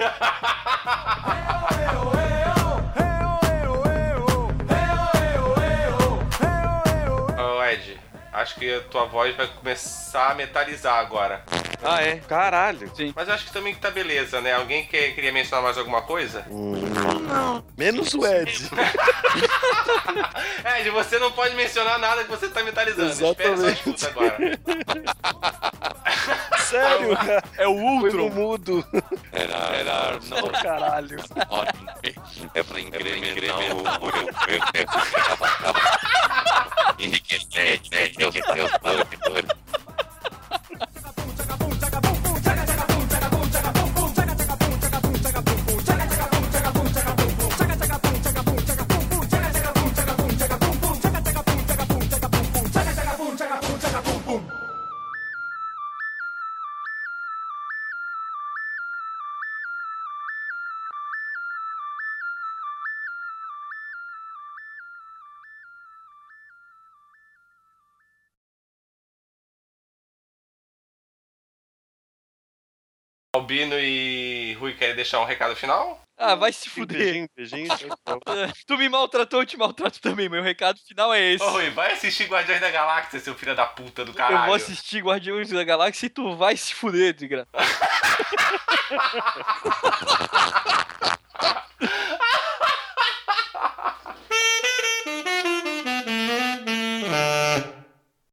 Ô, 7.38 7.64
Ed, 7.64 7.98
acho 8.38 8.54
que 8.56 8.74
a 8.74 8.80
tua 8.82 9.04
voz 9.04 9.36
vai 9.36 9.46
começar 9.46 10.30
a 10.30 10.34
metalizar 10.34 10.98
agora. 10.98 11.42
Ah, 11.82 12.02
é? 12.02 12.16
Caralho. 12.16 12.90
Mas 13.14 13.28
eu 13.28 13.34
acho 13.34 13.44
que 13.46 13.52
também 13.52 13.74
que 13.74 13.80
tá 13.80 13.90
beleza, 13.90 14.40
né? 14.40 14.54
Alguém 14.54 14.86
quer, 14.86 15.14
queria 15.14 15.32
mencionar 15.32 15.64
mais 15.64 15.78
alguma 15.78 16.02
coisa? 16.02 16.44
Menos 17.76 18.14
o 18.14 18.26
Ed. 18.26 18.68
Ed, 20.78 20.90
você 20.90 21.18
não 21.18 21.30
pode 21.32 21.54
mencionar 21.54 21.98
nada 21.98 22.24
que 22.24 22.30
você 22.30 22.48
tá 22.48 22.62
metalizando. 22.64 23.10
Espera 23.10 23.56
só 23.56 23.68
Exatamente. 23.68 23.90
escuta 23.90 24.08
agora. 24.08 24.38
Sério? 26.68 27.16
É 27.56 27.66
o 27.66 27.74
Foi 27.74 27.84
Ultron. 28.10 28.28
mudo. 28.30 28.86
Era, 29.32 29.54
era, 29.76 30.18
não, 30.28 30.48
Caralho. 30.48 31.16
é 32.54 32.62
pra 32.62 32.80
incrementar 32.80 33.76
o 33.76 33.82
né? 38.34 38.40
Eu, 38.48 38.56
eu, 38.56 39.36
eu, 39.36 39.44
Albino 73.38 73.78
e 73.78 74.54
Rui 74.60 74.74
querem 74.74 74.96
deixar 74.96 75.20
um 75.20 75.24
recado 75.24 75.54
final? 75.56 76.00
Ah, 76.16 76.34
vai 76.34 76.52
se 76.52 76.68
fuder. 76.68 77.28
Tchau. 77.36 78.20
Tu 78.66 78.76
me 78.76 78.88
maltratou, 78.88 79.40
eu 79.40 79.46
te 79.46 79.56
maltrato 79.56 80.00
também. 80.00 80.28
Meu 80.28 80.42
recado 80.42 80.78
final 80.80 81.14
é 81.14 81.20
esse. 81.34 81.44
Ô, 81.44 81.50
Rui, 81.50 81.70
vai 81.70 81.92
assistir 81.92 82.26
Guardiões 82.26 82.60
da 82.60 82.70
Galáxia, 82.70 83.20
seu 83.20 83.34
filho 83.36 83.54
da 83.54 83.66
puta 83.66 84.04
do 84.04 84.10
Eu 84.10 84.14
caralho. 84.16 84.46
vou 84.46 84.54
assistir 84.54 85.00
Guardiões 85.00 85.48
da 85.50 85.62
Galáxia 85.62 86.06
e 86.06 86.10
tu 86.10 86.34
vai 86.36 86.56
se 86.56 86.74
fuder, 86.74 87.14
desgraça. 87.14 87.48